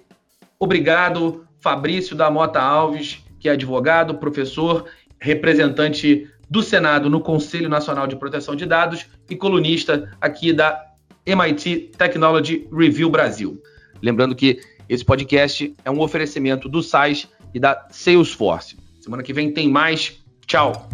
obrigado, 0.59 1.45
Fabrício 1.59 2.15
da 2.15 2.30
Mota 2.30 2.59
Alves, 2.59 3.23
que 3.39 3.49
é 3.49 3.51
advogado, 3.51 4.15
professor, 4.15 4.86
representante 5.19 6.30
do 6.49 6.61
Senado 6.61 7.09
no 7.09 7.19
Conselho 7.19 7.69
Nacional 7.69 8.07
de 8.07 8.15
Proteção 8.15 8.55
de 8.55 8.65
Dados 8.65 9.05
e 9.30 9.36
colunista 9.36 10.11
aqui 10.21 10.53
da 10.53 10.86
MIT 11.25 11.91
Technology 11.97 12.67
Review 12.71 13.09
Brasil. 13.09 13.61
Lembrando 14.01 14.36
que 14.36 14.59
esse 14.88 15.03
podcast 15.03 15.73
é 15.84 15.91
um 15.91 15.99
oferecimento 15.99 16.69
do 16.69 16.82
SAIS 16.82 17.28
e 17.53 17.59
da 17.59 17.88
Salesforce. 17.89 18.78
Semana 19.01 19.23
que 19.23 19.34
vem 19.34 19.51
tem 19.51 19.69
mais 19.69 20.25
Tchau! 20.47 20.88